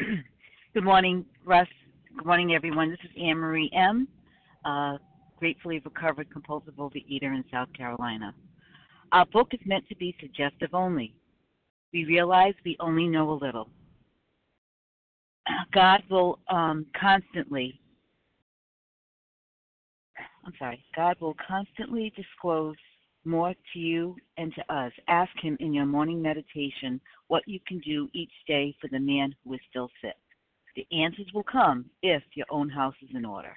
Good 0.72 0.84
morning, 0.84 1.26
Russ. 1.44 1.68
Good 2.16 2.24
morning, 2.24 2.54
everyone. 2.54 2.88
This 2.88 3.00
is 3.04 3.10
Anne 3.22 3.36
Marie 3.36 3.70
M., 3.74 4.08
uh, 4.64 4.96
gratefully 5.38 5.82
recovered 5.84 6.30
compulsive 6.30 6.72
overeater 6.76 7.34
in 7.34 7.44
South 7.52 7.68
Carolina. 7.76 8.34
Our 9.12 9.26
book 9.26 9.48
is 9.52 9.60
meant 9.66 9.86
to 9.90 9.96
be 9.96 10.16
suggestive 10.20 10.70
only. 10.72 11.14
We 11.94 12.04
realize 12.04 12.54
we 12.64 12.76
only 12.80 13.06
know 13.06 13.30
a 13.30 13.38
little. 13.40 13.68
God 15.72 16.02
will 16.10 16.40
um, 16.48 16.86
constantly, 17.00 17.78
I'm 20.44 20.52
sorry, 20.58 20.84
God 20.96 21.16
will 21.20 21.36
constantly 21.46 22.12
disclose 22.16 22.74
more 23.24 23.54
to 23.72 23.78
you 23.78 24.16
and 24.38 24.52
to 24.56 24.74
us. 24.74 24.90
Ask 25.06 25.30
Him 25.40 25.56
in 25.60 25.72
your 25.72 25.86
morning 25.86 26.20
meditation 26.20 27.00
what 27.28 27.46
you 27.46 27.60
can 27.64 27.78
do 27.78 28.08
each 28.12 28.32
day 28.48 28.74
for 28.80 28.88
the 28.88 28.98
man 28.98 29.32
who 29.44 29.54
is 29.54 29.60
still 29.70 29.88
sick. 30.02 30.16
The 30.74 30.86
answers 30.90 31.28
will 31.32 31.44
come 31.44 31.84
if 32.02 32.24
your 32.34 32.46
own 32.50 32.68
house 32.68 32.96
is 33.02 33.10
in 33.14 33.24
order. 33.24 33.56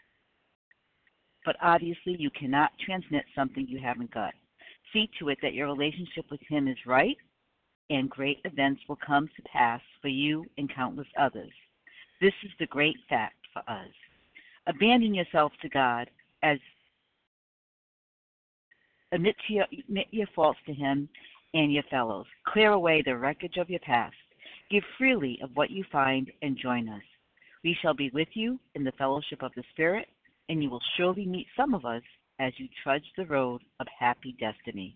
But 1.44 1.56
obviously, 1.60 2.16
you 2.20 2.30
cannot 2.40 2.70
transmit 2.86 3.26
something 3.34 3.66
you 3.68 3.80
haven't 3.80 4.14
got. 4.14 4.36
See 4.94 5.10
to 5.18 5.30
it 5.30 5.40
that 5.42 5.56
your 5.56 5.66
relationship 5.66 6.26
with 6.30 6.42
Him 6.48 6.68
is 6.68 6.78
right, 6.86 7.18
and 7.90 8.10
great 8.10 8.40
events 8.44 8.82
will 8.88 8.98
come 9.06 9.30
to 9.36 9.42
pass 9.44 9.82
for 10.02 10.10
you 10.10 10.46
and 10.58 10.74
countless 10.74 11.08
others. 11.18 11.52
This 12.20 12.34
is 12.44 12.52
the 12.60 12.68
great 12.68 12.98
fact 13.10 13.36
for 13.54 13.60
us. 13.70 13.90
Abandon 14.68 15.14
yourself 15.14 15.52
to 15.62 15.70
God 15.70 16.10
as 16.44 16.58
admit, 19.12 19.36
your, 19.48 19.66
admit 19.72 20.08
your 20.12 20.28
faults 20.36 20.60
to 20.66 20.74
Him 20.74 21.08
and 21.54 21.72
your 21.72 21.84
fellows. 21.84 22.26
Clear 22.46 22.72
away 22.72 23.02
the 23.02 23.16
wreckage 23.16 23.58
of 23.58 23.70
your 23.70 23.80
past. 23.80 24.16
Give 24.70 24.84
freely 24.98 25.40
of 25.42 25.52
what 25.54 25.72
you 25.72 25.86
find 25.92 26.30
and 26.42 26.58
join 26.58 26.90
us. 26.90 27.04
We 27.64 27.78
shall 27.82 27.94
be 27.94 28.10
with 28.14 28.28
you 28.34 28.60
in 28.76 28.84
the 28.84 28.92
fellowship 28.94 29.42
of 29.42 29.52
the 29.56 29.64
Spirit, 29.72 30.08
and 30.50 30.62
you 30.62 30.70
will 30.70 30.82
surely 30.98 31.26
meet 31.26 31.48
some 31.56 31.74
of 31.74 31.86
us 31.86 32.04
as 32.40 32.54
you 32.58 32.68
trudge 32.84 33.06
the 33.16 33.26
road 33.26 33.62
of 33.80 33.88
happy 33.98 34.36
destiny. 34.40 34.96